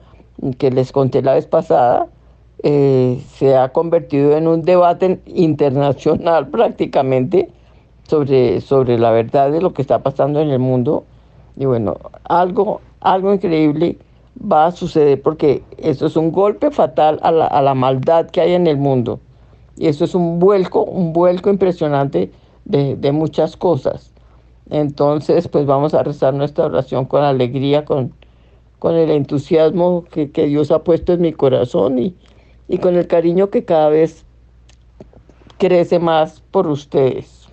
que 0.57 0.71
les 0.71 0.91
conté 0.91 1.21
la 1.21 1.35
vez 1.35 1.47
pasada. 1.47 2.07
Eh, 2.63 3.21
se 3.35 3.57
ha 3.57 3.69
convertido 3.69 4.37
en 4.37 4.47
un 4.47 4.61
debate 4.61 5.19
internacional 5.25 6.47
prácticamente 6.51 7.49
sobre, 8.07 8.61
sobre 8.61 8.97
la 8.97 9.11
verdad 9.11 9.51
de 9.51 9.61
lo 9.61 9.73
que 9.73 9.81
está 9.81 9.99
pasando 9.99 10.39
en 10.39 10.49
el 10.49 10.59
mundo. 10.59 11.03
Y 11.57 11.65
bueno, 11.65 11.97
algo 12.23 12.81
algo 13.03 13.33
increíble 13.33 13.97
va 14.39 14.67
a 14.67 14.71
suceder 14.71 15.21
porque 15.21 15.61
eso 15.77 16.07
es 16.07 16.15
un 16.15 16.31
golpe 16.31 16.71
fatal 16.71 17.19
a 17.21 17.31
la, 17.31 17.73
maldad 17.75 18.29
que 18.29 18.41
hay 18.41 18.53
en 18.53 18.65
el 18.65 18.77
mundo. 18.77 19.19
Y 19.77 19.87
eso 19.87 20.05
es 20.05 20.15
un 20.15 20.39
vuelco, 20.39 20.83
un 20.83 21.13
vuelco 21.13 21.49
impresionante 21.49 22.31
de, 22.65 23.11
muchas 23.11 23.57
cosas. 23.57 24.11
Entonces, 24.69 25.47
pues 25.47 25.65
vamos 25.65 25.93
a 25.93 26.03
rezar 26.03 26.33
nuestra 26.33 26.65
oración 26.65 27.05
con 27.05 27.23
alegría, 27.23 27.83
con, 27.83 28.13
con 28.79 28.95
el 28.95 29.11
entusiasmo 29.11 30.05
que, 30.05 30.27
Dios 30.47 30.71
ha 30.71 30.83
puesto 30.83 31.13
en 31.13 31.21
mi 31.21 31.33
corazón 31.33 31.99
y, 31.99 32.15
y 32.67 32.77
con 32.77 32.95
el 32.95 33.07
cariño 33.07 33.49
que 33.49 33.65
cada 33.65 33.89
vez 33.89 34.25
crece 35.57 35.99
más 35.99 36.41
por 36.51 36.67
ustedes. 36.67 37.47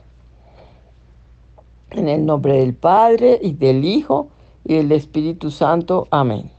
En 1.91 2.09
el 2.09 2.25
nombre 2.25 2.59
del 2.59 2.75
Padre 2.75 3.39
y 3.43 3.53
del 3.53 3.85
Hijo 3.85 4.29
y 4.65 4.77
el 4.77 4.93
Espíritu 4.93 5.51
Santo. 5.51 6.07
Amén. 6.11 6.51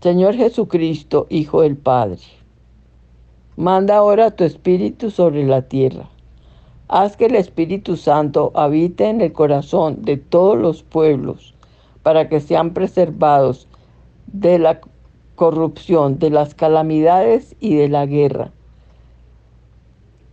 Señor 0.00 0.34
Jesucristo, 0.34 1.26
Hijo 1.28 1.62
del 1.62 1.76
Padre, 1.76 2.20
manda 3.56 3.96
ahora 3.96 4.30
tu 4.30 4.44
Espíritu 4.44 5.10
sobre 5.10 5.44
la 5.44 5.62
tierra. 5.62 6.08
Haz 6.86 7.16
que 7.16 7.26
el 7.26 7.34
Espíritu 7.34 7.96
Santo 7.96 8.52
habite 8.54 9.08
en 9.08 9.20
el 9.20 9.32
corazón 9.32 10.02
de 10.02 10.16
todos 10.16 10.56
los 10.56 10.82
pueblos 10.82 11.54
para 12.02 12.28
que 12.28 12.40
sean 12.40 12.72
preservados 12.72 13.66
de 14.28 14.58
la 14.58 14.80
corrupción, 15.38 16.18
de 16.18 16.30
las 16.30 16.56
calamidades 16.56 17.54
y 17.60 17.76
de 17.76 17.88
la 17.88 18.06
guerra. 18.06 18.50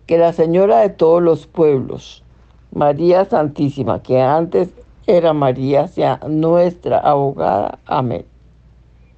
Que 0.07 0.17
la 0.17 0.33
Señora 0.33 0.79
de 0.79 0.89
todos 0.89 1.21
los 1.21 1.45
pueblos, 1.45 2.23
María 2.71 3.23
Santísima, 3.25 4.01
que 4.01 4.19
antes 4.19 4.69
era 5.05 5.31
María, 5.33 5.87
sea 5.87 6.19
nuestra 6.27 6.97
abogada. 6.97 7.77
Amén. 7.85 8.25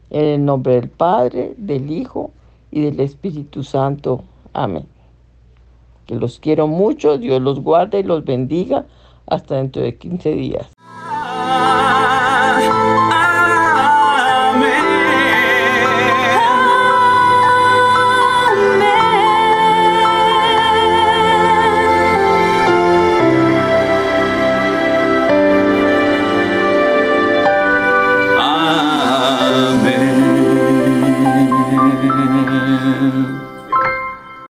En 0.09 0.25
el 0.25 0.45
nombre 0.45 0.75
del 0.75 0.89
Padre, 0.89 1.53
del 1.57 1.89
Hijo 1.89 2.31
y 2.69 2.81
del 2.81 2.99
Espíritu 2.99 3.63
Santo. 3.63 4.25
Amén. 4.51 4.85
Que 6.05 6.15
los 6.15 6.39
quiero 6.39 6.67
mucho, 6.67 7.17
Dios 7.17 7.41
los 7.41 7.61
guarde 7.61 8.01
y 8.01 8.03
los 8.03 8.25
bendiga 8.25 8.85
hasta 9.25 9.55
dentro 9.55 9.81
de 9.81 9.95
15 9.95 10.31
días. 10.31 10.76